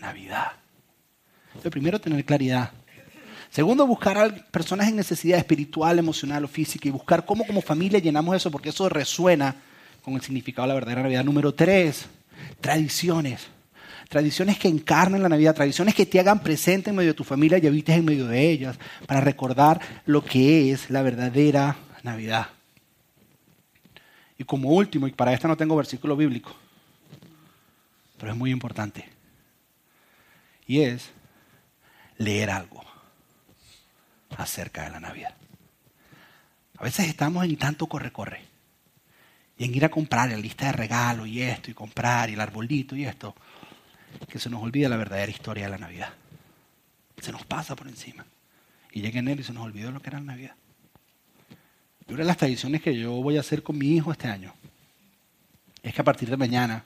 Navidad. 0.00 0.52
Entonces, 1.48 1.72
primero, 1.72 2.00
tener 2.00 2.24
claridad. 2.24 2.70
Segundo, 3.50 3.86
buscar 3.86 4.18
a 4.18 4.28
personas 4.28 4.88
en 4.88 4.96
necesidad 4.96 5.38
espiritual, 5.38 5.98
emocional 5.98 6.44
o 6.44 6.48
física 6.48 6.86
y 6.86 6.92
buscar 6.92 7.24
cómo 7.24 7.46
como 7.46 7.62
familia 7.62 7.98
llenamos 7.98 8.36
eso 8.36 8.50
porque 8.50 8.68
eso 8.68 8.88
resuena 8.88 9.56
con 10.02 10.14
el 10.14 10.20
significado 10.20 10.66
de 10.66 10.68
la 10.68 10.74
verdadera 10.74 11.02
Navidad. 11.02 11.24
Número 11.24 11.54
tres, 11.54 12.06
tradiciones. 12.60 13.48
Tradiciones 14.08 14.58
que 14.58 14.68
encarnen 14.68 15.22
la 15.22 15.28
Navidad, 15.28 15.54
tradiciones 15.54 15.94
que 15.94 16.06
te 16.06 16.18
hagan 16.18 16.42
presente 16.42 16.90
en 16.90 16.96
medio 16.96 17.10
de 17.10 17.16
tu 17.16 17.24
familia 17.24 17.58
y 17.58 17.66
habites 17.66 17.96
en 17.96 18.06
medio 18.06 18.26
de 18.26 18.50
ellas 18.50 18.78
para 19.06 19.20
recordar 19.20 19.80
lo 20.06 20.24
que 20.24 20.72
es 20.72 20.88
la 20.88 21.02
verdadera 21.02 21.76
Navidad. 22.02 22.48
Y 24.38 24.44
como 24.44 24.70
último, 24.70 25.06
y 25.06 25.12
para 25.12 25.34
esta 25.34 25.48
no 25.48 25.56
tengo 25.56 25.76
versículo 25.76 26.16
bíblico, 26.16 26.54
pero 28.16 28.32
es 28.32 28.38
muy 28.38 28.50
importante, 28.50 29.08
y 30.66 30.80
es 30.80 31.10
leer 32.16 32.50
algo 32.50 32.82
acerca 34.36 34.84
de 34.84 34.90
la 34.90 35.00
Navidad. 35.00 35.34
A 36.78 36.84
veces 36.84 37.08
estamos 37.08 37.44
en 37.44 37.56
tanto 37.56 37.86
corre-corre 37.86 38.40
y 39.58 39.64
en 39.64 39.74
ir 39.74 39.84
a 39.84 39.90
comprar 39.90 40.30
la 40.30 40.36
lista 40.36 40.66
de 40.66 40.72
regalos 40.72 41.26
y 41.26 41.42
esto 41.42 41.70
y 41.70 41.74
comprar 41.74 42.30
y 42.30 42.34
el 42.34 42.40
arbolito 42.40 42.94
y 42.94 43.04
esto, 43.04 43.34
que 44.28 44.38
se 44.38 44.50
nos 44.50 44.62
olvida 44.62 44.88
la 44.88 44.96
verdadera 44.96 45.30
historia 45.30 45.64
de 45.64 45.70
la 45.70 45.78
Navidad. 45.78 46.10
Se 47.20 47.32
nos 47.32 47.44
pasa 47.44 47.74
por 47.74 47.88
encima. 47.88 48.24
Y 48.92 49.00
llega 49.00 49.18
enero 49.18 49.40
y 49.40 49.44
se 49.44 49.52
nos 49.52 49.64
olvidó 49.64 49.90
lo 49.90 50.00
que 50.00 50.10
era 50.10 50.18
la 50.18 50.26
Navidad. 50.26 50.54
Y 52.06 52.12
una 52.12 52.22
de 52.22 52.26
las 52.26 52.36
tradiciones 52.36 52.82
que 52.82 52.98
yo 52.98 53.12
voy 53.12 53.36
a 53.36 53.40
hacer 53.40 53.62
con 53.62 53.76
mi 53.76 53.94
hijo 53.94 54.12
este 54.12 54.28
año 54.28 54.54
es 55.82 55.94
que 55.94 56.00
a 56.00 56.04
partir 56.04 56.30
de 56.30 56.36
mañana, 56.36 56.84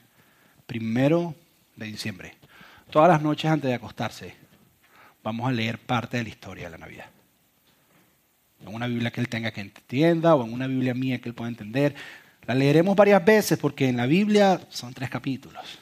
primero 0.65 1.33
de 1.75 1.85
diciembre, 1.87 2.35
todas 2.89 3.09
las 3.09 3.21
noches 3.21 3.49
antes 3.49 3.69
de 3.69 3.75
acostarse, 3.75 4.35
vamos 5.23 5.47
a 5.47 5.51
leer 5.51 5.79
parte 5.79 6.17
de 6.17 6.23
la 6.23 6.29
historia 6.29 6.65
de 6.65 6.71
la 6.71 6.77
Navidad. 6.77 7.05
En 8.61 8.73
una 8.73 8.87
Biblia 8.87 9.11
que 9.11 9.21
él 9.21 9.29
tenga 9.29 9.51
que 9.51 9.61
entienda 9.61 10.35
o 10.35 10.45
en 10.45 10.53
una 10.53 10.67
Biblia 10.67 10.93
mía 10.93 11.19
que 11.19 11.29
él 11.29 11.35
pueda 11.35 11.49
entender. 11.49 11.95
La 12.45 12.55
leeremos 12.55 12.95
varias 12.95 13.23
veces 13.23 13.57
porque 13.57 13.87
en 13.87 13.97
la 13.97 14.05
Biblia 14.05 14.59
son 14.69 14.93
tres 14.93 15.09
capítulos. 15.09 15.79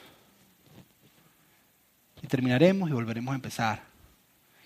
Terminaremos 2.32 2.88
y 2.88 2.94
volveremos 2.94 3.30
a 3.30 3.34
empezar. 3.34 3.82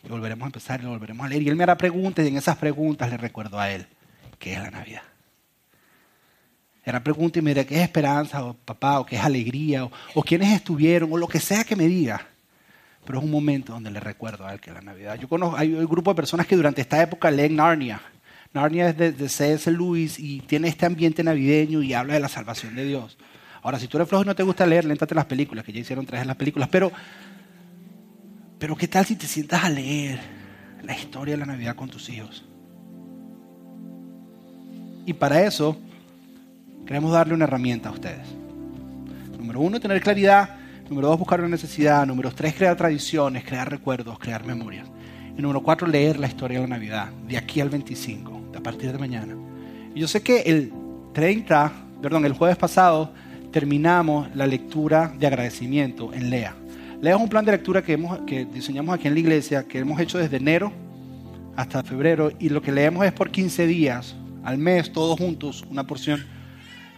Y 0.05 0.09
volveremos 0.09 0.45
a 0.45 0.47
empezar 0.47 0.79
y 0.79 0.85
lo 0.85 0.91
volveremos 0.91 1.27
a 1.27 1.29
leer. 1.29 1.43
Y 1.43 1.49
él 1.49 1.57
me 1.57 1.65
hará 1.65 1.77
preguntas 1.77 2.25
y 2.25 2.29
en 2.29 2.37
esas 2.37 2.57
preguntas 2.59 3.11
le 3.11 3.17
recuerdo 3.17 3.59
a 3.59 3.69
él 3.73 3.89
qué 4.39 4.53
es 4.53 4.61
la 4.61 4.71
Navidad. 4.71 5.03
Era 6.85 7.03
pregunta 7.03 7.41
y 7.41 7.43
me 7.43 7.51
dirá 7.51 7.65
qué 7.65 7.75
es 7.75 7.83
esperanza, 7.83 8.45
o 8.45 8.55
papá, 8.55 9.01
o 9.01 9.05
qué 9.05 9.17
es 9.17 9.25
alegría, 9.25 9.85
o, 9.85 9.91
o 10.15 10.23
quiénes 10.23 10.53
estuvieron, 10.53 11.13
o 11.13 11.17
lo 11.17 11.27
que 11.27 11.41
sea 11.41 11.65
que 11.65 11.75
me 11.75 11.89
diga 11.89 12.25
pero 13.05 13.19
es 13.19 13.25
un 13.25 13.31
momento 13.31 13.73
donde 13.73 13.91
le 13.91 14.01
recuerdo 14.01 14.47
a 14.47 14.53
él 14.53 14.61
que 14.61 14.71
es 14.71 14.75
la 14.75 14.83
Navidad. 14.83 15.19
Yo 15.19 15.29
conozco, 15.29 15.57
hay 15.57 15.73
un 15.73 15.87
grupo 15.87 16.11
de 16.11 16.17
personas 16.17 16.47
que 16.47 16.57
durante 16.57 16.81
esta 16.81 17.01
época 17.01 17.31
leen 17.31 17.57
Narnia. 17.57 18.01
Narnia 18.53 18.89
es 18.89 18.97
de, 18.97 19.29
C.S. 19.29 19.71
Lewis 19.71 20.19
y 20.19 20.41
tiene 20.41 20.69
este 20.69 20.87
ambiente 20.87 21.23
navideño 21.23 21.83
y 21.83 21.95
habla 21.95 22.15
de 22.15 22.21
la 22.21 22.29
salvación 22.29 22.75
de 22.75 22.85
Dios. 22.85 23.17
Ahora, 23.63 23.79
si 23.79 23.89
tú 23.89 23.97
eres 23.97 24.09
flojo 24.09 24.25
y 24.25 24.27
no 24.27 24.35
te 24.35 24.43
gusta 24.43 24.67
leer, 24.67 24.85
léntate 24.85 25.15
las 25.15 25.27
películas, 25.27 25.65
que 25.65 25.73
ya 25.73 25.81
hicieron 25.81 26.07
tres 26.07 26.21
de 26.21 26.27
las 26.27 26.37
películas, 26.37 26.69
pero, 26.71 26.93
pero 28.59 28.77
¿qué 28.77 28.89
tal 28.89 29.05
si 29.05 29.17
te 29.17 29.27
sientas 29.27 29.65
a 29.65 29.69
leer 29.69 30.19
la 30.83 30.97
historia 30.97 31.35
de 31.35 31.41
la 31.41 31.47
Navidad 31.47 31.77
con 31.77 31.89
tus 31.89 32.09
hijos? 32.09 32.45
Y 35.05 35.13
para 35.13 35.43
eso, 35.43 35.77
queremos 36.85 37.13
darle 37.13 37.35
una 37.35 37.45
herramienta 37.45 37.89
a 37.89 37.93
ustedes. 37.93 38.27
Número 39.39 39.61
uno, 39.61 39.79
tener 39.79 40.01
claridad 40.01 40.57
Número 40.89 41.09
dos, 41.09 41.19
buscar 41.19 41.41
una 41.41 41.49
necesidad. 41.49 42.07
Número 42.07 42.31
tres, 42.31 42.55
crear 42.55 42.77
tradiciones, 42.77 43.45
crear 43.45 43.69
recuerdos, 43.69 44.19
crear 44.19 44.45
memorias. 44.45 44.87
Y 45.37 45.43
número 45.43 45.61
cuatro, 45.63 45.87
leer 45.87 46.19
la 46.19 46.29
historia 46.29 46.61
de 46.61 46.69
la 46.69 46.77
Navidad, 46.77 47.09
de 47.27 47.37
aquí 47.37 47.61
al 47.61 47.69
25, 47.69 48.53
a 48.57 48.61
partir 48.61 48.93
de 48.93 48.99
mañana. 48.99 49.35
Y 49.95 50.01
yo 50.01 50.07
sé 50.07 50.23
que 50.23 50.43
el 50.43 50.73
30, 51.13 51.73
perdón, 52.01 52.25
el 52.25 52.35
jueves 52.35 52.57
pasado 52.57 53.13
terminamos 53.51 54.35
la 54.37 54.47
lectura 54.47 55.13
de 55.19 55.27
agradecimiento 55.27 56.13
en 56.15 56.31
LEA. 56.31 56.55
LEA 57.01 57.15
es 57.17 57.21
un 57.21 57.29
plan 57.29 57.45
de 57.45 57.53
lectura 57.53 57.83
que 57.83 58.47
diseñamos 58.53 58.95
aquí 58.95 59.09
en 59.09 59.15
la 59.15 59.21
iglesia, 59.21 59.65
que 59.67 59.79
hemos 59.79 60.01
hecho 60.01 60.19
desde 60.19 60.37
enero 60.37 60.73
hasta 61.57 61.83
febrero, 61.83 62.33
y 62.39 62.49
lo 62.49 62.61
que 62.61 62.73
leemos 62.73 63.05
es 63.07 63.13
por 63.13 63.31
15 63.31 63.67
días, 63.67 64.15
al 64.45 64.59
mes, 64.59 64.93
todos 64.93 65.19
juntos, 65.19 65.65
una 65.71 65.87
porción. 65.87 66.25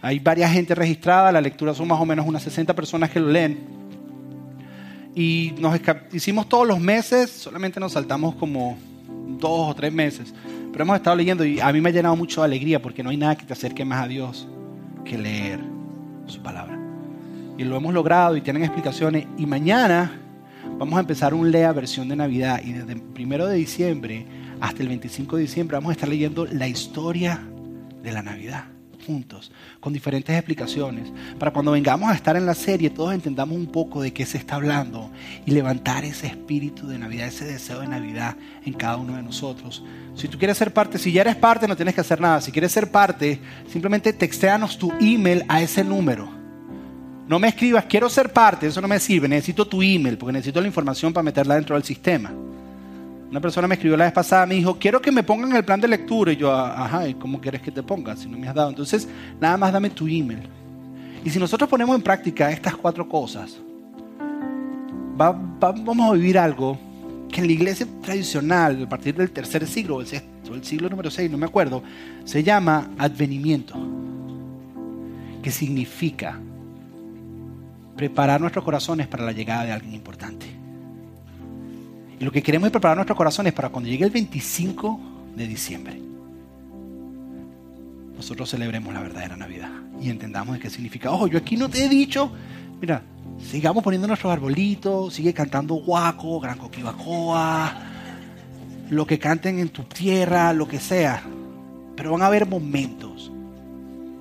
Hay 0.01 0.19
varias 0.19 0.51
gente 0.51 0.75
registrada, 0.75 1.31
la 1.31 1.41
lectura 1.41 1.73
son 1.73 1.87
más 1.87 1.99
o 1.99 2.05
menos 2.05 2.25
unas 2.25 2.43
60 2.43 2.73
personas 2.73 3.09
que 3.09 3.19
lo 3.19 3.29
leen 3.29 3.79
y 5.15 5.53
nos 5.59 5.79
hicimos 6.13 6.47
todos 6.47 6.67
los 6.67 6.79
meses, 6.79 7.29
solamente 7.29 7.79
nos 7.79 7.93
saltamos 7.93 8.35
como 8.35 8.77
dos 9.39 9.71
o 9.71 9.75
tres 9.75 9.91
meses, 9.91 10.33
pero 10.71 10.83
hemos 10.83 10.95
estado 10.95 11.15
leyendo 11.15 11.43
y 11.43 11.59
a 11.59 11.73
mí 11.73 11.81
me 11.81 11.89
ha 11.89 11.91
llenado 11.91 12.15
mucho 12.15 12.41
de 12.41 12.45
alegría 12.45 12.81
porque 12.81 13.03
no 13.03 13.09
hay 13.09 13.17
nada 13.17 13.35
que 13.35 13.45
te 13.45 13.53
acerque 13.53 13.83
más 13.83 14.05
a 14.05 14.07
Dios 14.07 14.47
que 15.03 15.17
leer 15.17 15.59
su 16.27 16.41
palabra. 16.41 16.78
Y 17.59 17.65
lo 17.65 17.75
hemos 17.75 17.93
logrado 17.93 18.37
y 18.37 18.41
tienen 18.41 18.63
explicaciones 18.63 19.27
y 19.37 19.45
mañana 19.45 20.17
vamos 20.77 20.95
a 20.95 21.01
empezar 21.01 21.33
un 21.33 21.51
Lea 21.51 21.73
versión 21.73 22.07
de 22.07 22.15
Navidad 22.15 22.61
y 22.63 22.71
desde 22.71 22.93
el 22.93 23.01
primero 23.01 23.47
de 23.47 23.57
diciembre 23.57 24.25
hasta 24.61 24.81
el 24.81 24.87
25 24.87 25.35
de 25.35 25.41
diciembre 25.41 25.75
vamos 25.75 25.89
a 25.89 25.91
estar 25.91 26.07
leyendo 26.07 26.45
la 26.45 26.69
historia 26.69 27.45
de 28.01 28.13
la 28.13 28.21
Navidad 28.21 28.63
juntos, 29.05 29.51
con 29.81 29.91
diferentes 29.91 30.33
explicaciones, 30.33 31.11
para 31.37 31.51
cuando 31.51 31.71
vengamos 31.71 32.09
a 32.09 32.13
estar 32.13 32.37
en 32.37 32.45
la 32.45 32.53
serie 32.53 32.91
todos 32.91 33.13
entendamos 33.13 33.57
un 33.57 33.67
poco 33.67 34.01
de 34.01 34.13
qué 34.13 34.25
se 34.25 34.37
está 34.37 34.55
hablando 34.55 35.11
y 35.45 35.51
levantar 35.51 36.05
ese 36.05 36.27
espíritu 36.27 36.87
de 36.87 36.97
Navidad, 36.97 37.27
ese 37.27 37.43
deseo 37.43 37.81
de 37.81 37.87
Navidad 37.87 38.37
en 38.63 38.71
cada 38.71 38.95
uno 38.95 39.17
de 39.17 39.23
nosotros. 39.23 39.83
Si 40.15 40.29
tú 40.29 40.37
quieres 40.37 40.57
ser 40.57 40.71
parte, 40.71 40.97
si 40.97 41.11
ya 41.11 41.21
eres 41.21 41.35
parte 41.35 41.67
no 41.67 41.75
tienes 41.75 41.93
que 41.93 42.01
hacer 42.01 42.21
nada, 42.21 42.39
si 42.39 42.53
quieres 42.53 42.71
ser 42.71 42.89
parte, 42.89 43.41
simplemente 43.69 44.13
textéanos 44.13 44.77
tu 44.77 44.93
email 45.01 45.43
a 45.49 45.61
ese 45.61 45.83
número. 45.83 46.38
No 47.29 47.37
me 47.37 47.49
escribas, 47.49 47.85
quiero 47.85 48.09
ser 48.09 48.33
parte, 48.33 48.65
eso 48.65 48.81
no 48.81 48.87
me 48.87 48.99
sirve, 48.99 49.27
necesito 49.27 49.67
tu 49.67 49.83
email, 49.83 50.17
porque 50.17 50.33
necesito 50.33 50.59
la 50.59 50.65
información 50.65 51.13
para 51.13 51.21
meterla 51.21 51.53
dentro 51.53 51.75
del 51.75 51.83
sistema. 51.83 52.33
Una 53.29 53.39
persona 53.39 53.67
me 53.67 53.75
escribió 53.75 53.95
la 53.95 54.05
vez 54.05 54.13
pasada, 54.13 54.47
me 54.47 54.55
dijo, 54.55 54.79
quiero 54.79 54.99
que 54.99 55.11
me 55.11 55.21
pongan 55.21 55.55
el 55.55 55.63
plan 55.63 55.79
de 55.79 55.87
lectura. 55.87 56.33
Y 56.33 56.37
yo, 56.37 56.51
ajá, 56.51 57.07
¿y 57.07 57.13
cómo 57.13 57.39
quieres 57.39 57.61
que 57.61 57.69
te 57.69 57.83
ponga 57.83 58.15
si 58.15 58.27
no 58.27 58.35
me 58.35 58.47
has 58.47 58.55
dado? 58.55 58.69
Entonces, 58.69 59.07
nada 59.39 59.57
más 59.57 59.71
dame 59.71 59.91
tu 59.91 60.07
email. 60.07 60.39
Y 61.23 61.29
si 61.29 61.37
nosotros 61.37 61.69
ponemos 61.69 61.95
en 61.95 62.01
práctica 62.01 62.49
estas 62.49 62.75
cuatro 62.75 63.07
cosas, 63.07 63.59
vamos 65.15 66.09
a 66.09 66.13
vivir 66.13 66.39
algo 66.39 66.79
que 67.31 67.41
en 67.41 67.45
la 67.45 67.53
iglesia 67.53 67.85
tradicional, 68.01 68.85
a 68.85 68.89
partir 68.89 69.13
del 69.13 69.29
tercer 69.29 69.67
siglo, 69.67 70.01
el, 70.01 70.07
sexto, 70.07 70.55
el 70.55 70.63
siglo 70.63 70.89
número 70.89 71.11
seis, 71.11 71.29
no 71.29 71.37
me 71.37 71.45
acuerdo, 71.45 71.83
se 72.25 72.41
llama 72.41 72.89
advenimiento, 72.97 73.75
que 75.43 75.51
significa 75.51 76.39
preparar 77.99 78.39
nuestros 78.39 78.63
corazones 78.63 79.07
para 79.07 79.25
la 79.25 79.33
llegada 79.33 79.65
de 79.65 79.73
alguien 79.73 79.93
importante. 79.93 80.45
Y 82.17 82.23
lo 82.23 82.31
que 82.31 82.41
queremos 82.41 82.67
es 82.67 82.71
preparar 82.71 82.95
nuestros 82.95 83.17
corazones 83.17 83.51
para 83.51 83.67
cuando 83.67 83.89
llegue 83.89 84.05
el 84.05 84.09
25 84.09 84.99
de 85.35 85.45
diciembre, 85.45 86.01
nosotros 88.15 88.49
celebremos 88.49 88.93
la 88.93 89.01
verdadera 89.01 89.35
Navidad 89.35 89.71
y 90.01 90.09
entendamos 90.09 90.55
de 90.55 90.61
qué 90.61 90.69
significa. 90.69 91.11
Ojo, 91.11 91.27
yo 91.27 91.39
aquí 91.39 91.57
no 91.57 91.69
te 91.69 91.83
he 91.83 91.89
dicho, 91.89 92.31
mira, 92.79 93.01
sigamos 93.37 93.83
poniendo 93.83 94.07
nuestros 94.07 94.31
arbolitos, 94.31 95.13
sigue 95.13 95.33
cantando 95.33 95.75
guaco, 95.75 96.39
gran 96.39 96.57
coquibacoa, 96.57 97.81
lo 98.91 99.05
que 99.05 99.19
canten 99.19 99.59
en 99.59 99.67
tu 99.67 99.83
tierra, 99.83 100.53
lo 100.53 100.69
que 100.69 100.79
sea. 100.79 101.21
Pero 101.97 102.13
van 102.13 102.21
a 102.21 102.27
haber 102.27 102.47
momentos 102.47 103.29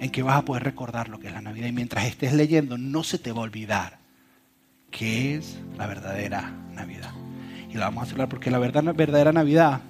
en 0.01 0.11
que 0.11 0.23
vas 0.23 0.37
a 0.37 0.45
poder 0.45 0.65
recordar 0.65 1.09
lo 1.09 1.19
que 1.19 1.29
es 1.29 1.33
la 1.33 1.41
Navidad 1.41 1.69
y 1.69 1.73
mientras 1.73 2.07
estés 2.07 2.33
leyendo 2.33 2.79
no 2.79 3.03
se 3.03 3.19
te 3.19 3.33
va 3.33 3.41
a 3.41 3.43
olvidar 3.43 3.99
qué 4.91 5.37
es 5.37 5.59
la 5.77 5.87
verdadera 5.87 6.53
Navidad. 6.75 7.11
Y 7.71 7.75
la 7.75 7.87
vamos 7.87 8.05
a 8.05 8.07
celebrar 8.07 8.29
porque 8.29 8.51
la 8.51 8.59
verdad, 8.59 8.83
verdadera 8.95 9.33
Navidad 9.33 9.81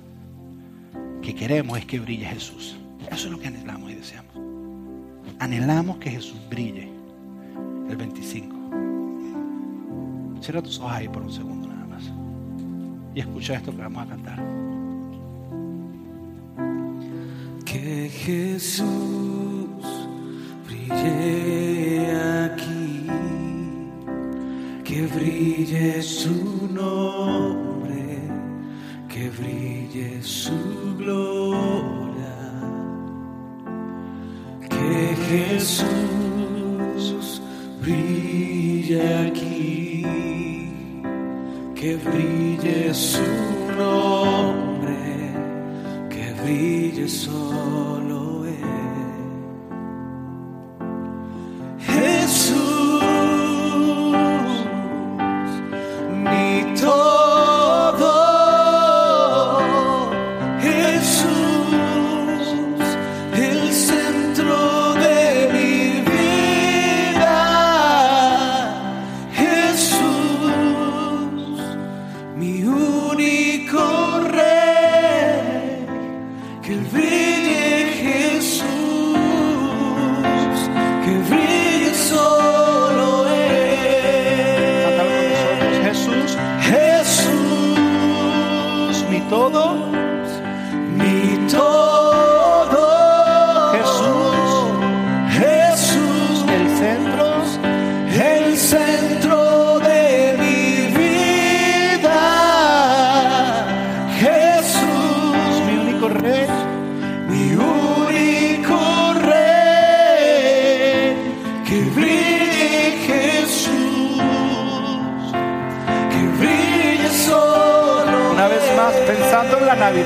que 1.23 1.35
queremos 1.35 1.79
es 1.79 1.87
que 1.87 2.01
brille 2.01 2.27
Jesús. 2.27 2.77
Eso 3.11 3.27
es 3.27 3.33
lo 3.33 3.39
que 3.39 3.49
anhelamos 3.49 3.91
y 3.91 3.95
deseamos. 3.95 4.33
Anhelamos 5.39 5.99
que 5.99 6.11
Jesús 6.11 6.41
brille 6.49 6.91
el 7.89 7.97
25. 7.97 8.57
Cierra 10.41 10.63
tus 10.63 10.79
ojos 10.79 10.93
ahí 10.93 11.09
por 11.09 11.23
un 11.23 11.33
segundo 11.33 11.69
nada 11.69 11.87
más. 11.87 12.05
Y 13.15 13.21
escucha 13.21 13.55
esto 13.55 13.71
que 13.73 13.83
vamos 13.83 14.05
a 14.05 14.09
cantar. 14.09 14.43
Que 17.65 18.09
Jesús 18.09 19.48
Iré 20.89 22.11
aquí, 22.47 23.07
que 24.85 25.07
brille 25.07 26.01
su 26.03 26.67
nombre, 26.73 28.23
que 29.07 29.29
brille 29.31 30.23
su 30.23 30.97
gloria, 30.97 32.37
que 34.71 35.15
Jesús 35.29 35.85
brille. 37.83 38.18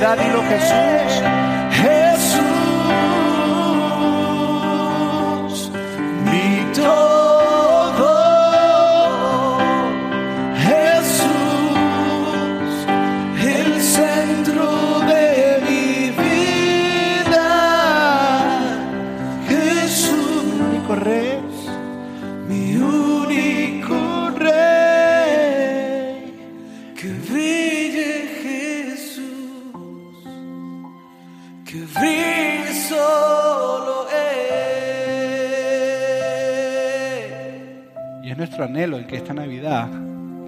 Dilo 0.02 0.42
Jesús. 0.42 1.22
Jesús, 1.22 1.31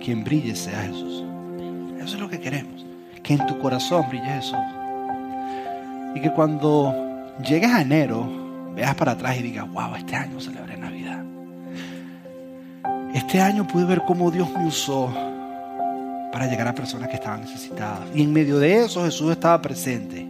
quien 0.05 0.23
brille 0.23 0.55
sea 0.55 0.83
Jesús. 0.83 1.25
Eso 1.99 2.15
es 2.15 2.21
lo 2.21 2.29
que 2.29 2.39
queremos. 2.39 2.85
Que 3.23 3.35
en 3.35 3.47
tu 3.47 3.59
corazón 3.59 4.05
brille 4.09 4.27
Jesús. 4.27 4.59
Y 6.15 6.21
que 6.21 6.31
cuando 6.33 6.95
llegues 7.43 7.71
a 7.71 7.81
enero, 7.81 8.29
veas 8.75 8.95
para 8.95 9.13
atrás 9.13 9.39
y 9.39 9.43
digas, 9.43 9.67
wow, 9.73 9.95
este 9.97 10.15
año 10.15 10.39
celebré 10.41 10.77
Navidad. 10.77 11.25
Este 13.15 13.41
año 13.41 13.67
pude 13.67 13.85
ver 13.85 14.03
cómo 14.07 14.31
Dios 14.31 14.51
me 14.57 14.67
usó 14.67 15.13
para 16.33 16.47
llegar 16.47 16.69
a 16.69 16.75
personas 16.75 17.09
que 17.09 17.15
estaban 17.15 17.41
necesitadas. 17.41 18.01
Y 18.15 18.23
en 18.23 18.33
medio 18.33 18.59
de 18.59 18.85
eso 18.85 19.05
Jesús 19.05 19.33
estaba 19.33 19.63
presente. 19.63 20.29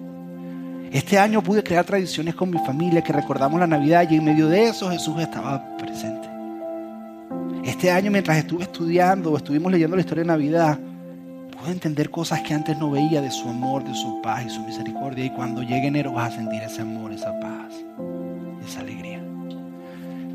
Este 0.92 1.18
año 1.18 1.42
pude 1.42 1.64
crear 1.64 1.84
tradiciones 1.84 2.34
con 2.36 2.50
mi 2.50 2.58
familia 2.58 3.02
que 3.02 3.12
recordamos 3.12 3.58
la 3.58 3.66
Navidad 3.66 4.06
y 4.08 4.16
en 4.16 4.24
medio 4.24 4.46
de 4.46 4.68
eso 4.68 4.88
Jesús 4.90 5.20
estaba 5.20 5.58
presente. 5.58 5.73
Este 7.74 7.90
año 7.90 8.12
mientras 8.12 8.38
estuve 8.38 8.62
estudiando 8.62 9.32
o 9.32 9.36
estuvimos 9.36 9.70
leyendo 9.72 9.96
la 9.96 10.00
historia 10.00 10.22
de 10.22 10.28
Navidad, 10.28 10.78
pude 11.58 11.72
entender 11.72 12.08
cosas 12.08 12.40
que 12.42 12.54
antes 12.54 12.78
no 12.78 12.92
veía 12.92 13.20
de 13.20 13.32
su 13.32 13.48
amor, 13.48 13.82
de 13.82 13.92
su 13.94 14.22
paz 14.22 14.44
y 14.46 14.48
su 14.48 14.62
misericordia. 14.62 15.24
Y 15.24 15.30
cuando 15.30 15.60
llegue 15.60 15.88
enero 15.88 16.12
vas 16.12 16.32
a 16.32 16.36
sentir 16.36 16.62
ese 16.62 16.82
amor, 16.82 17.12
esa 17.12 17.38
paz, 17.40 17.74
esa 18.66 18.78
alegría. 18.80 19.20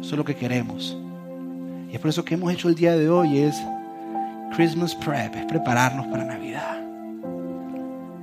Eso 0.02 0.12
es 0.12 0.18
lo 0.18 0.26
que 0.26 0.36
queremos. 0.36 0.98
Y 1.90 1.96
es 1.96 2.00
por 2.02 2.10
eso 2.10 2.26
que 2.26 2.34
hemos 2.34 2.52
hecho 2.52 2.68
el 2.68 2.76
día 2.76 2.92
de 2.96 3.10
hoy 3.10 3.40
es 3.40 3.56
Christmas 4.56 4.94
Prep, 4.94 5.34
es 5.36 5.46
prepararnos 5.46 6.08
para 6.08 6.26
Navidad. 6.26 6.78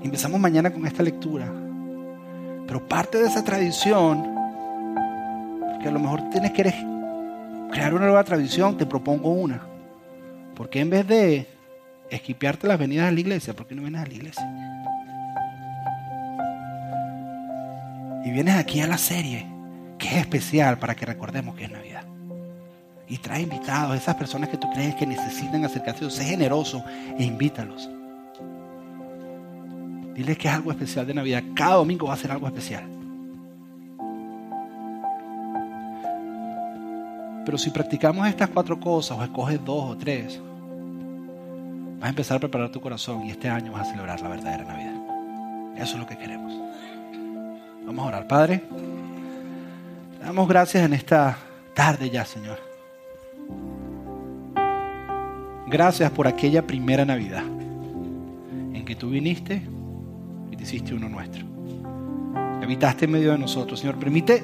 Empezamos 0.03 0.39
mañana 0.39 0.71
con 0.71 0.87
esta 0.87 1.03
lectura. 1.03 1.51
Pero 2.67 2.87
parte 2.87 3.17
de 3.19 3.27
esa 3.29 3.43
tradición, 3.43 4.25
que 5.81 5.89
a 5.89 5.91
lo 5.91 6.01
mejor 6.01 6.29
tienes 6.29 6.53
que 6.53 6.61
eres- 6.61 6.96
crear 7.71 7.95
una 7.95 8.07
nueva 8.07 8.25
tradición, 8.25 8.77
te 8.77 8.87
propongo 8.87 9.31
una. 9.31 9.61
Porque 10.55 10.81
en 10.81 10.91
vez 10.91 11.07
de 11.07 11.47
esquipearte 12.11 12.67
las 12.67 12.79
venidas 12.79 13.09
a 13.09 13.13
la 13.13 13.21
iglesia, 13.21 13.55
¿por 13.55 13.67
qué 13.67 13.75
no 13.75 13.83
vienes 13.83 14.03
a 14.03 14.07
la 14.07 14.15
iglesia? 14.15 14.51
Y 18.25 18.31
vienes 18.31 18.57
aquí 18.57 18.81
a 18.81 18.87
la 18.87 18.99
serie, 18.99 19.47
que 19.99 20.09
es 20.09 20.15
especial 20.15 20.79
para 20.79 20.95
que 20.95 21.07
recordemos 21.07 21.55
que 21.55 21.65
es 21.65 21.71
Navidad. 21.71 22.05
Y 23.09 23.19
trae 23.19 23.43
invitados, 23.43 23.97
esas 23.97 24.17
personas 24.17 24.49
que 24.49 24.57
tú 24.57 24.69
crees 24.73 24.97
que 24.97 25.07
necesitan 25.07 25.65
acercarse 25.65 26.05
a. 26.05 26.11
Sé 26.11 26.25
generoso 26.25 26.85
e 27.19 27.23
invítalos. 27.23 27.89
Diles 30.15 30.39
que 30.39 30.49
es 30.49 30.55
algo 30.55 30.73
especial 30.73 31.07
de 31.07 31.15
Navidad. 31.15 31.45
Cada 31.55 31.75
domingo 31.75 32.07
va 32.07 32.15
a 32.15 32.17
ser 32.17 32.33
algo 32.33 32.47
especial. 32.47 32.96
Pero 37.47 37.57
si 37.59 37.71
practicamos 37.71 38.27
estas 38.27 38.51
cuatro 38.51 38.79
cosas 38.79 39.17
o 39.17 39.23
escoges 39.23 39.65
dos 39.65 39.93
o 39.93 39.97
tres, 39.97 40.41
vas 42.01 42.07
a 42.07 42.09
empezar 42.09 42.39
a 42.39 42.41
preparar 42.41 42.71
tu 42.71 42.81
corazón 42.81 43.25
y 43.25 43.31
este 43.31 43.49
año 43.49 43.71
vas 43.71 43.87
a 43.87 43.91
celebrar 43.93 44.21
la 44.21 44.29
verdadera 44.29 44.65
Navidad. 44.65 45.77
Eso 45.77 45.95
es 45.95 46.01
lo 46.01 46.07
que 46.07 46.19
queremos. 46.19 46.53
Vamos 47.87 48.05
a 48.05 48.09
orar, 48.09 48.27
Padre. 48.27 48.65
Te 50.19 50.25
damos 50.25 50.49
gracias 50.49 50.85
en 50.85 50.93
esta 50.93 51.39
tarde 51.73 52.11
ya, 52.11 52.25
Señor. 52.25 52.59
Gracias 55.69 56.11
por 56.11 56.27
aquella 56.27 56.67
primera 56.67 57.05
Navidad 57.05 57.45
en 57.45 58.85
que 58.85 58.97
tú 58.97 59.11
viniste 59.11 59.63
y 60.51 60.57
te 60.57 60.65
hiciste 60.65 60.95
uno 60.95 61.09
nuestro. 61.09 61.45
Habitaste 62.61 63.05
en 63.05 63.13
medio 63.13 63.31
de 63.31 63.39
nosotros, 63.39 63.79
Señor. 63.79 63.97
Permite 64.01 64.43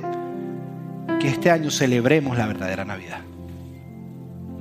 que 1.22 1.28
este 1.28 1.52
año 1.52 1.70
celebremos 1.70 2.36
la 2.36 2.48
verdadera 2.48 2.84
Navidad. 2.84 3.20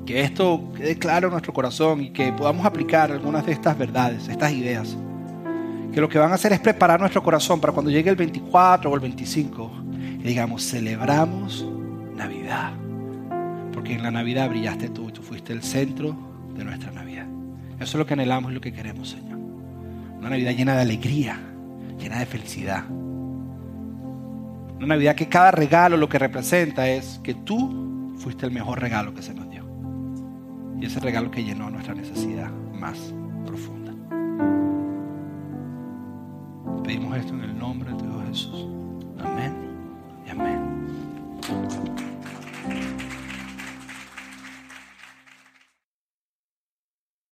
Que 0.06 0.22
esto 0.22 0.72
quede 0.78 0.96
claro 1.00 1.28
en 1.28 1.32
nuestro 1.32 1.54
corazón 1.54 2.02
y 2.02 2.12
que 2.12 2.32
podamos 2.34 2.68
aplicar 2.68 3.12
algunas 3.12 3.44
de 3.48 3.52
estas 3.52 3.76
verdades, 3.76 4.28
estas 4.28 4.52
ideas. 4.52 4.96
Que 5.92 6.00
lo 6.00 6.08
que 6.08 6.20
van 6.20 6.32
a 6.32 6.36
hacer 6.36 6.54
es 6.54 6.60
preparar 6.60 7.00
nuestro 7.00 7.24
corazón 7.24 7.60
para 7.60 7.74
cuando 7.74 7.90
llegue 7.90 8.12
el 8.12 8.16
24 8.16 8.92
o 8.92 8.94
el 8.94 9.00
25 9.00 9.72
y 10.20 10.24
digamos, 10.24 10.64
celebramos 10.64 11.66
Navidad. 12.16 12.74
Porque 13.74 13.94
en 13.94 14.04
la 14.04 14.12
Navidad 14.12 14.48
brillaste 14.48 14.90
tú 14.90 15.10
y 15.10 15.14
tú 15.14 15.24
fuiste 15.24 15.54
el 15.54 15.64
centro 15.64 16.16
de 16.56 16.64
nuestra 16.64 16.92
Navidad. 16.92 17.26
Eso 17.78 17.86
es 17.86 17.96
lo 17.96 18.06
que 18.06 18.14
anhelamos 18.14 18.52
y 18.52 18.54
lo 18.54 18.62
que 18.62 18.72
queremos, 18.72 19.10
Señor. 19.10 19.40
Una 20.20 20.30
Navidad 20.30 20.52
llena 20.52 20.76
de 20.76 20.82
alegría, 20.82 21.40
llena 21.98 22.20
de 22.20 22.28
felicidad. 22.28 22.84
Una 24.82 24.96
Navidad 24.96 25.14
que 25.14 25.30
cada 25.30 25.52
regalo 25.52 25.96
lo 25.96 26.10
que 26.10 26.18
representa 26.18 26.90
es 26.90 27.20
que 27.24 27.36
tú 27.36 28.16
fuiste 28.18 28.48
el 28.48 28.52
mejor 28.52 28.82
regalo 28.82 29.14
que 29.14 29.22
se 29.22 29.32
nos 29.32 29.48
dio. 29.48 29.64
Y 30.80 30.88
ese 30.88 31.00
regalo 31.00 31.30
que 31.30 31.44
llenó 31.44 31.70
nuestra 31.70 31.94
necesidad 31.94 32.50
más 32.74 33.14
profunda. 33.46 33.94
Pedimos 36.84 37.16
esto 37.16 37.32
en 37.36 37.42
el 37.42 37.60
nombre 37.60 37.92
de 37.92 38.08
Hijo 38.08 38.24
Jesús. 38.28 38.68
Amén. 39.20 39.61